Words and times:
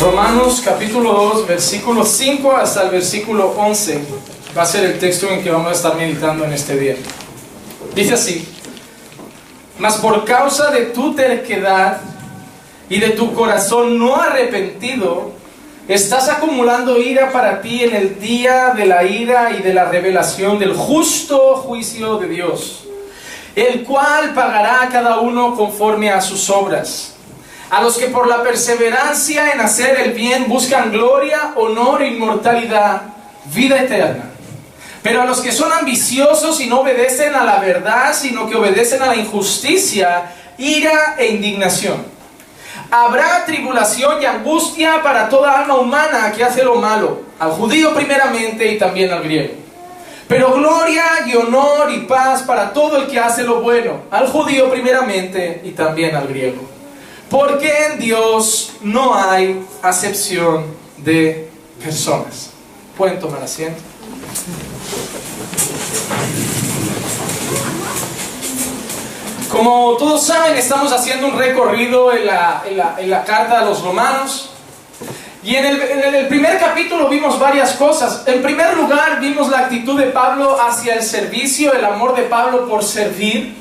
Romanos 0.00 0.62
capítulo 0.64 1.12
2, 1.12 1.46
versículo 1.46 2.06
5 2.06 2.56
hasta 2.56 2.84
el 2.84 2.90
versículo 2.90 3.54
11 3.54 4.00
va 4.56 4.62
a 4.62 4.66
ser 4.66 4.84
el 4.84 4.98
texto 4.98 5.28
en 5.28 5.42
que 5.42 5.50
vamos 5.50 5.68
a 5.68 5.72
estar 5.72 5.94
meditando 5.94 6.42
en 6.46 6.54
este 6.54 6.78
día. 6.78 6.96
Dice 7.94 8.14
así, 8.14 8.48
mas 9.78 9.96
por 9.96 10.24
causa 10.24 10.70
de 10.70 10.86
tu 10.86 11.14
terquedad 11.14 12.00
y 12.88 12.98
de 12.98 13.10
tu 13.10 13.34
corazón 13.34 13.98
no 13.98 14.16
arrepentido, 14.16 15.32
estás 15.86 16.30
acumulando 16.30 16.98
ira 16.98 17.30
para 17.30 17.60
ti 17.60 17.84
en 17.84 17.94
el 17.94 18.18
día 18.18 18.72
de 18.74 18.86
la 18.86 19.04
ira 19.04 19.50
y 19.50 19.60
de 19.60 19.74
la 19.74 19.84
revelación 19.84 20.58
del 20.58 20.72
justo 20.72 21.56
juicio 21.56 22.16
de 22.16 22.26
Dios, 22.26 22.84
el 23.54 23.84
cual 23.84 24.32
pagará 24.32 24.80
a 24.80 24.88
cada 24.88 25.20
uno 25.20 25.54
conforme 25.54 26.10
a 26.10 26.22
sus 26.22 26.48
obras. 26.48 27.09
A 27.70 27.80
los 27.82 27.98
que 27.98 28.06
por 28.06 28.26
la 28.26 28.42
perseverancia 28.42 29.52
en 29.52 29.60
hacer 29.60 30.00
el 30.00 30.12
bien 30.12 30.48
buscan 30.48 30.90
gloria, 30.90 31.52
honor 31.54 32.02
inmortalidad, 32.02 33.02
vida 33.54 33.80
eterna. 33.80 34.24
Pero 35.02 35.22
a 35.22 35.24
los 35.24 35.40
que 35.40 35.52
son 35.52 35.72
ambiciosos 35.72 36.60
y 36.60 36.66
no 36.66 36.80
obedecen 36.80 37.34
a 37.36 37.44
la 37.44 37.60
verdad, 37.60 38.12
sino 38.12 38.48
que 38.48 38.56
obedecen 38.56 39.02
a 39.02 39.06
la 39.06 39.14
injusticia, 39.14 40.32
ira 40.58 41.14
e 41.16 41.28
indignación. 41.28 42.04
Habrá 42.90 43.44
tribulación 43.46 44.20
y 44.20 44.26
angustia 44.26 45.00
para 45.00 45.28
toda 45.28 45.60
alma 45.60 45.76
humana 45.76 46.32
que 46.32 46.42
hace 46.42 46.64
lo 46.64 46.74
malo, 46.74 47.22
al 47.38 47.52
judío 47.52 47.94
primeramente 47.94 48.66
y 48.72 48.78
también 48.78 49.12
al 49.12 49.22
griego. 49.22 49.54
Pero 50.26 50.54
gloria 50.54 51.04
y 51.26 51.36
honor 51.36 51.92
y 51.92 52.00
paz 52.00 52.42
para 52.42 52.72
todo 52.72 52.96
el 52.96 53.06
que 53.06 53.20
hace 53.20 53.44
lo 53.44 53.60
bueno, 53.60 54.02
al 54.10 54.26
judío 54.26 54.70
primeramente 54.70 55.60
y 55.64 55.70
también 55.70 56.16
al 56.16 56.26
griego. 56.26 56.79
Porque 57.30 57.86
en 57.86 58.00
Dios 58.00 58.72
no 58.82 59.14
hay 59.14 59.64
acepción 59.82 60.66
de 60.96 61.48
personas. 61.82 62.50
Pueden 62.98 63.20
tomar 63.20 63.40
asiento. 63.42 63.80
Como 69.48 69.96
todos 69.96 70.26
saben, 70.26 70.56
estamos 70.56 70.92
haciendo 70.92 71.28
un 71.28 71.38
recorrido 71.38 72.12
en 72.12 72.26
la, 72.26 72.62
en 72.66 72.76
la, 72.76 72.96
en 72.98 73.10
la 73.10 73.24
carta 73.24 73.60
a 73.60 73.64
los 73.64 73.82
romanos. 73.82 74.50
Y 75.42 75.54
en 75.54 75.64
el, 75.64 75.80
en 75.80 76.14
el, 76.14 76.28
primer 76.28 76.58
capítulo 76.58 77.08
vimos 77.08 77.38
varias 77.38 77.72
cosas. 77.72 78.24
En 78.26 78.42
primer 78.42 78.76
lugar, 78.76 79.20
vimos 79.20 79.48
la 79.48 79.60
actitud 79.60 79.98
de 79.98 80.06
Pablo 80.06 80.60
hacia 80.60 80.94
el 80.94 81.02
servicio, 81.02 81.72
el 81.72 81.84
amor 81.84 82.14
de 82.14 82.22
Pablo 82.24 82.68
por 82.68 82.84
servir. 82.84 83.59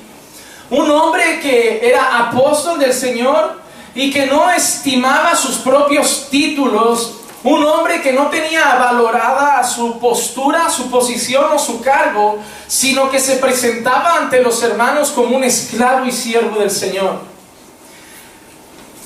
Un 0.69 0.91
hombre 0.91 1.39
que 1.39 1.87
era 1.87 2.27
apóstol 2.27 2.77
del 2.77 2.93
Señor 2.93 3.59
y 3.95 4.11
que 4.11 4.27
no 4.27 4.49
estimaba 4.51 5.35
sus 5.35 5.57
propios 5.57 6.27
títulos. 6.29 7.15
Un 7.43 7.63
hombre 7.63 8.01
que 8.01 8.11
no 8.11 8.27
tenía 8.27 8.75
valorada 8.75 9.63
su 9.63 9.97
postura, 9.97 10.69
su 10.69 10.91
posición 10.91 11.45
o 11.53 11.57
su 11.57 11.81
cargo, 11.81 12.37
sino 12.67 13.09
que 13.09 13.19
se 13.19 13.37
presentaba 13.37 14.17
ante 14.17 14.41
los 14.41 14.61
hermanos 14.61 15.11
como 15.11 15.37
un 15.37 15.43
esclavo 15.43 16.05
y 16.05 16.11
siervo 16.11 16.59
del 16.59 16.69
Señor. 16.69 17.29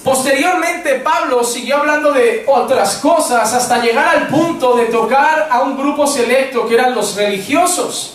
Posteriormente 0.04 0.96
Pablo 0.96 1.46
siguió 1.46 1.78
hablando 1.78 2.12
de 2.12 2.44
otras 2.48 2.96
cosas 2.98 3.54
hasta 3.54 3.82
llegar 3.82 4.08
al 4.08 4.28
punto 4.28 4.76
de 4.76 4.88
tocar 4.88 5.48
a 5.50 5.62
un 5.62 5.78
grupo 5.78 6.06
selecto 6.06 6.68
que 6.68 6.74
eran 6.74 6.94
los 6.94 7.16
religiosos. 7.16 8.13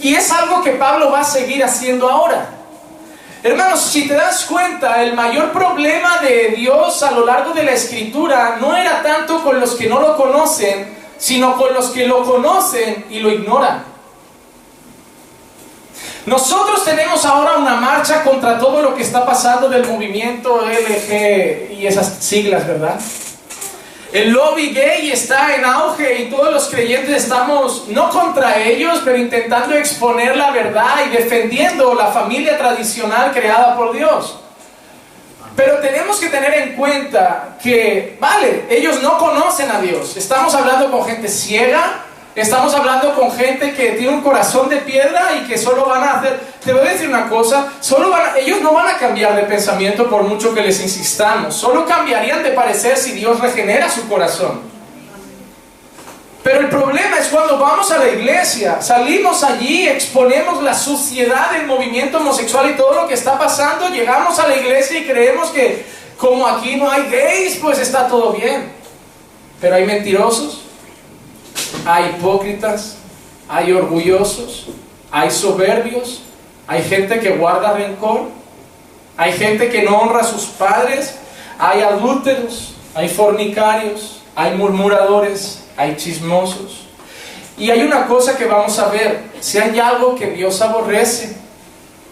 Y 0.00 0.14
es 0.14 0.30
algo 0.32 0.62
que 0.62 0.72
Pablo 0.72 1.10
va 1.10 1.20
a 1.20 1.24
seguir 1.24 1.62
haciendo 1.62 2.08
ahora. 2.08 2.48
Hermanos, 3.42 3.80
si 3.80 4.06
te 4.06 4.14
das 4.14 4.44
cuenta, 4.44 5.02
el 5.02 5.14
mayor 5.14 5.50
problema 5.50 6.18
de 6.18 6.48
Dios 6.56 7.02
a 7.02 7.10
lo 7.12 7.24
largo 7.24 7.52
de 7.52 7.64
la 7.64 7.72
escritura 7.72 8.58
no 8.60 8.76
era 8.76 9.02
tanto 9.02 9.42
con 9.42 9.58
los 9.58 9.74
que 9.74 9.88
no 9.88 10.00
lo 10.00 10.16
conocen, 10.16 10.94
sino 11.16 11.56
con 11.56 11.72
los 11.72 11.90
que 11.90 12.06
lo 12.06 12.24
conocen 12.24 13.06
y 13.08 13.20
lo 13.20 13.30
ignoran. 13.30 13.84
Nosotros 16.26 16.84
tenemos 16.84 17.24
ahora 17.24 17.56
una 17.56 17.76
marcha 17.76 18.22
contra 18.22 18.58
todo 18.58 18.82
lo 18.82 18.94
que 18.94 19.02
está 19.02 19.24
pasando 19.24 19.68
del 19.68 19.86
movimiento 19.86 20.60
LG 20.60 21.72
y 21.72 21.86
esas 21.86 22.18
siglas, 22.20 22.66
¿verdad? 22.66 23.00
El 24.12 24.32
lobby 24.32 24.72
gay 24.72 25.12
está 25.12 25.54
en 25.54 25.64
auge 25.64 26.22
y 26.22 26.30
todos 26.30 26.52
los 26.52 26.68
creyentes 26.68 27.22
estamos 27.22 27.86
no 27.88 28.10
contra 28.10 28.60
ellos, 28.60 29.02
pero 29.04 29.16
intentando 29.16 29.76
exponer 29.76 30.36
la 30.36 30.50
verdad 30.50 31.06
y 31.06 31.10
defendiendo 31.10 31.94
la 31.94 32.08
familia 32.08 32.58
tradicional 32.58 33.30
creada 33.32 33.76
por 33.76 33.92
Dios. 33.92 34.40
Pero 35.54 35.78
tenemos 35.78 36.18
que 36.18 36.28
tener 36.28 36.54
en 36.54 36.74
cuenta 36.74 37.56
que, 37.62 38.16
vale, 38.18 38.64
ellos 38.68 39.00
no 39.00 39.16
conocen 39.16 39.70
a 39.70 39.80
Dios. 39.80 40.16
Estamos 40.16 40.54
hablando 40.56 40.90
con 40.90 41.04
gente 41.04 41.28
ciega, 41.28 42.04
Estamos 42.34 42.72
hablando 42.74 43.14
con 43.16 43.32
gente 43.32 43.74
que 43.74 43.90
tiene 43.92 44.14
un 44.14 44.20
corazón 44.20 44.68
de 44.68 44.76
piedra 44.76 45.34
y 45.34 45.48
que 45.48 45.58
solo 45.58 45.84
van 45.86 46.02
a 46.04 46.12
hacer... 46.18 46.40
Te 46.64 46.72
voy 46.72 46.86
a 46.86 46.92
decir 46.92 47.08
una 47.08 47.28
cosa, 47.28 47.72
solo 47.80 48.10
van 48.10 48.36
ellos 48.36 48.60
no 48.60 48.72
van 48.72 48.88
a 48.88 48.98
cambiar 48.98 49.34
de 49.34 49.42
pensamiento 49.42 50.08
por 50.08 50.22
mucho 50.22 50.54
que 50.54 50.62
les 50.62 50.80
insistamos. 50.80 51.56
Solo 51.56 51.84
cambiarían 51.86 52.42
de 52.42 52.50
parecer 52.52 52.96
si 52.96 53.12
Dios 53.12 53.40
regenera 53.40 53.88
su 53.90 54.08
corazón. 54.08 54.60
Pero 56.42 56.60
el 56.60 56.68
problema 56.68 57.18
es 57.18 57.28
cuando 57.28 57.58
vamos 57.58 57.90
a 57.90 57.98
la 57.98 58.08
iglesia, 58.08 58.80
salimos 58.80 59.42
allí, 59.44 59.86
exponemos 59.88 60.62
la 60.62 60.74
suciedad 60.74 61.50
del 61.50 61.66
movimiento 61.66 62.18
homosexual 62.18 62.70
y 62.70 62.74
todo 62.74 62.94
lo 62.94 63.08
que 63.08 63.14
está 63.14 63.38
pasando, 63.38 63.88
llegamos 63.88 64.38
a 64.38 64.48
la 64.48 64.56
iglesia 64.56 65.00
y 65.00 65.06
creemos 65.06 65.50
que 65.50 65.84
como 66.16 66.46
aquí 66.46 66.76
no 66.76 66.90
hay 66.90 67.10
gays, 67.10 67.56
pues 67.56 67.78
está 67.78 68.08
todo 68.08 68.32
bien. 68.32 68.72
Pero 69.60 69.76
hay 69.76 69.84
mentirosos, 69.84 70.62
hay 71.86 72.16
hipócritas, 72.16 72.96
hay 73.48 73.72
orgullosos, 73.72 74.68
hay 75.10 75.30
soberbios, 75.30 76.22
hay 76.66 76.82
gente 76.82 77.18
que 77.20 77.30
guarda 77.30 77.72
rencor, 77.72 78.28
hay 79.16 79.32
gente 79.32 79.68
que 79.68 79.82
no 79.82 79.98
honra 79.98 80.20
a 80.20 80.24
sus 80.24 80.44
padres, 80.44 81.16
hay 81.58 81.82
adúlteros, 81.82 82.74
hay 82.94 83.08
fornicarios, 83.08 84.22
hay 84.34 84.56
murmuradores, 84.56 85.64
hay 85.76 85.96
chismosos. 85.96 86.86
Y 87.58 87.70
hay 87.70 87.82
una 87.82 88.06
cosa 88.06 88.36
que 88.38 88.46
vamos 88.46 88.78
a 88.78 88.88
ver, 88.88 89.24
si 89.40 89.58
hay 89.58 89.78
algo 89.78 90.14
que 90.14 90.30
Dios 90.30 90.62
aborrece, 90.62 91.36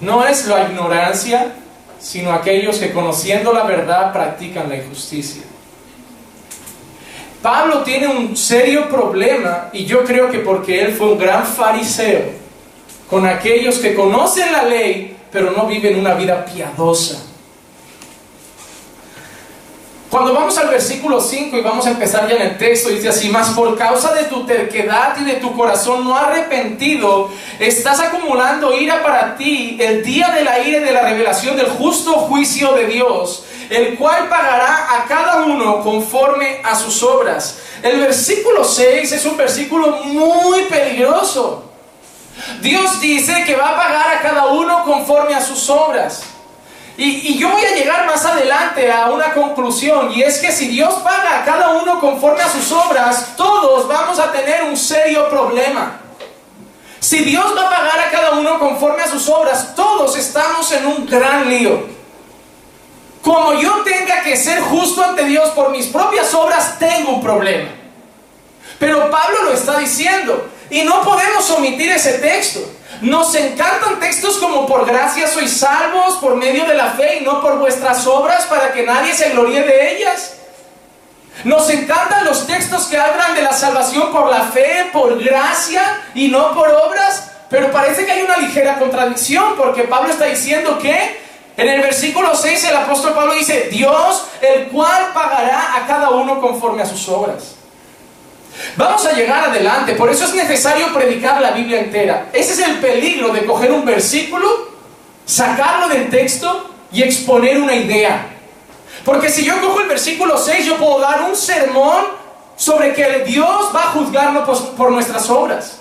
no 0.01 0.27
es 0.27 0.47
la 0.47 0.69
ignorancia, 0.69 1.55
sino 1.99 2.33
aquellos 2.33 2.79
que 2.79 2.93
conociendo 2.93 3.53
la 3.53 3.65
verdad 3.65 4.13
practican 4.13 4.69
la 4.69 4.77
injusticia. 4.77 5.43
Pablo 7.43 7.83
tiene 7.83 8.09
un 8.09 8.37
serio 8.37 8.89
problema 8.89 9.69
y 9.73 9.85
yo 9.85 10.05
creo 10.05 10.31
que 10.31 10.41
porque 10.41 10.83
él 10.83 10.95
fue 10.95 11.13
un 11.13 11.19
gran 11.19 11.47
fariseo 11.47 12.23
con 13.09 13.27
aquellos 13.27 13.79
que 13.79 13.95
conocen 13.95 14.53
la 14.53 14.65
ley 14.65 15.17
pero 15.31 15.51
no 15.51 15.67
viven 15.67 15.99
una 15.99 16.15
vida 16.15 16.45
piadosa. 16.45 17.23
Cuando 20.11 20.33
vamos 20.33 20.57
al 20.57 20.69
versículo 20.69 21.21
5 21.21 21.59
y 21.59 21.61
vamos 21.61 21.87
a 21.87 21.91
empezar 21.91 22.27
ya 22.27 22.37
en 22.37 22.43
el 22.43 22.57
texto, 22.57 22.89
dice 22.89 23.11
así, 23.11 23.29
más 23.29 23.51
por 23.51 23.77
causa 23.77 24.15
de 24.15 24.25
tu 24.25 24.47
terquedad 24.47 25.15
y 25.21 25.25
de 25.25 25.35
tu 25.35 25.55
corazón 25.55 26.03
no 26.05 26.17
arrepentido, 26.17 27.29
estás 27.59 28.01
acumulando 28.01 28.73
ira 28.73 29.03
para 29.03 29.37
ti 29.37 29.77
el 29.79 30.03
día 30.03 30.31
de 30.31 30.45
la 30.45 30.61
ira 30.61 30.79
y 30.79 30.85
de 30.85 30.93
la 30.93 31.03
revelación 31.03 31.59
del 31.59 31.67
justo 31.67 32.13
juicio 32.13 32.73
de 32.73 32.87
Dios, 32.87 33.45
el 33.71 33.97
cual 33.97 34.29
pagará 34.29 34.97
a 34.97 35.05
cada 35.05 35.43
uno 35.45 35.83
conforme 35.83 36.61
a 36.65 36.75
sus 36.75 37.03
obras. 37.03 37.59
El 37.83 38.01
versículo 38.01 38.65
6 38.65 39.13
es 39.13 39.27
un 39.27 39.37
versículo 39.37 39.91
muy 40.05 40.63
peligroso. 40.65 41.65
Dios 42.61 43.01
dice 43.01 43.45
que 43.45 43.57
va 43.57 43.71
a 43.71 43.77
pagar 43.77 44.17
a 44.17 44.21
cada 44.21 44.47
uno 44.47 44.85
conforme 44.85 45.35
a 45.35 45.41
sus 45.41 45.69
obras. 45.69 46.23
Y, 46.97 47.39
yo 47.39 47.51
voy 47.51 47.65
a 47.65 47.77
llegar 47.77 48.07
más 48.07 48.25
adelante 48.25 48.91
a 48.91 49.07
una 49.11 49.33
conclusión, 49.33 50.11
y 50.13 50.23
es 50.23 50.39
que 50.39 50.51
si 50.51 50.67
Dios 50.67 50.95
paga 51.05 51.39
a 51.39 51.45
cada 51.45 51.71
uno 51.71 52.01
conforme 52.01 52.43
a 52.43 52.51
sus 52.51 52.73
obras, 52.73 53.37
todos 53.37 53.87
vamos 53.87 54.19
a 54.19 54.33
tener 54.33 54.65
un 54.65 54.77
serio 54.77 55.29
problema. 55.29 56.01
Si 56.99 57.19
Dios 57.19 57.57
va 57.57 57.69
a 57.69 57.71
pagar 57.71 58.01
a 58.01 58.11
cada 58.11 58.33
uno 58.33 58.59
conforme 58.59 59.05
a 59.05 59.09
sus 59.09 59.29
obras, 59.29 59.77
todos 59.77 60.17
estamos 60.17 60.73
en 60.73 60.87
un 60.87 61.07
gran 61.07 61.49
lío. 61.49 61.98
Como 63.29 63.53
yo 63.61 63.83
tenga 63.85 64.23
que 64.23 64.39
ser 64.39 64.59
justo 64.59 65.05
ante 65.05 65.23
Dios 65.25 65.51
por 65.51 65.71
mis 65.71 65.89
propias 65.89 66.33
obras, 66.33 66.79
tengo 66.79 67.11
un 67.11 67.23
problema. 67.23 67.69
Pero 68.79 69.11
Pablo 69.11 69.43
lo 69.43 69.53
está 69.53 69.77
diciendo, 69.77 70.49
y 70.71 70.81
no 70.81 71.03
podemos 71.03 71.51
omitir 71.51 71.93
ese 71.93 72.15
texto. 72.21 72.61
Nos 73.03 73.35
encantan 73.35 74.01
textos 74.01 74.39
como 74.39 74.67
por 74.67 74.87
gracia 74.87 75.29
sois 75.29 75.59
salvos 75.59 76.15
por 76.23 76.37
medio 76.37 76.65
de 76.65 76.73
la 76.73 76.93
fe 76.93 77.19
y 77.21 77.25
no 77.25 77.43
por 77.43 77.59
vuestras 77.59 78.07
obras 78.07 78.47
para 78.47 78.73
que 78.73 78.85
nadie 78.85 79.13
se 79.13 79.29
gloríe 79.29 79.63
de 79.63 79.97
ellas. 79.97 80.37
Nos 81.45 81.69
encantan 81.69 82.25
los 82.25 82.47
textos 82.47 82.87
que 82.87 82.97
hablan 82.97 83.35
de 83.35 83.43
la 83.43 83.53
salvación 83.53 84.11
por 84.11 84.31
la 84.31 84.45
fe, 84.45 84.89
por 84.91 85.23
gracia 85.23 86.01
y 86.15 86.29
no 86.29 86.55
por 86.55 86.71
obras, 86.71 87.31
pero 87.51 87.71
parece 87.73 88.07
que 88.07 88.13
hay 88.13 88.23
una 88.23 88.39
ligera 88.39 88.79
contradicción 88.79 89.55
porque 89.59 89.83
Pablo 89.83 90.09
está 90.09 90.25
diciendo 90.25 90.79
que 90.79 91.28
En 91.59 91.69
el 91.69 91.83
versículo 91.83 92.37
6 92.37 92.65
el 92.71 92.77
apóstol 92.77 93.15
Pablo 93.15 93.35
dice, 93.35 93.69
Dios, 93.69 94.27
el 94.41 94.69
cual 94.69 95.11
pagará 95.13 95.77
a 95.77 95.89
cada 95.89 96.11
uno 96.11 96.41
conforme 96.41 96.83
a 96.83 96.87
sus 96.87 97.09
obras. 97.09 97.57
Vamos 98.77 99.05
a 99.05 99.13
llegar 99.13 99.51
adelante, 99.51 99.95
por 99.95 100.09
eso 100.09 100.25
es 100.25 100.35
necesario 100.35 100.95
predicar 100.95 101.43
la 101.43 101.51
Biblia 101.51 101.81
entera. 101.81 102.29
Ese 102.33 102.53
es 102.53 102.61
el 102.61 102.79
peligro 102.79 103.31
de 103.31 103.45
coger 103.45 103.73
un 103.73 103.85
versículo, 103.85 104.69
sacarlo 105.27 105.89
del 105.89 106.09
texto 106.11 106.71
y 106.93 107.03
exponer 107.03 107.61
una 107.61 107.75
idea. 107.75 108.37
Porque 109.05 109.29
si 109.29 109.45
yo 109.45 109.61
cojo 109.61 109.81
el 109.81 109.89
versículo 109.89 110.39
6, 110.39 110.65
yo 110.65 110.77
puedo 110.77 111.01
dar 111.01 111.23
un 111.23 111.35
sermón 111.35 112.05
sobre 112.55 112.95
que 112.95 113.25
Dios 113.27 113.73
va 113.75 113.83
a 113.83 113.93
juzgarnos 113.95 114.61
por 114.77 114.93
nuestras 114.93 115.29
obras. 115.29 115.78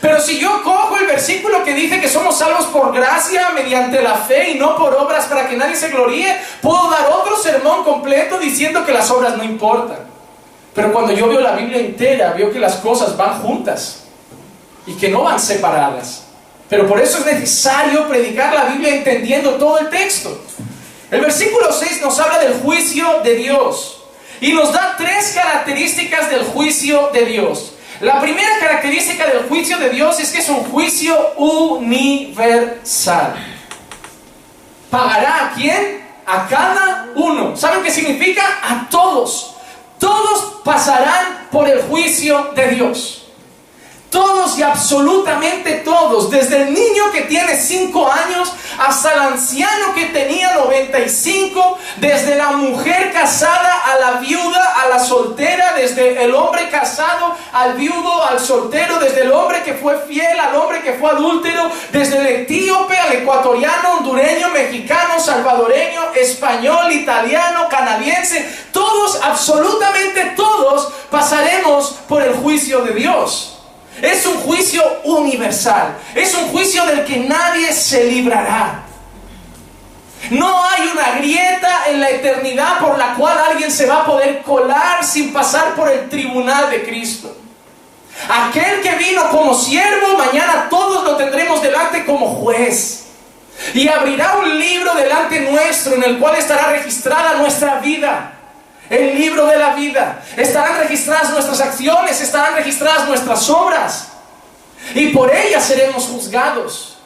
Pero 0.00 0.20
si 0.20 0.38
yo 0.38 0.62
cojo 0.62 0.96
el 0.98 1.06
versículo 1.06 1.64
que 1.64 1.74
dice 1.74 2.00
que 2.00 2.08
somos 2.08 2.38
salvos 2.38 2.66
por 2.66 2.92
gracia 2.92 3.50
mediante 3.50 4.02
la 4.02 4.14
fe 4.14 4.50
y 4.50 4.58
no 4.58 4.76
por 4.76 4.94
obras 4.94 5.26
para 5.26 5.48
que 5.48 5.56
nadie 5.56 5.76
se 5.76 5.88
gloríe, 5.88 6.36
puedo 6.60 6.90
dar 6.90 7.10
otro 7.10 7.36
sermón 7.36 7.84
completo 7.84 8.38
diciendo 8.38 8.84
que 8.84 8.92
las 8.92 9.10
obras 9.10 9.36
no 9.36 9.44
importan. 9.44 9.98
Pero 10.74 10.92
cuando 10.92 11.12
yo 11.12 11.28
veo 11.28 11.40
la 11.40 11.52
Biblia 11.52 11.78
entera, 11.78 12.32
veo 12.32 12.52
que 12.52 12.58
las 12.58 12.76
cosas 12.76 13.16
van 13.16 13.40
juntas 13.40 14.04
y 14.86 14.94
que 14.94 15.08
no 15.08 15.22
van 15.22 15.40
separadas. 15.40 16.24
Pero 16.68 16.86
por 16.86 17.00
eso 17.00 17.18
es 17.18 17.26
necesario 17.26 18.06
predicar 18.08 18.52
la 18.52 18.64
Biblia 18.64 18.94
entendiendo 18.94 19.52
todo 19.52 19.78
el 19.78 19.88
texto. 19.88 20.38
El 21.10 21.20
versículo 21.20 21.72
6 21.72 22.02
nos 22.02 22.18
habla 22.18 22.38
del 22.40 22.54
juicio 22.54 23.20
de 23.22 23.36
Dios 23.36 24.02
y 24.40 24.52
nos 24.52 24.72
da 24.72 24.96
tres 24.98 25.32
características 25.34 26.28
del 26.28 26.44
juicio 26.44 27.10
de 27.12 27.24
Dios. 27.24 27.75
La 28.00 28.20
primera 28.20 28.58
característica 28.60 29.26
del 29.26 29.48
juicio 29.48 29.78
de 29.78 29.90
Dios 29.90 30.20
es 30.20 30.30
que 30.30 30.40
es 30.40 30.48
un 30.48 30.64
juicio 30.64 31.34
universal. 31.36 33.34
¿Pagará 34.90 35.46
a 35.46 35.54
quién? 35.54 36.04
A 36.26 36.46
cada 36.46 37.08
uno. 37.14 37.56
¿Saben 37.56 37.82
qué 37.82 37.90
significa? 37.90 38.42
A 38.62 38.88
todos. 38.90 39.56
Todos 39.98 40.60
pasarán 40.62 41.48
por 41.50 41.68
el 41.68 41.80
juicio 41.82 42.52
de 42.54 42.68
Dios. 42.68 43.25
Todos 44.10 44.56
y 44.58 44.62
absolutamente 44.62 45.82
todos, 45.84 46.30
desde 46.30 46.62
el 46.62 46.74
niño 46.74 47.10
que 47.12 47.22
tiene 47.22 47.56
5 47.56 48.10
años 48.10 48.52
hasta 48.78 49.12
el 49.12 49.18
anciano 49.20 49.94
que 49.94 50.06
tenía 50.06 50.54
95, 50.54 51.78
desde 51.96 52.36
la 52.36 52.52
mujer 52.52 53.12
casada 53.12 53.74
a 53.84 53.98
la 53.98 54.20
viuda, 54.20 54.74
a 54.82 54.88
la 54.88 55.00
soltera, 55.00 55.74
desde 55.76 56.22
el 56.22 56.34
hombre 56.34 56.68
casado 56.70 57.34
al 57.52 57.74
viudo, 57.74 58.24
al 58.24 58.38
soltero, 58.38 58.98
desde 59.00 59.22
el 59.22 59.32
hombre 59.32 59.62
que 59.64 59.74
fue 59.74 59.98
fiel 60.06 60.38
al 60.38 60.54
hombre 60.54 60.82
que 60.82 60.94
fue 60.94 61.10
adúltero, 61.10 61.70
desde 61.90 62.18
el 62.18 62.26
etíope 62.26 62.96
al 62.96 63.12
ecuatoriano, 63.12 63.94
hondureño, 63.98 64.50
mexicano, 64.50 65.18
salvadoreño, 65.18 66.12
español, 66.14 66.92
italiano, 66.92 67.68
canadiense, 67.68 68.66
todos, 68.72 69.20
absolutamente 69.22 70.34
todos, 70.36 70.92
pasaremos 71.10 71.96
por 72.08 72.22
el 72.22 72.34
juicio 72.34 72.82
de 72.82 72.92
Dios. 72.92 73.55
Es 74.02 74.26
un 74.26 74.36
juicio 74.38 74.82
universal. 75.04 75.96
Es 76.14 76.34
un 76.34 76.48
juicio 76.48 76.84
del 76.86 77.04
que 77.04 77.18
nadie 77.18 77.72
se 77.72 78.04
librará. 78.04 78.82
No 80.30 80.64
hay 80.64 80.88
una 80.92 81.18
grieta 81.18 81.84
en 81.88 82.00
la 82.00 82.10
eternidad 82.10 82.78
por 82.80 82.98
la 82.98 83.14
cual 83.14 83.38
alguien 83.50 83.70
se 83.70 83.86
va 83.86 84.02
a 84.02 84.06
poder 84.06 84.42
colar 84.42 85.04
sin 85.04 85.32
pasar 85.32 85.74
por 85.74 85.90
el 85.90 86.08
tribunal 86.08 86.70
de 86.70 86.84
Cristo. 86.84 87.36
Aquel 88.28 88.80
que 88.80 88.96
vino 88.96 89.28
como 89.30 89.54
siervo, 89.54 90.16
mañana 90.16 90.68
todos 90.68 91.04
lo 91.04 91.16
tendremos 91.16 91.62
delante 91.62 92.04
como 92.04 92.28
juez. 92.36 93.04
Y 93.72 93.88
abrirá 93.88 94.36
un 94.36 94.58
libro 94.58 94.94
delante 94.94 95.40
nuestro 95.40 95.94
en 95.94 96.02
el 96.02 96.18
cual 96.18 96.36
estará 96.36 96.72
registrada 96.72 97.34
nuestra 97.34 97.78
vida 97.78 98.35
el 98.90 99.18
libro 99.18 99.46
de 99.46 99.58
la 99.58 99.74
vida. 99.74 100.22
Estarán 100.36 100.78
registradas 100.78 101.30
nuestras 101.30 101.60
acciones, 101.60 102.20
estarán 102.20 102.54
registradas 102.54 103.08
nuestras 103.08 103.48
obras. 103.50 104.08
Y 104.94 105.08
por 105.08 105.34
ellas 105.34 105.64
seremos 105.64 106.04
juzgados. 106.04 106.98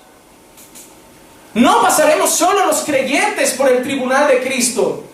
No 1.54 1.82
pasaremos 1.82 2.30
solo 2.30 2.66
los 2.66 2.80
creyentes 2.80 3.52
por 3.52 3.68
el 3.68 3.82
tribunal 3.82 4.28
de 4.28 4.42
Cristo. 4.42 5.04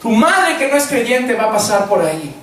Tu 0.00 0.10
madre 0.10 0.56
que 0.56 0.68
no 0.68 0.76
es 0.76 0.86
creyente 0.86 1.34
va 1.34 1.44
a 1.44 1.52
pasar 1.52 1.86
por 1.88 2.04
ahí. 2.04 2.34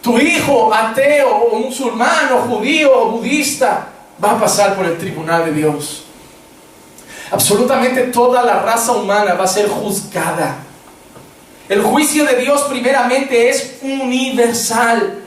Tu 0.00 0.18
hijo 0.18 0.72
ateo 0.72 1.28
o 1.28 1.58
musulmán 1.58 2.32
o 2.32 2.42
judío 2.42 2.90
o 2.92 3.10
budista 3.12 3.88
va 4.22 4.32
a 4.32 4.40
pasar 4.40 4.74
por 4.74 4.86
el 4.86 4.96
tribunal 4.98 5.46
de 5.46 5.52
Dios. 5.52 6.04
Absolutamente 7.30 8.04
toda 8.04 8.42
la 8.42 8.60
raza 8.60 8.92
humana 8.92 9.34
va 9.34 9.44
a 9.44 9.48
ser 9.48 9.68
juzgada. 9.68 10.56
El 11.68 11.82
juicio 11.82 12.24
de 12.24 12.36
Dios 12.36 12.62
primeramente 12.62 13.48
es 13.48 13.78
universal. 13.82 15.22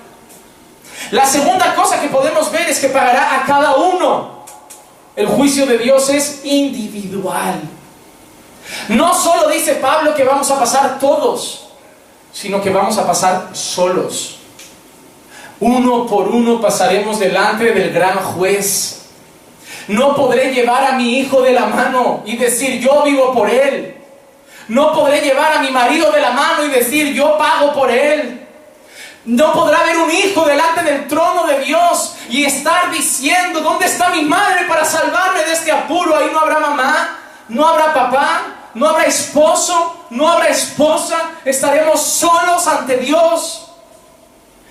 La 1.11 1.25
segunda 1.25 1.73
cosa 1.73 1.99
que 1.99 2.07
podemos 2.07 2.51
ver 2.51 2.69
es 2.69 2.79
que 2.79 2.89
pagará 2.89 3.41
a 3.41 3.45
cada 3.45 3.75
uno. 3.75 4.45
El 5.15 5.27
juicio 5.27 5.65
de 5.65 5.79
Dios 5.79 6.09
es 6.09 6.41
individual. 6.43 7.59
No 8.89 9.13
solo 9.13 9.49
dice 9.49 9.75
Pablo 9.75 10.13
que 10.13 10.23
vamos 10.23 10.51
a 10.51 10.59
pasar 10.59 10.99
todos, 10.99 11.69
sino 12.31 12.61
que 12.61 12.69
vamos 12.69 12.97
a 12.97 13.07
pasar 13.07 13.49
solos. 13.53 14.37
Uno 15.59 16.05
por 16.05 16.27
uno 16.27 16.61
pasaremos 16.61 17.19
delante 17.19 17.71
del 17.71 17.91
gran 17.91 18.17
juez. 18.17 19.07
No 19.87 20.15
podré 20.15 20.53
llevar 20.53 20.83
a 20.83 20.91
mi 20.97 21.17
hijo 21.17 21.41
de 21.41 21.53
la 21.53 21.65
mano 21.65 22.21
y 22.25 22.35
decir 22.35 22.79
yo 22.79 23.01
vivo 23.03 23.33
por 23.33 23.49
él. 23.49 23.96
No 24.67 24.93
podré 24.93 25.21
llevar 25.21 25.53
a 25.53 25.61
mi 25.61 25.71
marido 25.71 26.11
de 26.11 26.19
la 26.19 26.31
mano 26.31 26.65
y 26.65 26.69
decir, 26.69 27.13
yo 27.13 27.37
pago 27.37 27.73
por 27.73 27.89
él. 27.89 28.45
No 29.25 29.53
podrá 29.53 29.79
haber 29.79 29.97
un 29.97 30.11
hijo 30.11 30.45
delante 30.45 30.83
del 30.83 31.07
trono 31.07 31.45
de 31.47 31.59
Dios 31.59 32.15
y 32.29 32.45
estar 32.45 32.91
diciendo, 32.91 33.59
¿dónde 33.61 33.85
está 33.85 34.09
mi 34.09 34.23
madre 34.23 34.65
para 34.67 34.85
salvarme 34.85 35.43
de 35.43 35.53
este 35.53 35.71
apuro? 35.71 36.15
Ahí 36.15 36.29
no 36.31 36.39
habrá 36.39 36.59
mamá, 36.59 37.17
no 37.49 37.67
habrá 37.67 37.93
papá, 37.93 38.41
no 38.73 38.87
habrá 38.87 39.03
esposo, 39.03 40.05
no 40.11 40.29
habrá 40.29 40.47
esposa. 40.47 41.31
Estaremos 41.43 42.01
solos 42.01 42.67
ante 42.67 42.97
Dios. 42.97 43.69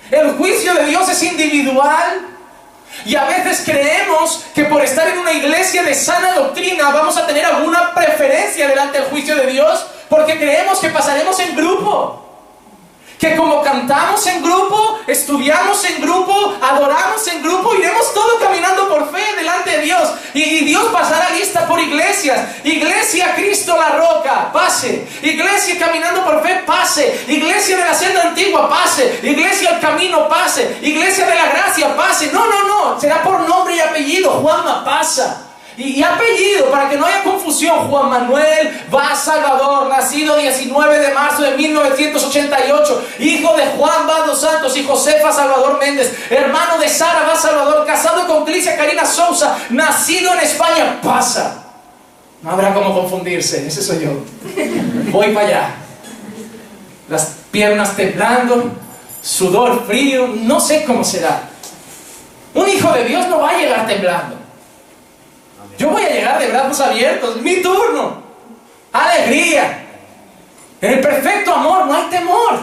El 0.09 0.37
juicio 0.37 0.73
de 0.73 0.85
Dios 0.85 1.07
es 1.09 1.21
individual. 1.23 2.36
Y 3.05 3.15
a 3.15 3.25
veces 3.25 3.63
creemos 3.65 4.45
que 4.53 4.65
por 4.65 4.83
estar 4.83 5.07
en 5.07 5.19
una 5.19 5.31
iglesia 5.31 5.83
de 5.83 5.93
sana 5.93 6.33
doctrina 6.33 6.89
vamos 6.91 7.17
a 7.17 7.25
tener 7.25 7.45
alguna 7.45 7.93
preferencia 7.93 8.67
delante 8.67 8.99
del 8.99 9.09
juicio 9.09 9.35
de 9.35 9.47
Dios 9.47 9.85
porque 10.09 10.37
creemos 10.37 10.79
que 10.79 10.89
pasaremos 10.89 11.39
en 11.39 11.55
grupo. 11.55 12.26
Que 13.19 13.35
como 13.35 13.63
cantamos 13.63 14.25
en 14.27 14.43
grupo, 14.43 14.99
estudiamos 15.07 15.83
en 15.85 16.01
grupo, 16.01 16.55
adoramos 16.61 17.27
en 17.27 17.41
grupo, 17.41 17.73
iremos 17.73 18.13
todos 18.13 18.39
caminando 18.39 18.87
por 18.89 19.11
fe 19.11 19.23
delante 19.35 19.71
de 19.71 19.81
Dios. 19.81 20.09
Y, 20.35 20.65
Dios 20.65 20.85
pasará 20.93 21.31
lista 21.31 21.67
por 21.67 21.79
iglesias. 21.79 22.57
Iglesia 22.63 23.33
Cristo 23.35 23.75
la 23.75 23.97
roca, 23.97 24.51
pase. 24.53 25.07
Iglesia 25.23 25.79
caminando 25.79 26.23
por 26.23 26.43
fe, 26.43 26.61
pase. 26.65 27.25
Iglesia 27.27 27.77
de 27.77 27.85
la 27.85 27.93
senda 27.95 28.21
antigua, 28.21 28.69
pase. 28.69 29.19
Iglesia 29.23 29.71
el 29.71 29.79
camino, 29.79 30.29
pase. 30.29 30.77
Iglesia 30.81 31.25
de 31.25 31.35
la 31.35 31.47
gracia, 31.47 31.95
pase. 31.95 32.31
No, 32.31 32.45
no, 32.45 32.67
no. 32.67 32.99
Será 32.99 33.23
por 33.23 33.39
nombre 33.49 33.75
y 33.75 33.79
apellido. 33.79 34.29
Juanma, 34.29 34.85
pasa. 34.85 35.46
Y, 35.77 36.01
apellido, 36.01 36.71
para 36.71 36.89
que 36.89 36.97
no 36.97 37.05
haya 37.05 37.23
confusión, 37.23 37.87
Juan 37.87 38.09
Manuel 38.09 38.81
Vaz 38.89 39.25
Salvador, 39.25 39.87
nacido 39.87 40.35
19 40.35 40.99
de 40.99 41.13
marzo 41.13 41.43
de 41.43 41.51
1988, 41.55 43.05
hijo 43.19 43.55
de 43.55 43.65
Juan 43.67 44.07
Vaz 44.07 44.39
Santos 44.39 44.75
y 44.75 44.83
Josefa 44.83 45.31
Salvador 45.31 45.77
Méndez, 45.79 46.11
hermano 46.31 46.79
de 46.79 46.89
Sara 46.89 47.27
Vaz 47.27 47.43
Salvador, 47.43 47.85
casado 47.85 48.25
con 48.25 48.43
Cricia 48.43 48.75
Karina 48.75 49.05
Sousa, 49.05 49.59
nacido 49.69 50.33
en 50.33 50.39
España, 50.39 50.99
pasa. 51.03 51.63
No 52.41 52.51
habrá 52.51 52.73
como 52.73 52.95
confundirse, 52.95 53.67
ese 53.67 53.83
soy 53.83 53.99
yo. 53.99 54.11
Voy 55.11 55.29
para 55.29 55.47
allá. 55.47 55.75
Las 57.07 57.35
piernas 57.51 57.95
temblando, 57.95 58.71
sudor 59.21 59.85
frío, 59.85 60.27
no 60.27 60.59
sé 60.59 60.85
cómo 60.85 61.03
será. 61.03 61.49
Un 62.55 62.67
hijo 62.67 62.91
de 62.93 63.03
Dios 63.03 63.27
no 63.27 63.39
va 63.39 63.51
a 63.51 63.57
llegar 63.57 63.85
temblando. 63.85 64.36
Yo 65.77 65.89
voy 65.89 66.03
a 66.03 66.09
llegar 66.09 66.39
de 66.39 66.47
brazos 66.47 66.79
abiertos, 66.81 67.41
mi 67.41 67.61
turno. 67.61 68.23
Alegría. 68.91 69.85
En 70.81 70.93
el 70.93 71.01
perfecto 71.01 71.53
amor 71.53 71.85
no 71.85 71.93
hay 71.93 72.05
temor. 72.05 72.59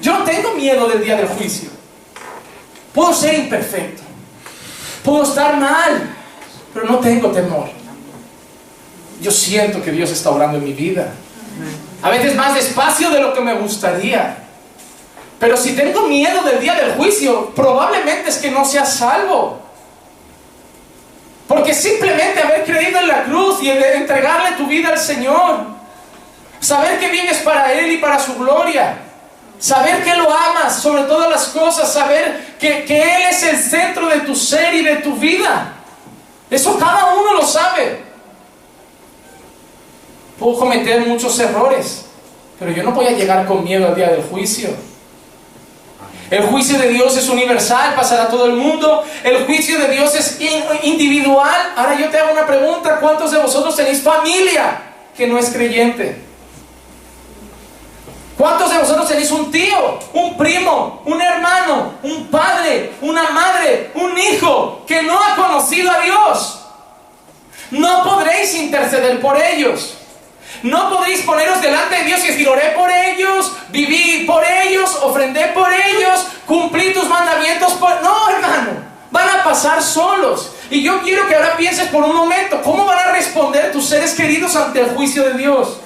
Yo 0.00 0.18
no 0.18 0.24
tengo 0.24 0.52
miedo 0.52 0.86
del 0.88 1.02
día 1.02 1.16
del 1.16 1.28
juicio. 1.28 1.70
Puedo 2.92 3.12
ser 3.12 3.34
imperfecto. 3.34 4.02
Puedo 5.02 5.24
estar 5.24 5.56
mal, 5.56 6.14
pero 6.72 6.86
no 6.86 6.98
tengo 6.98 7.30
temor. 7.30 7.68
Yo 9.20 9.30
siento 9.30 9.82
que 9.82 9.90
Dios 9.90 10.10
está 10.10 10.30
orando 10.30 10.58
en 10.58 10.64
mi 10.64 10.72
vida. 10.72 11.12
A 12.02 12.10
veces 12.10 12.34
más 12.36 12.54
despacio 12.54 13.10
de 13.10 13.20
lo 13.20 13.32
que 13.32 13.40
me 13.40 13.54
gustaría. 13.54 14.38
Pero 15.38 15.56
si 15.56 15.74
tengo 15.74 16.06
miedo 16.06 16.42
del 16.42 16.60
día 16.60 16.74
del 16.74 16.92
juicio, 16.92 17.50
probablemente 17.54 18.30
es 18.30 18.36
que 18.36 18.50
no 18.50 18.64
sea 18.64 18.84
salvo. 18.84 19.63
Porque 21.46 21.74
simplemente 21.74 22.42
haber 22.42 22.64
creído 22.64 23.00
en 23.00 23.08
la 23.08 23.24
cruz 23.24 23.62
y 23.62 23.70
entregarle 23.70 24.52
tu 24.56 24.66
vida 24.66 24.90
al 24.90 24.98
Señor, 24.98 25.66
saber 26.60 26.98
que 26.98 27.10
vienes 27.10 27.38
para 27.38 27.72
Él 27.72 27.92
y 27.92 27.98
para 27.98 28.18
su 28.18 28.34
gloria, 28.34 28.96
saber 29.58 30.02
que 30.02 30.14
lo 30.14 30.32
amas 30.32 30.80
sobre 30.80 31.02
todas 31.02 31.30
las 31.30 31.48
cosas, 31.48 31.92
saber 31.92 32.56
que, 32.58 32.84
que 32.84 33.00
Él 33.00 33.22
es 33.30 33.42
el 33.42 33.58
centro 33.58 34.08
de 34.08 34.20
tu 34.20 34.34
ser 34.34 34.74
y 34.74 34.82
de 34.82 34.96
tu 34.96 35.16
vida. 35.16 35.72
Eso 36.50 36.78
cada 36.78 37.14
uno 37.14 37.34
lo 37.34 37.46
sabe. 37.46 38.00
Puedo 40.38 40.58
cometer 40.58 41.06
muchos 41.06 41.38
errores, 41.38 42.06
pero 42.58 42.72
yo 42.72 42.82
no 42.82 42.92
voy 42.92 43.06
a 43.06 43.12
llegar 43.12 43.46
con 43.46 43.62
miedo 43.62 43.88
al 43.88 43.94
día 43.94 44.08
del 44.08 44.22
juicio. 44.22 44.70
El 46.30 46.42
juicio 46.44 46.78
de 46.78 46.88
Dios 46.88 47.16
es 47.16 47.28
universal, 47.28 47.94
pasará 47.94 48.24
a 48.24 48.28
todo 48.28 48.46
el 48.46 48.54
mundo. 48.54 49.04
El 49.22 49.44
juicio 49.44 49.78
de 49.78 49.88
Dios 49.88 50.14
es 50.14 50.38
individual. 50.82 51.72
Ahora 51.76 51.98
yo 51.98 52.08
te 52.08 52.18
hago 52.18 52.32
una 52.32 52.46
pregunta, 52.46 52.98
¿cuántos 53.00 53.30
de 53.30 53.38
vosotros 53.38 53.76
tenéis 53.76 54.02
familia 54.02 54.80
que 55.16 55.26
no 55.26 55.38
es 55.38 55.50
creyente? 55.50 56.22
¿Cuántos 58.36 58.70
de 58.70 58.78
vosotros 58.78 59.06
tenéis 59.06 59.30
un 59.30 59.50
tío, 59.50 59.98
un 60.12 60.36
primo, 60.36 61.02
un 61.04 61.20
hermano, 61.20 61.94
un 62.02 62.26
padre, 62.26 62.92
una 63.00 63.30
madre, 63.30 63.92
un 63.94 64.18
hijo 64.18 64.82
que 64.86 65.02
no 65.02 65.18
ha 65.18 65.36
conocido 65.36 65.90
a 65.90 66.00
Dios? 66.00 66.60
No 67.70 68.02
podréis 68.02 68.54
interceder 68.54 69.20
por 69.20 69.40
ellos. 69.40 69.98
No 70.64 70.88
podréis 70.88 71.20
poneros 71.20 71.60
delante 71.60 71.96
de 71.96 72.04
Dios 72.04 72.24
y 72.24 72.28
decir, 72.28 72.48
oré 72.48 72.70
por 72.70 72.90
ellos, 72.90 73.52
viví 73.68 74.24
por 74.26 74.42
ellos, 74.42 74.98
ofrendé 75.02 75.48
por 75.48 75.70
ellos, 75.70 76.26
cumplí 76.46 76.90
tus 76.94 77.06
mandamientos 77.06 77.74
por... 77.74 78.02
No, 78.02 78.30
hermano, 78.30 78.70
van 79.10 79.28
a 79.28 79.44
pasar 79.44 79.82
solos. 79.82 80.52
Y 80.70 80.82
yo 80.82 81.02
quiero 81.02 81.28
que 81.28 81.34
ahora 81.34 81.58
pienses 81.58 81.88
por 81.88 82.02
un 82.02 82.16
momento, 82.16 82.62
¿cómo 82.62 82.86
van 82.86 82.98
a 82.98 83.12
responder 83.12 83.72
tus 83.72 83.84
seres 83.84 84.14
queridos 84.14 84.56
ante 84.56 84.80
el 84.80 84.94
juicio 84.94 85.24
de 85.24 85.34
Dios? 85.34 85.80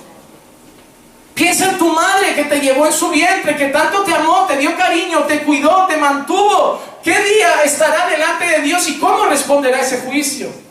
Piensa 1.35 1.71
en 1.71 1.79
tu 1.79 1.93
madre 1.93 2.37
que 2.37 2.45
te 2.45 2.61
llevó 2.61 2.87
en 2.87 2.93
su 2.93 3.11
vientre, 3.11 3.57
que 3.57 3.71
tanto 3.71 4.05
te 4.05 4.15
amó, 4.15 4.47
te 4.47 4.59
dio 4.59 4.77
cariño, 4.77 5.25
te 5.25 5.41
cuidó, 5.41 5.87
te 5.89 5.97
mantuvo. 5.97 6.81
¿Qué 7.03 7.19
día 7.21 7.65
estará 7.65 8.07
delante 8.07 8.47
de 8.47 8.61
Dios 8.61 8.89
y 8.89 9.01
cómo 9.01 9.25
responderá 9.25 9.81
ese 9.81 10.03
juicio? 10.03 10.68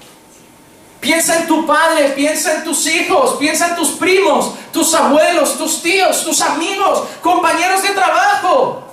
Piensa 1.00 1.38
en 1.38 1.48
tu 1.48 1.66
padre, 1.66 2.10
piensa 2.10 2.56
en 2.56 2.64
tus 2.64 2.86
hijos, 2.88 3.38
piensa 3.38 3.70
en 3.70 3.76
tus 3.76 3.90
primos, 3.92 4.54
tus 4.74 4.94
abuelos, 4.96 5.58
tus 5.58 5.82
tíos, 5.82 6.24
tus 6.24 6.42
amigos, 6.42 7.04
compañeros 7.22 7.84
de 7.84 7.90
trabajo, 7.90 8.84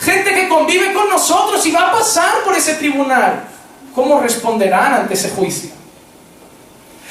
gente 0.00 0.34
que 0.34 0.48
convive 0.48 0.92
con 0.92 1.08
nosotros 1.08 1.64
y 1.64 1.70
va 1.70 1.88
a 1.88 1.92
pasar 1.92 2.42
por 2.44 2.54
ese 2.54 2.74
tribunal. 2.74 3.44
¿Cómo 3.94 4.20
responderán 4.20 4.94
ante 4.94 5.14
ese 5.14 5.30
juicio? 5.30 5.70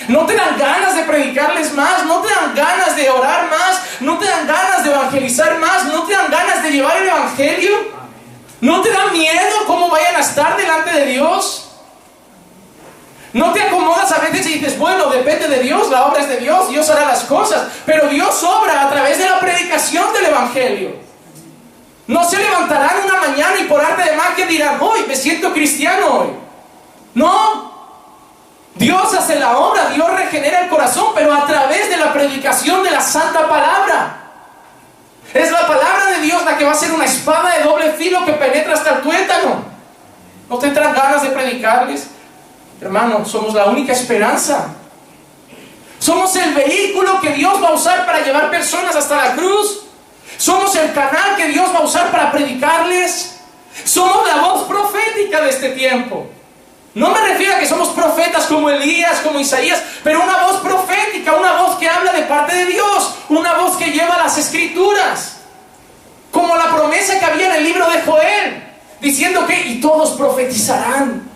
No 0.10 0.26
te 0.26 0.36
dan 0.36 0.58
ganas 0.58 0.96
de 0.96 1.04
predicarles 1.04 1.74
más, 1.74 2.06
no 2.06 2.22
te 2.22 2.34
dan 2.34 2.54
ganas 2.54 2.96
de 2.96 3.10
orar 3.10 3.50
más, 3.50 3.82
no 4.02 4.18
te 4.18 4.26
dan 4.26 4.46
ganas 4.46 4.84
de 4.84 4.92
evangelizar 4.92 5.60
más, 5.60 5.86
no 5.86 6.04
te 6.04 6.14
dan 6.14 6.30
ganas 6.30 6.62
de 6.62 6.72
llevar 6.72 6.98
el 6.98 7.08
evangelio. 7.08 8.04
¿No 8.60 8.82
te 8.82 8.92
da 8.92 9.08
miedo 9.08 9.66
cómo 9.68 9.90
vayan 9.90 10.16
a 10.16 10.20
estar 10.20 10.58
delante 10.58 10.92
de 10.92 11.06
Dios? 11.08 11.73
No 13.34 13.52
te 13.52 13.64
acomodas 13.64 14.12
a 14.12 14.20
veces 14.20 14.46
y 14.46 14.60
dices, 14.60 14.78
bueno, 14.78 15.10
depende 15.10 15.48
de 15.48 15.60
Dios, 15.60 15.90
la 15.90 16.06
obra 16.06 16.22
es 16.22 16.28
de 16.28 16.38
Dios, 16.38 16.70
Dios 16.70 16.88
hará 16.92 17.08
las 17.08 17.24
cosas, 17.24 17.68
pero 17.84 18.08
Dios 18.08 18.44
obra 18.44 18.84
a 18.84 18.90
través 18.92 19.18
de 19.18 19.28
la 19.28 19.40
predicación 19.40 20.14
del 20.14 20.26
Evangelio. 20.26 20.96
No 22.06 22.24
se 22.24 22.38
levantarán 22.38 23.06
una 23.06 23.22
mañana 23.22 23.60
y 23.60 23.64
por 23.64 23.84
arte 23.84 24.04
de 24.04 24.16
magia 24.16 24.46
dirán, 24.46 24.78
hoy 24.80 25.06
me 25.08 25.16
siento 25.16 25.52
cristiano 25.52 26.20
hoy. 26.20 26.28
No, 27.16 27.74
Dios 28.76 29.14
hace 29.16 29.40
la 29.40 29.58
obra, 29.58 29.90
Dios 29.90 30.12
regenera 30.12 30.62
el 30.62 30.70
corazón, 30.70 31.08
pero 31.16 31.34
a 31.34 31.48
través 31.48 31.90
de 31.90 31.98
la 31.98 32.14
predicación 32.14 32.84
de 32.84 32.92
la 32.92 33.02
santa 33.02 33.48
palabra. 33.48 34.20
Es 35.34 35.52
la 35.52 35.66
palabra 35.66 36.06
de 36.16 36.22
Dios 36.22 36.44
la 36.46 36.56
que 36.58 36.66
va 36.66 36.72
a 36.72 36.76
ser 36.76 36.92
una 36.92 37.06
espada 37.06 37.58
de 37.58 37.64
doble 37.64 37.92
filo 37.94 38.24
que 38.26 38.34
penetra 38.34 38.74
hasta 38.74 38.98
el 38.98 39.02
tuétano. 39.02 39.64
¿No 40.50 40.60
tendrán 40.60 40.94
ganas 40.94 41.24
de 41.24 41.30
predicarles? 41.30 42.08
Hermano, 42.82 43.26
somos 43.26 43.54
la 43.54 43.66
única 43.66 43.94
esperanza. 43.94 44.76
Somos 46.00 46.36
el 46.36 46.54
vehículo 46.54 47.22
que 47.22 47.30
Dios 47.30 47.64
va 47.64 47.70
a 47.70 47.74
usar 47.74 48.06
para 48.06 48.22
llevar 48.22 48.50
personas 48.50 48.96
hasta 48.96 49.16
la 49.16 49.36
cruz. 49.36 49.84
Somos 50.38 50.76
el 50.76 50.92
canal 50.92 51.38
que 51.38 51.48
Dios 51.48 51.74
va 51.74 51.80
a 51.80 51.84
usar 51.84 52.12
para 52.12 52.32
predicarles. 52.32 53.40
Somos 53.86 54.28
la 54.28 54.42
voz 54.42 54.68
profética 54.68 55.42
de 55.42 55.50
este 55.50 55.70
tiempo. 55.70 56.28
No 56.96 57.10
me 57.10 57.22
refiero 57.22 57.56
a 57.56 57.60
que 57.60 57.66
somos 57.66 57.90
profetas 57.90 58.46
como 58.46 58.70
Elías, 58.70 59.22
como 59.22 59.40
Isaías, 59.40 59.82
pero 60.04 60.22
una 60.22 60.44
voz 60.44 60.58
profética, 60.58 61.34
una 61.34 61.54
voz 61.54 61.78
que 61.78 61.90
habla 61.90 62.12
de 62.12 62.24
parte 62.24 62.56
de 62.56 62.66
Dios, 62.68 63.16
una 63.30 63.54
voz 63.54 63.78
que 63.78 63.92
lleva 63.92 64.18
las 64.18 64.38
escrituras. 64.38 65.38
Como 66.32 66.56
la 66.56 66.76
promesa 66.76 67.18
que 67.18 67.26
había 67.26 67.48
en 67.48 67.56
el 67.56 67.64
libro 67.64 67.90
de 67.90 68.02
Joel, 68.02 68.64
diciendo 69.00 69.46
que 69.48 69.60
y 69.68 69.82
todos 69.82 70.12
profetizarán. 70.12 71.33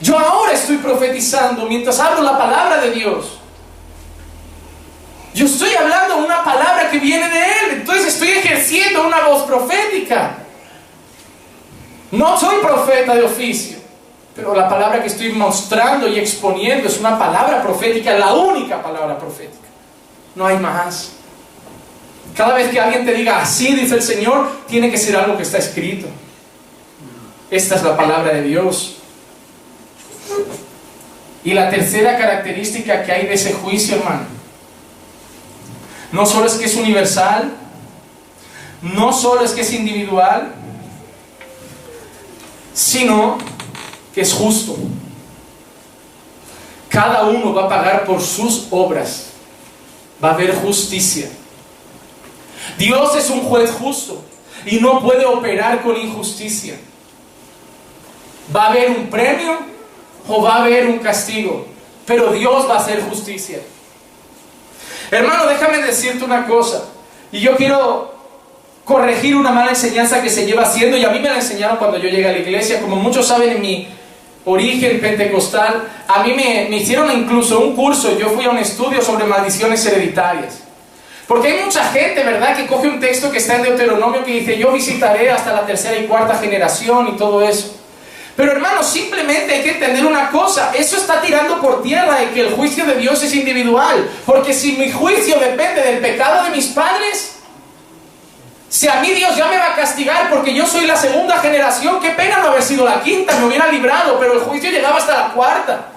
Yo 0.00 0.18
ahora 0.18 0.52
estoy 0.52 0.76
profetizando 0.76 1.66
mientras 1.66 1.98
hablo 1.98 2.22
la 2.22 2.38
palabra 2.38 2.80
de 2.80 2.92
Dios. 2.92 3.38
Yo 5.34 5.46
estoy 5.46 5.74
hablando 5.74 6.18
una 6.18 6.42
palabra 6.44 6.90
que 6.90 6.98
viene 6.98 7.28
de 7.28 7.38
Él, 7.38 7.70
entonces 7.72 8.08
estoy 8.08 8.28
ejerciendo 8.30 9.06
una 9.06 9.26
voz 9.26 9.42
profética. 9.44 10.38
No 12.10 12.38
soy 12.38 12.56
profeta 12.62 13.14
de 13.14 13.22
oficio. 13.22 13.78
Pero 14.34 14.54
la 14.54 14.68
palabra 14.68 15.02
que 15.02 15.08
estoy 15.08 15.32
mostrando 15.32 16.06
y 16.06 16.18
exponiendo 16.18 16.86
es 16.86 16.98
una 17.00 17.18
palabra 17.18 17.60
profética, 17.60 18.16
la 18.16 18.34
única 18.34 18.80
palabra 18.80 19.18
profética. 19.18 19.66
No 20.36 20.46
hay 20.46 20.58
más. 20.58 21.10
Cada 22.36 22.54
vez 22.54 22.70
que 22.70 22.80
alguien 22.80 23.04
te 23.04 23.14
diga 23.14 23.40
así, 23.40 23.74
dice 23.74 23.96
el 23.96 24.02
Señor, 24.02 24.48
tiene 24.68 24.92
que 24.92 24.96
ser 24.96 25.16
algo 25.16 25.36
que 25.36 25.42
está 25.42 25.58
escrito. 25.58 26.06
Esta 27.50 27.74
es 27.74 27.82
la 27.82 27.96
palabra 27.96 28.32
de 28.32 28.42
Dios. 28.42 28.98
Y 31.48 31.54
la 31.54 31.70
tercera 31.70 32.18
característica 32.18 33.04
que 33.04 33.10
hay 33.10 33.26
de 33.26 33.32
ese 33.32 33.54
juicio, 33.54 33.96
hermano, 33.96 34.26
no 36.12 36.26
solo 36.26 36.44
es 36.44 36.52
que 36.56 36.66
es 36.66 36.76
universal, 36.76 37.54
no 38.82 39.14
solo 39.14 39.42
es 39.42 39.52
que 39.52 39.62
es 39.62 39.72
individual, 39.72 40.52
sino 42.74 43.38
es 44.14 44.30
justo. 44.34 44.76
Cada 46.90 47.24
uno 47.24 47.54
va 47.54 47.64
a 47.64 47.68
pagar 47.70 48.04
por 48.04 48.20
sus 48.20 48.66
obras. 48.70 49.28
Va 50.22 50.32
a 50.32 50.34
haber 50.34 50.54
justicia. 50.54 51.30
Dios 52.76 53.16
es 53.16 53.30
un 53.30 53.40
juez 53.40 53.70
justo 53.70 54.22
y 54.66 54.80
no 54.80 55.00
puede 55.00 55.24
operar 55.24 55.80
con 55.80 55.96
injusticia. 55.96 56.78
Va 58.54 58.64
a 58.64 58.68
haber 58.68 58.90
un 58.90 59.06
premio 59.06 59.77
o 60.28 60.42
va 60.42 60.56
a 60.56 60.64
haber 60.64 60.86
un 60.86 60.98
castigo, 60.98 61.66
pero 62.06 62.32
Dios 62.32 62.68
va 62.68 62.74
a 62.74 62.78
hacer 62.78 63.02
justicia. 63.02 63.58
Hermano, 65.10 65.46
déjame 65.46 65.78
decirte 65.78 66.24
una 66.24 66.46
cosa, 66.46 66.84
y 67.32 67.40
yo 67.40 67.56
quiero 67.56 68.14
corregir 68.84 69.36
una 69.36 69.50
mala 69.50 69.70
enseñanza 69.70 70.22
que 70.22 70.30
se 70.30 70.46
lleva 70.46 70.62
haciendo, 70.62 70.96
y 70.96 71.04
a 71.04 71.10
mí 71.10 71.18
me 71.18 71.28
la 71.28 71.36
enseñaron 71.36 71.78
cuando 71.78 71.98
yo 71.98 72.08
llegué 72.08 72.28
a 72.28 72.32
la 72.32 72.38
iglesia, 72.38 72.80
como 72.80 72.96
muchos 72.96 73.26
saben 73.26 73.50
en 73.50 73.60
mi 73.60 73.88
origen 74.44 75.00
pentecostal, 75.00 75.88
a 76.06 76.22
mí 76.22 76.32
me, 76.34 76.74
hicieron 76.76 77.10
incluso 77.10 77.60
un 77.60 77.74
curso, 77.74 78.18
yo 78.18 78.30
fui 78.30 78.44
a 78.44 78.50
un 78.50 78.58
estudio 78.58 79.02
sobre 79.02 79.24
maldiciones 79.24 79.84
hereditarias. 79.84 80.62
Porque 81.26 81.48
hay 81.48 81.64
mucha 81.64 81.84
gente, 81.84 82.22
¿verdad?, 82.22 82.56
que 82.56 82.66
coge 82.66 82.88
un 82.88 83.00
texto 83.00 83.30
que 83.30 83.36
está 83.36 83.56
en 83.56 83.64
Deuteronomio 83.64 84.24
que 84.24 84.32
dice, 84.32 84.56
yo 84.56 84.72
visitaré 84.72 85.30
hasta 85.30 85.52
la 85.52 85.66
tercera 85.66 85.98
y 85.98 86.06
cuarta 86.06 86.38
generación 86.38 87.08
y 87.08 87.16
todo 87.18 87.42
eso. 87.42 87.77
Pero 88.38 88.52
hermano, 88.52 88.84
simplemente 88.84 89.52
hay 89.52 89.62
que 89.64 89.72
entender 89.72 90.06
una 90.06 90.30
cosa, 90.30 90.70
eso 90.72 90.96
está 90.96 91.20
tirando 91.20 91.60
por 91.60 91.82
tierra 91.82 92.20
de 92.20 92.30
que 92.30 92.42
el 92.42 92.52
juicio 92.52 92.86
de 92.86 92.94
Dios 92.94 93.20
es 93.24 93.34
individual. 93.34 94.08
Porque 94.24 94.54
si 94.54 94.76
mi 94.76 94.92
juicio 94.92 95.40
depende 95.40 95.82
del 95.82 95.98
pecado 95.98 96.44
de 96.44 96.50
mis 96.50 96.66
padres, 96.66 97.40
si 98.68 98.86
a 98.86 99.00
mí 99.00 99.10
Dios 99.10 99.34
ya 99.34 99.48
me 99.48 99.58
va 99.58 99.72
a 99.72 99.74
castigar 99.74 100.30
porque 100.30 100.54
yo 100.54 100.64
soy 100.68 100.86
la 100.86 100.96
segunda 100.96 101.38
generación, 101.38 101.98
qué 102.00 102.10
pena 102.10 102.38
no 102.38 102.50
haber 102.50 102.62
sido 102.62 102.84
la 102.84 103.02
quinta, 103.02 103.36
me 103.40 103.46
hubiera 103.46 103.72
librado, 103.72 104.20
pero 104.20 104.34
el 104.34 104.38
juicio 104.38 104.70
llegaba 104.70 104.98
hasta 104.98 105.18
la 105.18 105.28
cuarta. 105.32 105.88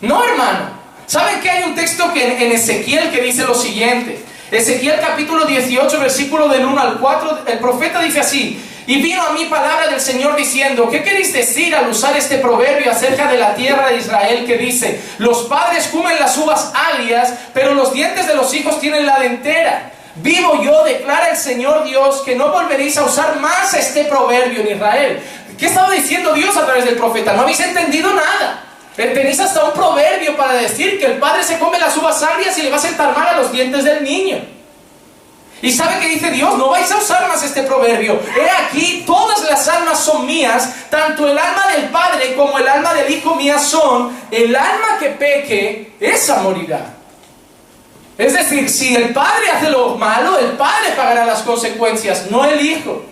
No, 0.00 0.24
hermano. 0.24 0.70
¿Saben 1.06 1.40
que 1.40 1.48
hay 1.48 1.62
un 1.62 1.76
texto 1.76 2.12
que 2.12 2.44
en 2.44 2.50
Ezequiel 2.50 3.12
que 3.12 3.22
dice 3.22 3.44
lo 3.44 3.54
siguiente? 3.54 4.20
Ezequiel 4.50 4.98
capítulo 5.00 5.44
18, 5.44 6.00
versículo 6.00 6.48
del 6.48 6.66
1 6.66 6.80
al 6.80 6.98
4, 6.98 7.38
el 7.46 7.58
profeta 7.60 8.02
dice 8.02 8.18
así, 8.18 8.60
y 8.86 9.02
vino 9.02 9.22
a 9.22 9.32
mí 9.32 9.46
palabra 9.46 9.88
del 9.88 10.00
Señor 10.00 10.36
diciendo, 10.36 10.88
¿qué 10.88 11.02
queréis 11.02 11.32
decir 11.32 11.74
al 11.74 11.88
usar 11.88 12.16
este 12.16 12.38
proverbio 12.38 12.92
acerca 12.92 13.26
de 13.26 13.36
la 13.36 13.54
tierra 13.54 13.88
de 13.88 13.96
Israel 13.96 14.46
que 14.46 14.56
dice, 14.56 15.00
los 15.18 15.44
padres 15.44 15.88
comen 15.88 16.20
las 16.20 16.36
uvas 16.38 16.72
agrias, 16.72 17.34
pero 17.52 17.74
los 17.74 17.92
dientes 17.92 18.28
de 18.28 18.34
los 18.34 18.54
hijos 18.54 18.78
tienen 18.78 19.04
la 19.04 19.18
dentera? 19.18 19.90
Vivo 20.16 20.62
yo, 20.62 20.84
declara 20.84 21.30
el 21.30 21.36
Señor 21.36 21.84
Dios, 21.84 22.22
que 22.24 22.36
no 22.36 22.50
volveréis 22.50 22.96
a 22.96 23.04
usar 23.04 23.40
más 23.40 23.74
este 23.74 24.04
proverbio 24.04 24.60
en 24.60 24.76
Israel. 24.76 25.20
¿Qué 25.58 25.66
estaba 25.66 25.90
diciendo 25.90 26.32
Dios 26.32 26.56
a 26.56 26.64
través 26.64 26.84
del 26.84 26.96
profeta? 26.96 27.32
No 27.32 27.42
habéis 27.42 27.60
entendido 27.60 28.14
nada. 28.14 28.62
Tenéis 28.94 29.40
hasta 29.40 29.64
un 29.64 29.72
proverbio 29.72 30.36
para 30.36 30.54
decir 30.54 30.98
que 30.98 31.06
el 31.06 31.18
padre 31.18 31.42
se 31.42 31.58
come 31.58 31.78
las 31.78 31.96
uvas 31.96 32.22
agrias 32.22 32.56
y 32.56 32.62
le 32.62 32.70
va 32.70 32.76
a 32.76 32.80
sentar 32.80 33.14
mal 33.16 33.28
a 33.28 33.36
los 33.36 33.52
dientes 33.52 33.84
del 33.84 34.04
niño. 34.04 34.55
Y 35.62 35.72
sabe 35.72 36.00
que 36.00 36.08
dice 36.08 36.30
Dios, 36.30 36.58
no 36.58 36.68
vais 36.68 36.90
a 36.90 36.98
usar 36.98 37.26
más 37.28 37.42
este 37.42 37.62
proverbio. 37.62 38.20
He 38.36 38.50
aquí, 38.64 39.04
todas 39.06 39.42
las 39.48 39.66
almas 39.68 40.00
son 40.00 40.26
mías, 40.26 40.70
tanto 40.90 41.26
el 41.26 41.38
alma 41.38 41.66
del 41.74 41.84
Padre 41.88 42.34
como 42.34 42.58
el 42.58 42.68
alma 42.68 42.92
del 42.92 43.10
Hijo 43.10 43.34
mía 43.34 43.58
son. 43.58 44.16
El 44.30 44.54
alma 44.54 44.98
que 45.00 45.10
peque, 45.10 45.92
esa 45.98 46.42
morirá. 46.42 46.94
Es 48.18 48.34
decir, 48.34 48.68
si 48.68 48.94
el 48.94 49.12
Padre 49.12 49.50
hace 49.50 49.70
lo 49.70 49.96
malo, 49.96 50.38
el 50.38 50.52
Padre 50.52 50.92
pagará 50.96 51.24
las 51.24 51.42
consecuencias, 51.42 52.30
no 52.30 52.44
el 52.44 52.60
Hijo. 52.60 53.02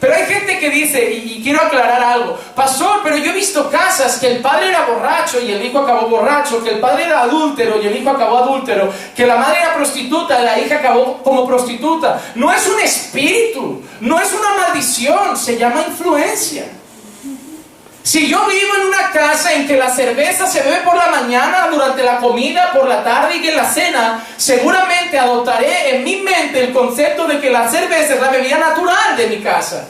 Pero 0.00 0.14
hay 0.14 0.24
gente 0.24 0.58
que 0.58 0.70
dice, 0.70 1.12
y, 1.12 1.42
quiero 1.42 1.60
aclarar 1.60 2.02
algo, 2.02 2.38
pastor, 2.54 3.00
pero 3.04 3.18
yo 3.18 3.32
he 3.32 3.34
visto 3.34 3.70
casas 3.70 4.18
que 4.18 4.28
el 4.28 4.38
padre 4.38 4.70
era 4.70 4.86
borracho 4.86 5.38
y 5.40 5.52
el 5.52 5.62
hijo 5.62 5.80
acabó 5.80 6.08
borracho, 6.08 6.64
que 6.64 6.70
el 6.70 6.80
padre 6.80 7.04
era 7.04 7.20
adúltero 7.20 7.80
y 7.82 7.86
el 7.86 7.96
hijo 7.96 8.08
acabó 8.08 8.38
adúltero, 8.38 8.90
que 9.14 9.26
la 9.26 9.36
madre 9.36 9.58
era 9.60 9.74
prostituta 9.74 10.40
y 10.40 10.44
la 10.44 10.58
hija 10.58 10.76
acabó 10.76 11.22
como 11.22 11.46
prostituta. 11.46 12.18
No 12.34 12.50
es 12.50 12.66
un 12.66 12.80
espíritu, 12.80 13.82
no 14.00 14.18
es 14.18 14.32
una 14.32 14.54
maldición, 14.54 15.36
se 15.36 15.58
llama 15.58 15.82
influencia. 15.86 16.79
Si 18.10 18.26
yo 18.26 18.44
vivo 18.44 18.74
en 18.74 18.88
una 18.88 19.12
casa 19.12 19.52
en 19.52 19.68
que 19.68 19.76
la 19.76 19.88
cerveza 19.88 20.44
se 20.44 20.62
bebe 20.62 20.78
por 20.78 20.96
la 20.96 21.10
mañana, 21.10 21.68
durante 21.70 22.02
la 22.02 22.16
comida, 22.16 22.72
por 22.72 22.88
la 22.88 23.04
tarde 23.04 23.36
y 23.36 23.46
en 23.46 23.56
la 23.56 23.64
cena, 23.64 24.26
seguramente 24.36 25.16
adoptaré 25.16 25.94
en 25.94 26.02
mi 26.02 26.16
mente 26.16 26.58
el 26.64 26.72
concepto 26.72 27.28
de 27.28 27.40
que 27.40 27.50
la 27.50 27.68
cerveza 27.68 28.14
es 28.14 28.20
la 28.20 28.30
bebida 28.30 28.58
natural 28.58 29.16
de 29.16 29.28
mi 29.28 29.36
casa. 29.36 29.86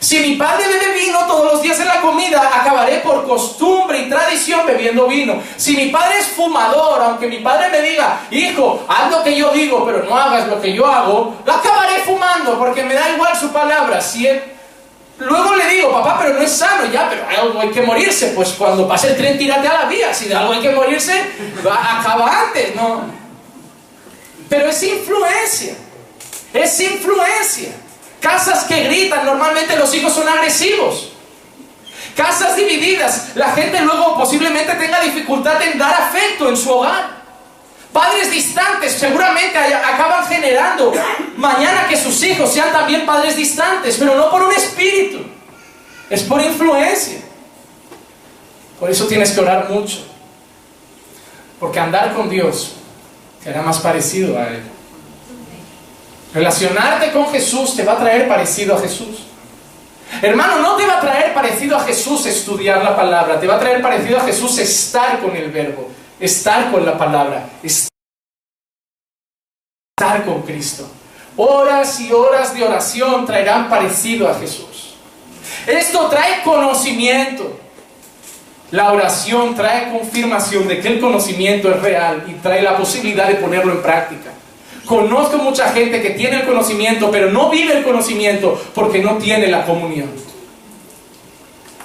Si 0.00 0.18
mi 0.20 0.36
padre 0.36 0.64
bebe 0.66 0.98
vino 0.98 1.18
todos 1.26 1.52
los 1.52 1.60
días 1.60 1.78
en 1.80 1.88
la 1.88 2.00
comida, 2.00 2.40
acabaré 2.54 3.00
por 3.00 3.28
costumbre 3.28 3.98
y 3.98 4.08
tradición 4.08 4.64
bebiendo 4.64 5.06
vino. 5.06 5.42
Si 5.58 5.76
mi 5.76 5.90
padre 5.90 6.20
es 6.20 6.28
fumador, 6.28 7.02
aunque 7.02 7.26
mi 7.26 7.40
padre 7.40 7.68
me 7.68 7.82
diga, 7.82 8.20
hijo, 8.30 8.82
haz 8.88 9.10
lo 9.10 9.22
que 9.22 9.36
yo 9.36 9.50
digo, 9.50 9.84
pero 9.84 10.04
no 10.04 10.16
hagas 10.16 10.48
lo 10.48 10.58
que 10.58 10.72
yo 10.72 10.86
hago, 10.86 11.36
acabaré 11.46 11.98
fumando 12.06 12.58
porque 12.58 12.82
me 12.82 12.94
da 12.94 13.10
igual 13.10 13.36
su 13.36 13.52
palabra. 13.52 14.00
Si 14.00 14.26
él 14.26 14.42
Luego 15.18 15.54
le 15.54 15.68
digo, 15.68 15.92
papá, 15.92 16.18
pero 16.20 16.34
no 16.34 16.40
es 16.40 16.50
sano, 16.50 16.90
ya, 16.92 17.08
pero 17.08 17.26
algo 17.28 17.60
hay 17.60 17.70
que 17.70 17.82
morirse. 17.82 18.28
Pues 18.28 18.50
cuando 18.50 18.88
pase 18.88 19.08
el 19.08 19.16
tren, 19.16 19.38
tírate 19.38 19.68
a 19.68 19.82
la 19.82 19.84
vía. 19.84 20.12
Si 20.12 20.26
de 20.26 20.34
algo 20.34 20.52
hay 20.52 20.60
que 20.60 20.70
morirse, 20.70 21.22
va, 21.64 22.00
acaba 22.00 22.46
antes, 22.46 22.74
¿no? 22.74 23.04
Pero 24.48 24.68
es 24.68 24.82
influencia. 24.82 25.74
Es 26.52 26.80
influencia. 26.80 27.70
Casas 28.20 28.64
que 28.64 28.84
gritan, 28.84 29.24
normalmente 29.24 29.76
los 29.76 29.94
hijos 29.94 30.12
son 30.12 30.28
agresivos. 30.28 31.12
Casas 32.16 32.56
divididas, 32.56 33.30
la 33.34 33.52
gente 33.52 33.80
luego 33.80 34.16
posiblemente 34.18 34.74
tenga 34.74 35.00
dificultad 35.00 35.62
en 35.62 35.78
dar 35.78 35.94
afecto 35.94 36.48
en 36.48 36.56
su 36.56 36.70
hogar. 36.70 37.21
Padres 37.92 38.30
distantes 38.30 38.92
seguramente 38.92 39.58
acaban 39.58 40.26
generando 40.26 40.92
mañana 41.36 41.86
que 41.88 41.96
sus 41.96 42.22
hijos 42.22 42.50
sean 42.50 42.72
también 42.72 43.04
padres 43.04 43.36
distantes, 43.36 43.96
pero 43.98 44.14
no 44.14 44.30
por 44.30 44.42
un 44.42 44.52
espíritu, 44.52 45.18
es 46.08 46.22
por 46.22 46.40
influencia. 46.40 47.18
Por 48.80 48.90
eso 48.90 49.06
tienes 49.06 49.32
que 49.32 49.40
orar 49.40 49.68
mucho, 49.68 50.06
porque 51.60 51.78
andar 51.78 52.14
con 52.14 52.30
Dios 52.30 52.72
te 53.44 53.50
hará 53.50 53.60
más 53.60 53.78
parecido 53.78 54.38
a 54.38 54.48
Él. 54.48 54.62
Relacionarte 56.32 57.12
con 57.12 57.30
Jesús 57.30 57.76
te 57.76 57.84
va 57.84 57.92
a 57.92 57.98
traer 57.98 58.26
parecido 58.26 58.74
a 58.74 58.80
Jesús. 58.80 59.26
Hermano, 60.22 60.60
no 60.60 60.76
te 60.76 60.86
va 60.86 60.94
a 60.94 61.00
traer 61.00 61.34
parecido 61.34 61.76
a 61.76 61.84
Jesús 61.84 62.24
estudiar 62.24 62.82
la 62.82 62.96
palabra, 62.96 63.38
te 63.38 63.46
va 63.46 63.56
a 63.56 63.60
traer 63.60 63.82
parecido 63.82 64.16
a 64.16 64.22
Jesús 64.22 64.58
estar 64.58 65.20
con 65.20 65.36
el 65.36 65.50
verbo 65.50 65.90
estar 66.22 66.70
con 66.70 66.86
la 66.86 66.96
palabra, 66.96 67.50
estar 67.62 67.90
con 70.24 70.42
Cristo. 70.42 70.88
Horas 71.36 72.00
y 72.00 72.12
horas 72.12 72.54
de 72.54 72.62
oración 72.62 73.26
traerán 73.26 73.68
parecido 73.68 74.28
a 74.28 74.34
Jesús. 74.34 74.94
Esto 75.66 76.08
trae 76.08 76.42
conocimiento. 76.42 77.58
La 78.70 78.92
oración 78.92 79.54
trae 79.54 79.90
confirmación 79.90 80.68
de 80.68 80.80
que 80.80 80.88
el 80.88 81.00
conocimiento 81.00 81.70
es 81.70 81.82
real 81.82 82.24
y 82.28 82.34
trae 82.34 82.62
la 82.62 82.76
posibilidad 82.76 83.26
de 83.26 83.34
ponerlo 83.34 83.72
en 83.72 83.82
práctica. 83.82 84.30
Conozco 84.86 85.38
mucha 85.38 85.72
gente 85.72 86.00
que 86.00 86.10
tiene 86.10 86.40
el 86.40 86.46
conocimiento, 86.46 87.10
pero 87.10 87.30
no 87.30 87.50
vive 87.50 87.78
el 87.78 87.84
conocimiento 87.84 88.60
porque 88.74 89.00
no 89.00 89.16
tiene 89.16 89.48
la 89.48 89.66
comunión. 89.66 90.10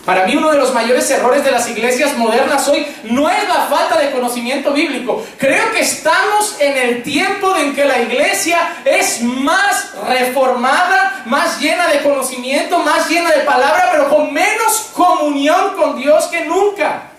Para 0.08 0.26
mí 0.26 0.38
uno 0.38 0.52
de 0.52 0.58
los 0.58 0.74
mayores 0.74 1.12
errores 1.12 1.43
de 1.43 1.52
las 1.52 1.67
iglesias 1.67 2.17
modernas 2.17 2.65
hoy 2.70 2.88
no 3.04 3.30
es 3.30 3.46
la 3.46 3.65
falta 3.65 4.00
de 4.00 4.12
conocimiento 4.12 4.72
bíblico. 4.72 5.22
Creo 5.38 5.70
que 5.74 5.82
estamos 5.82 6.56
en 6.62 6.78
el 6.78 7.04
tiempo 7.04 7.54
en 7.58 7.76
que 7.76 7.84
la 7.84 8.00
iglesia 8.00 8.78
es 8.86 9.22
más 9.22 9.91
reformada, 10.08 11.24
más 11.26 11.60
llena 11.60 11.89
de 11.89 12.04
conocimiento, 12.04 12.80
más 12.80 13.10
llena 13.10 13.32
de 13.32 13.41
palabra, 13.41 13.89
pero 13.91 14.08
con 14.08 14.32
menos 14.32 14.91
comunión 14.93 15.76
con 15.76 16.00
Dios 16.00 16.28
que 16.28 16.46
nunca. 16.46 17.10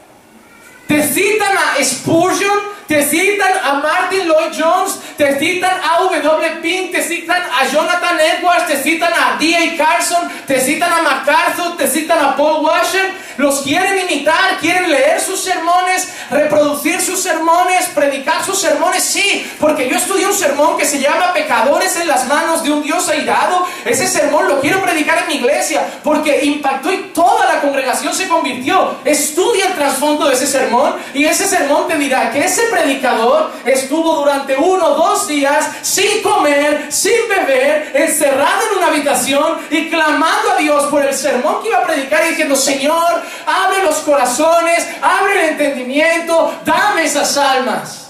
Te 0.87 1.07
citan 1.07 1.59
a 1.59 1.85
Spurgeon, 1.85 2.59
te 2.89 3.03
citan 3.03 3.53
a 3.63 3.75
Martin 3.75 4.27
Lloyd 4.27 4.53
Jones, 4.59 4.99
te 5.19 5.39
citan 5.39 5.79
a 5.85 6.01
W. 6.01 6.61
Pink, 6.63 6.91
te 6.91 7.03
citan 7.03 7.43
a 7.43 7.67
Jonathan 7.67 8.19
Edwards, 8.19 8.67
te 8.67 8.83
citan 8.83 9.13
a 9.13 9.37
D.A. 9.39 9.77
Carson, 9.77 10.29
te 10.47 10.59
citan 10.59 10.91
a 10.91 11.03
MacArthur, 11.03 11.77
te 11.77 11.87
citan 11.87 12.19
a 12.19 12.35
Paul 12.35 12.65
Washer. 12.65 13.28
Los 13.39 13.63
quieren 13.63 13.97
imitar, 14.01 14.59
quieren 14.61 14.91
leer 14.91 15.21
sus 15.21 15.41
sermones, 15.41 16.09
reproducir 16.29 17.01
sus 17.01 17.23
sermones, 17.23 17.87
predicar 17.95 18.45
sus 18.45 18.61
sermones. 18.61 19.05
Sí, 19.05 19.49
porque 19.61 19.89
yo 19.89 19.97
estudié 19.97 20.27
un 20.27 20.35
sermón 20.35 20.77
que 20.77 20.85
se 20.85 20.99
llama 20.99 21.33
Pecadores 21.33 21.95
en 21.97 22.09
las 22.09 22.27
manos 22.27 22.65
de 22.65 22.73
un 22.73 22.83
Dios 22.83 23.09
airado. 23.09 23.65
Ese 23.85 24.09
sermón 24.09 24.49
lo 24.49 24.61
quiero 24.61 24.83
predicar 24.83 25.19
en 25.19 25.29
mi 25.29 25.35
iglesia 25.35 25.87
porque 26.03 26.45
impactó 26.47 26.93
y 26.93 27.13
toda 27.15 27.47
la 27.47 27.61
congregación 27.61 28.13
se 28.13 28.27
convirtió. 28.27 28.97
Estudia 29.05 29.67
el 29.69 29.75
trasfondo 29.77 30.27
de 30.27 30.35
ese 30.35 30.49
sermón 30.49 30.97
y 31.15 31.25
ese 31.25 31.47
sermón 31.47 31.87
te 31.87 31.97
dirá 31.97 32.33
que 32.33 32.45
ese 32.45 32.63
predicador 32.73 33.53
estuvo 33.65 34.17
durante 34.17 34.57
uno 34.57 34.85
o 34.85 34.95
dos 34.97 35.29
días 35.29 35.65
sin 35.83 36.23
comer, 36.23 36.89
sin 36.91 37.29
beber, 37.29 37.93
encerrado 37.95 38.63
en 38.73 38.79
una 38.79 38.89
habitación 38.89 39.59
y 39.71 39.89
clamando 39.89 40.55
a 40.55 40.57
Dios 40.57 40.87
por 40.87 41.07
el 41.07 41.15
sermón 41.15 41.63
que 41.63 41.69
iba 41.69 41.79
a 41.79 41.87
predicar 41.87 42.27
y 42.27 42.31
diciendo, 42.31 42.57
Señor, 42.57 43.28
abre 43.47 43.83
los 43.83 43.97
corazones, 43.97 44.87
abre 45.03 45.33
el 45.33 45.51
entendimiento, 45.51 46.55
dame 46.65 47.05
esas 47.05 47.37
almas. 47.37 48.09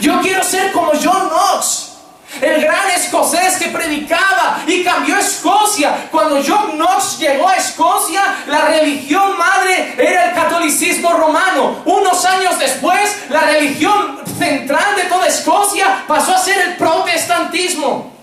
Yo 0.00 0.20
quiero 0.20 0.42
ser 0.42 0.72
como 0.72 0.92
John 0.92 1.28
Knox. 1.28 1.86
El 2.40 2.60
gran 2.60 2.90
escocés 2.90 3.56
que 3.56 3.68
predicaba 3.68 4.62
y 4.66 4.84
cambió 4.84 5.16
Escocia. 5.16 6.08
Cuando 6.10 6.42
John 6.46 6.72
Knox 6.72 7.18
llegó 7.18 7.48
a 7.48 7.54
Escocia, 7.54 8.22
la 8.46 8.62
religión 8.62 9.38
madre 9.38 9.94
era 9.96 10.26
el 10.26 10.34
catolicismo 10.34 11.12
romano. 11.12 11.82
Unos 11.84 12.24
años 12.24 12.58
después, 12.58 13.24
la 13.30 13.42
religión 13.42 14.20
central 14.38 14.96
de 14.96 15.04
toda 15.04 15.28
Escocia 15.28 16.04
pasó 16.06 16.34
a 16.34 16.38
ser 16.38 16.58
el 16.58 16.76
protestantismo. 16.76 18.15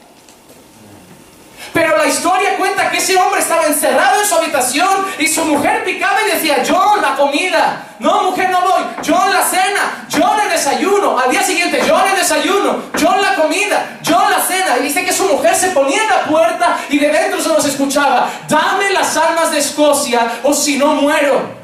Pero 1.74 1.98
la 1.98 2.06
historia 2.06 2.56
cuenta 2.58 2.92
que 2.92 2.98
ese 2.98 3.18
hombre 3.18 3.42
estaba 3.42 3.66
encerrado 3.66 4.22
en 4.22 4.28
su 4.28 4.36
habitación 4.36 5.06
y 5.18 5.28
su 5.28 5.44
mujer 5.44 5.84
picaba 5.84 6.20
y 6.22 6.36
decía, 6.36 6.64
John, 6.68 7.02
la 7.02 7.16
comida. 7.16 7.88
No, 7.98 8.24
mujer, 8.24 8.52
no 8.52 8.62
voy. 8.62 8.84
John, 9.06 9.34
la 9.34 9.44
cena. 9.44 10.08
John, 10.12 10.40
el 10.40 10.50
desayuno. 10.52 11.18
Al 11.18 11.32
día 11.32 11.42
siguiente, 11.42 11.82
John, 11.88 12.04
el 12.08 12.16
desayuno. 12.16 12.84
John, 13.02 13.20
la 13.22 13.34
comida. 13.36 14.00
John, 14.08 14.30
la 14.30 14.40
cena. 14.40 14.78
Y 14.80 14.84
dice 14.84 15.04
que 15.04 15.12
su 15.12 15.26
mujer 15.26 15.56
se 15.56 15.70
ponía 15.70 16.04
en 16.04 16.10
la 16.10 16.26
puerta 16.26 16.78
y 16.90 17.00
de 17.00 17.10
dentro 17.10 17.42
se 17.42 17.50
nos 17.50 17.66
escuchaba, 17.66 18.30
dame 18.48 18.92
las 18.92 19.18
almas 19.18 19.52
de 19.52 19.58
Escocia 19.60 20.40
o 20.44 20.54
si 20.54 20.78
no 20.78 20.94
muero. 20.96 21.64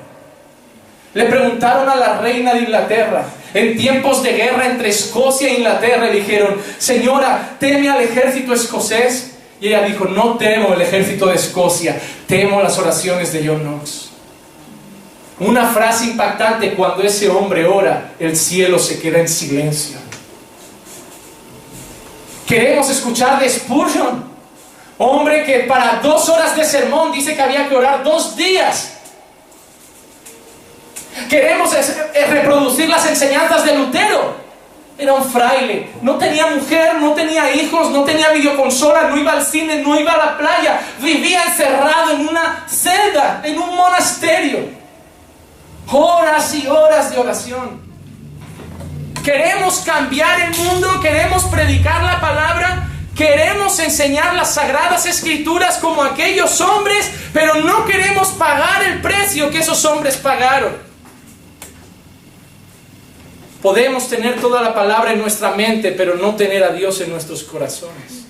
Le 1.13 1.25
preguntaron 1.25 1.89
a 1.89 1.95
la 1.95 2.17
reina 2.19 2.53
de 2.53 2.61
Inglaterra, 2.61 3.25
en 3.53 3.77
tiempos 3.77 4.21
de 4.21 4.33
guerra 4.33 4.67
entre 4.67 4.89
Escocia 4.89 5.49
e 5.49 5.55
Inglaterra, 5.55 6.05
le 6.05 6.11
dijeron, 6.13 6.61
señora, 6.77 7.55
teme 7.59 7.89
al 7.89 8.01
ejército 8.01 8.53
escocés. 8.53 9.28
Y 9.61 9.67
ella 9.67 9.83
dijo, 9.83 10.05
no 10.05 10.37
temo 10.37 10.73
el 10.73 10.81
ejército 10.81 11.25
de 11.27 11.35
Escocia, 11.35 11.99
temo 12.27 12.61
las 12.61 12.77
oraciones 12.77 13.33
de 13.33 13.45
John 13.45 13.61
Knox. 13.61 14.09
Una 15.39 15.67
frase 15.67 16.05
impactante, 16.05 16.73
cuando 16.73 17.03
ese 17.03 17.29
hombre 17.29 17.65
ora, 17.65 18.13
el 18.19 18.35
cielo 18.35 18.79
se 18.79 18.99
queda 18.99 19.19
en 19.19 19.27
silencio. 19.27 19.97
Queremos 22.45 22.89
escuchar 22.89 23.39
de 23.39 23.49
Spurgeon, 23.49 24.23
hombre 24.97 25.43
que 25.45 25.59
para 25.59 25.99
dos 26.01 26.27
horas 26.29 26.55
de 26.55 26.65
sermón 26.65 27.11
dice 27.11 27.35
que 27.35 27.41
había 27.41 27.69
que 27.69 27.75
orar 27.75 28.03
dos 28.03 28.35
días. 28.35 28.93
Queremos 31.29 31.71
reproducir 32.29 32.89
las 32.89 33.05
enseñanzas 33.05 33.65
de 33.65 33.75
Lutero. 33.75 34.38
Era 34.99 35.13
un 35.13 35.23
fraile, 35.23 35.91
no 36.01 36.17
tenía 36.17 36.47
mujer, 36.47 36.95
no 36.95 37.13
tenía 37.13 37.55
hijos, 37.55 37.89
no 37.89 38.03
tenía 38.03 38.31
videoconsola, 38.31 39.03
no 39.03 39.15
iba 39.15 39.31
al 39.31 39.45
cine, 39.45 39.81
no 39.81 39.97
iba 39.97 40.11
a 40.11 40.17
la 40.17 40.37
playa, 40.37 40.81
vivía 40.99 41.41
encerrado 41.45 42.11
en 42.11 42.27
una 42.27 42.65
celda, 42.67 43.41
en 43.45 43.57
un 43.57 43.77
monasterio. 43.77 44.59
Horas 45.89 46.53
y 46.53 46.67
horas 46.67 47.11
de 47.11 47.17
oración. 47.17 47.81
Queremos 49.23 49.79
cambiar 49.85 50.41
el 50.41 50.57
mundo, 50.57 50.99
queremos 50.99 51.45
predicar 51.45 52.03
la 52.03 52.19
palabra, 52.19 52.89
queremos 53.15 53.79
enseñar 53.79 54.33
las 54.33 54.55
sagradas 54.55 55.05
escrituras 55.05 55.77
como 55.77 56.03
aquellos 56.03 56.59
hombres, 56.59 57.09
pero 57.31 57.55
no 57.55 57.85
queremos 57.85 58.29
pagar 58.31 58.83
el 58.83 58.99
precio 58.99 59.49
que 59.49 59.59
esos 59.59 59.85
hombres 59.85 60.17
pagaron. 60.17 60.88
Podemos 63.61 64.07
tener 64.07 64.39
toda 64.39 64.61
la 64.61 64.73
palabra 64.73 65.11
en 65.11 65.19
nuestra 65.19 65.51
mente, 65.51 65.91
pero 65.91 66.15
no 66.15 66.35
tener 66.35 66.63
a 66.63 66.71
Dios 66.71 67.01
en 67.01 67.09
nuestros 67.09 67.43
corazones. 67.43 68.25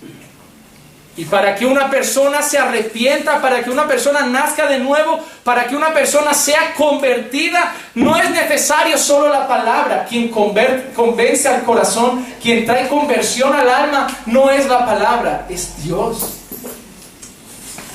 Y 1.20 1.26
para 1.26 1.54
que 1.54 1.66
una 1.66 1.90
persona 1.90 2.42
se 2.42 2.58
arrepienta, 2.58 3.42
para 3.42 3.62
que 3.62 3.70
una 3.70 3.86
persona 3.88 4.22
nazca 4.22 4.68
de 4.68 4.80
nuevo, 4.80 5.20
para 5.44 5.68
que 5.68 5.76
una 5.76 5.94
persona 5.94 6.34
sea 6.34 6.74
convertida, 6.76 7.76
no 7.96 8.16
es 8.16 8.32
necesario 8.32 8.98
solo 8.98 9.28
la 9.28 9.46
palabra. 9.46 10.06
Quien 10.08 10.30
convence 10.30 11.50
al 11.50 11.64
corazón, 11.64 12.26
quien 12.42 12.66
trae 12.66 12.88
conversión 12.88 13.54
al 13.54 13.70
alma, 13.70 14.08
no 14.28 14.50
es 14.50 14.66
la 14.68 14.86
palabra, 14.86 15.46
es 15.50 15.84
Dios. 15.84 16.38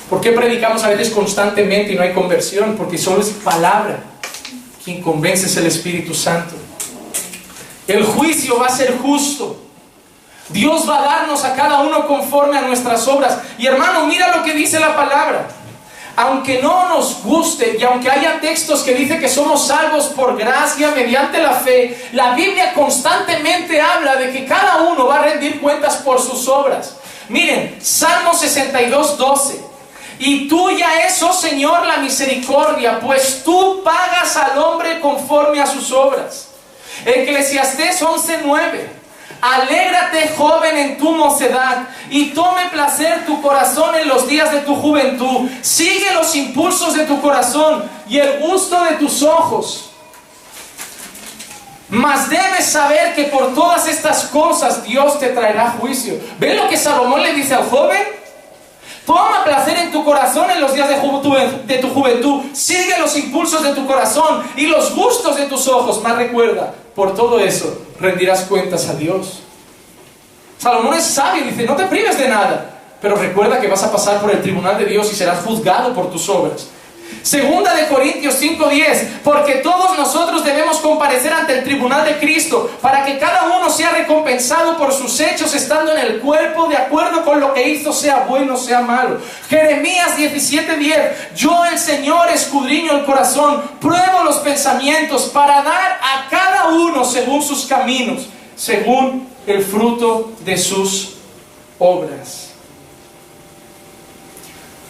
¿Por 0.09 0.21
qué 0.21 0.31
predicamos 0.31 0.83
a 0.83 0.89
veces 0.89 1.09
constantemente 1.09 1.93
y 1.93 1.95
no 1.95 2.03
hay 2.03 2.13
conversión? 2.13 2.75
Porque 2.77 2.99
solo 2.99 3.21
es 3.21 3.29
palabra. 3.29 4.03
Quien 4.83 5.01
convence 5.01 5.47
es 5.47 5.57
el 5.57 5.65
Espíritu 5.65 6.13
Santo. 6.13 6.53
El 7.87 8.03
juicio 8.03 8.59
va 8.59 8.67
a 8.67 8.75
ser 8.75 8.97
justo. 8.99 9.57
Dios 10.49 10.87
va 10.87 10.99
a 10.99 11.05
darnos 11.05 11.43
a 11.43 11.55
cada 11.55 11.79
uno 11.79 12.07
conforme 12.07 12.57
a 12.57 12.61
nuestras 12.61 13.07
obras. 13.07 13.39
Y 13.57 13.65
hermano, 13.65 14.05
mira 14.05 14.35
lo 14.35 14.43
que 14.43 14.53
dice 14.53 14.79
la 14.79 14.95
palabra. 14.95 15.47
Aunque 16.17 16.61
no 16.61 16.87
nos 16.87 17.23
guste 17.23 17.77
y 17.77 17.83
aunque 17.83 18.09
haya 18.09 18.39
textos 18.39 18.83
que 18.83 18.93
dicen 18.93 19.19
que 19.19 19.27
somos 19.27 19.67
salvos 19.67 20.05
por 20.05 20.37
gracia 20.37 20.91
mediante 20.91 21.39
la 21.39 21.51
fe, 21.51 22.09
la 22.13 22.33
Biblia 22.33 22.73
constantemente 22.73 23.81
habla 23.81 24.15
de 24.15 24.31
que 24.31 24.45
cada 24.45 24.83
uno 24.83 25.07
va 25.07 25.19
a 25.19 25.23
rendir 25.23 25.59
cuentas 25.59 25.97
por 25.97 26.21
sus 26.21 26.47
obras. 26.47 26.95
Miren, 27.27 27.77
Salmo 27.81 28.33
62, 28.33 29.17
12. 29.17 29.59
Y 30.19 30.47
tuya 30.47 31.05
es, 31.05 31.21
oh 31.21 31.33
Señor, 31.33 31.85
la 31.85 31.97
misericordia, 31.97 32.99
pues 33.01 33.43
tú 33.43 33.81
pagas 33.83 34.37
al 34.37 34.57
hombre 34.57 35.01
conforme 35.01 35.59
a 35.59 35.67
sus 35.67 35.91
obras. 35.91 36.54
Eclesiastés 37.03 38.01
11, 38.01 38.39
9. 38.43 38.89
Alégrate 39.41 40.29
joven 40.37 40.77
en 40.77 40.97
tu 40.97 41.11
mocedad 41.11 41.87
y 42.09 42.27
tome 42.27 42.69
placer 42.71 43.25
tu 43.25 43.41
corazón 43.41 43.95
en 43.95 44.07
los 44.07 44.27
días 44.27 44.51
de 44.51 44.61
tu 44.61 44.75
juventud. 44.75 45.49
Sigue 45.61 46.13
los 46.13 46.35
impulsos 46.35 46.93
de 46.95 47.05
tu 47.05 47.21
corazón 47.21 47.83
y 48.07 48.17
el 48.17 48.39
gusto 48.39 48.83
de 48.85 48.93
tus 48.93 49.21
ojos. 49.21 49.91
Mas 51.89 52.29
debes 52.29 52.65
saber 52.65 53.13
que 53.13 53.25
por 53.25 53.53
todas 53.53 53.87
estas 53.87 54.25
cosas 54.25 54.83
Dios 54.83 55.19
te 55.19 55.29
traerá 55.29 55.75
juicio. 55.79 56.19
¿Ven 56.39 56.57
lo 56.57 56.67
que 56.67 56.77
Salomón 56.77 57.21
le 57.21 57.33
dice 57.33 57.53
al 57.53 57.69
joven? 57.69 58.24
Toma 59.05 59.43
placer 59.43 59.77
en 59.77 59.91
tu 59.91 60.03
corazón 60.03 60.49
en 60.49 60.59
los 60.59 60.73
días 60.73 60.89
de, 60.89 61.77
tu 61.77 61.89
juventud. 61.89 62.41
Sigue 62.53 62.97
los 62.99 63.15
impulsos 63.15 63.63
de 63.63 63.73
tu 63.73 63.85
corazón 63.85 64.43
y 64.55 64.65
los 64.65 64.95
gustos 64.95 65.37
de 65.37 65.45
tus 65.45 65.67
ojos. 65.67 66.01
Mas 66.03 66.15
recuerda, 66.15 66.73
por 66.95 67.13
todo 67.13 67.39
eso 67.39 67.81
rendirás 67.99 68.41
cuentas 68.41 68.89
a 68.89 68.95
Dios. 68.95 69.41
Salomón 70.57 70.95
es 70.95 71.03
sabio 71.03 71.43
dice, 71.45 71.65
no 71.65 71.75
te 71.75 71.85
prives 71.85 72.17
de 72.17 72.29
nada, 72.29 72.79
pero 72.99 73.15
recuerda 73.15 73.59
que 73.59 73.67
vas 73.67 73.83
a 73.83 73.91
pasar 73.91 74.19
por 74.19 74.31
el 74.31 74.41
tribunal 74.41 74.77
de 74.79 74.85
Dios 74.85 75.11
y 75.11 75.15
serás 75.15 75.45
juzgado 75.45 75.93
por 75.93 76.09
tus 76.09 76.27
obras. 76.29 76.69
Segunda 77.25 77.73
de 77.73 77.87
Corintios 77.87 78.35
5:10, 78.35 79.21
porque 79.23 79.55
todos 79.55 79.97
nosotros 79.97 80.45
debemos 80.45 80.77
comparecer 80.77 81.33
ante 81.33 81.57
el 81.57 81.63
tribunal 81.63 82.05
de 82.05 82.19
Cristo 82.19 82.69
para 82.83 83.03
que 83.03 83.17
cada 83.17 83.57
uno 83.57 83.67
sea 83.71 83.89
recompensado 83.89 84.77
por 84.77 84.93
sus 84.93 85.19
hechos 85.19 85.55
estando 85.55 85.91
en 85.91 85.97
el 85.97 86.19
cuerpo 86.19 86.67
de 86.67 86.77
acuerdo 86.77 87.25
con 87.25 87.39
lo 87.39 87.51
que 87.51 87.67
hizo, 87.67 87.91
sea 87.91 88.25
bueno, 88.29 88.55
sea 88.55 88.81
malo. 88.81 89.19
Jeremías 89.49 90.15
17:10, 90.15 91.33
yo 91.35 91.65
el 91.65 91.79
Señor 91.79 92.29
escudriño 92.29 92.91
el 92.91 93.05
corazón, 93.05 93.63
pruebo 93.81 94.23
los 94.23 94.37
pensamientos 94.37 95.23
para 95.23 95.63
dar 95.63 95.99
a 96.01 96.29
cada 96.29 96.67
uno 96.67 97.03
según 97.03 97.41
sus 97.41 97.65
caminos, 97.65 98.27
según 98.55 99.27
el 99.47 99.63
fruto 99.63 100.33
de 100.41 100.59
sus 100.59 101.15
obras. 101.79 102.51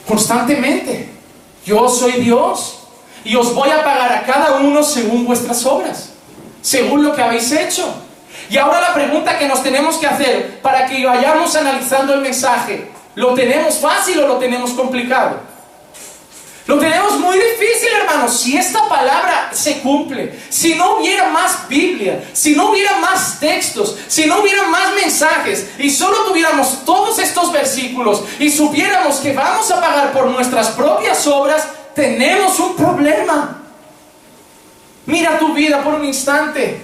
Constantemente 0.05 1.14
yo 1.65 1.89
soy 1.89 2.13
Dios 2.13 2.79
y 3.23 3.35
os 3.35 3.53
voy 3.53 3.69
a 3.71 3.83
pagar 3.83 4.13
a 4.13 4.23
cada 4.23 4.57
uno 4.57 4.83
según 4.83 5.25
vuestras 5.25 5.65
obras, 5.65 6.11
según 6.61 7.03
lo 7.03 7.15
que 7.15 7.23
habéis 7.23 7.51
hecho. 7.51 7.93
Y 8.49 8.57
ahora 8.57 8.79
la 8.79 8.93
pregunta 8.93 9.39
que 9.39 9.47
nos 9.47 9.63
tenemos 9.63 9.97
que 9.97 10.05
hacer 10.05 10.61
para 10.61 10.85
que 10.85 11.03
vayamos 11.03 11.55
analizando 11.55 12.13
el 12.13 12.21
mensaje, 12.21 12.91
¿lo 13.15 13.33
tenemos 13.33 13.79
fácil 13.79 14.19
o 14.19 14.27
lo 14.27 14.37
tenemos 14.37 14.71
complicado? 14.71 15.39
Lo 16.67 16.79
tenemos 16.79 17.19
muy 17.19 17.35
difícil, 17.35 17.89
hermanos. 18.01 18.39
Si 18.39 18.57
esta 18.57 18.89
palabra 18.89 19.51
se 19.53 19.81
cumple, 19.81 20.39
si 20.49 20.73
no 20.73 20.97
hubiera 20.97 21.27
más 21.29 21.67
Biblia, 21.69 22.27
si 22.33 22.55
no 22.55 22.71
hubiera 22.71 22.97
más 22.97 23.39
textos, 23.39 23.95
si 24.07 24.25
no 24.25 24.39
hubiera 24.39 24.63
más 24.67 24.95
mensajes 24.95 25.67
y 25.77 25.91
solo 25.91 26.23
tuviéramos 26.23 26.83
todos 26.83 27.19
estos 27.19 27.51
versículos 27.51 28.23
y 28.39 28.49
supiéramos 28.49 29.17
que 29.17 29.33
vamos 29.33 29.69
a 29.69 29.79
pagar 29.79 30.11
por 30.11 30.25
nuestras 30.27 30.69
propias 30.69 31.27
obras, 31.27 31.67
tenemos 31.93 32.59
un 32.59 32.75
problema. 32.75 33.61
Mira 35.05 35.37
tu 35.37 35.53
vida 35.53 35.83
por 35.83 35.93
un 35.93 36.05
instante. 36.05 36.81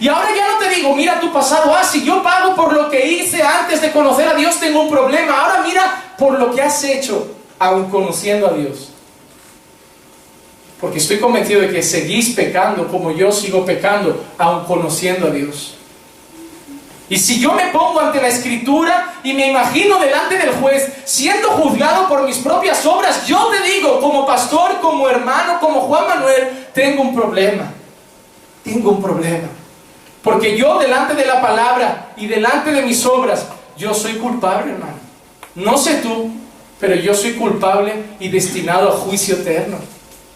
Y 0.00 0.08
ahora 0.08 0.28
ya 0.34 0.52
no 0.52 0.58
te 0.58 0.74
digo, 0.74 0.96
mira 0.96 1.20
tu 1.20 1.30
pasado, 1.30 1.74
ah, 1.74 1.84
si 1.84 2.02
yo 2.02 2.22
pago 2.22 2.56
por 2.56 2.72
lo 2.72 2.88
que 2.88 3.06
hice 3.06 3.42
antes 3.42 3.82
de 3.82 3.92
conocer 3.92 4.26
a 4.26 4.34
Dios, 4.34 4.58
tengo 4.58 4.80
un 4.80 4.90
problema. 4.90 5.38
Ahora 5.38 5.62
mira 5.62 6.14
por 6.16 6.38
lo 6.38 6.54
que 6.54 6.62
has 6.62 6.82
hecho, 6.82 7.36
aún 7.58 7.90
conociendo 7.90 8.46
a 8.46 8.52
Dios. 8.54 8.91
Porque 10.82 10.98
estoy 10.98 11.20
convencido 11.20 11.60
de 11.60 11.70
que 11.70 11.80
seguís 11.80 12.30
pecando 12.30 12.88
como 12.88 13.12
yo 13.12 13.30
sigo 13.30 13.64
pecando, 13.64 14.24
aun 14.36 14.64
conociendo 14.64 15.28
a 15.28 15.30
Dios. 15.30 15.76
Y 17.08 17.16
si 17.18 17.38
yo 17.38 17.52
me 17.52 17.66
pongo 17.66 18.00
ante 18.00 18.20
la 18.20 18.26
escritura 18.26 19.14
y 19.22 19.32
me 19.32 19.48
imagino 19.48 20.00
delante 20.00 20.36
del 20.36 20.50
juez 20.54 20.92
siendo 21.04 21.50
juzgado 21.50 22.08
por 22.08 22.24
mis 22.24 22.38
propias 22.38 22.84
obras, 22.84 23.28
yo 23.28 23.48
te 23.52 23.62
digo, 23.70 24.00
como 24.00 24.26
pastor, 24.26 24.80
como 24.80 25.08
hermano, 25.08 25.60
como 25.60 25.82
Juan 25.82 26.08
Manuel, 26.08 26.66
tengo 26.74 27.02
un 27.02 27.14
problema. 27.14 27.72
Tengo 28.64 28.90
un 28.90 29.00
problema. 29.00 29.48
Porque 30.20 30.58
yo 30.58 30.80
delante 30.80 31.14
de 31.14 31.26
la 31.26 31.40
palabra 31.40 32.12
y 32.16 32.26
delante 32.26 32.72
de 32.72 32.82
mis 32.82 33.06
obras, 33.06 33.46
yo 33.76 33.94
soy 33.94 34.14
culpable, 34.14 34.72
hermano. 34.72 34.98
No 35.54 35.78
sé 35.78 35.98
tú, 36.02 36.28
pero 36.80 36.96
yo 36.96 37.14
soy 37.14 37.34
culpable 37.34 37.94
y 38.18 38.30
destinado 38.30 38.88
a 38.88 38.96
juicio 38.96 39.36
eterno. 39.36 39.78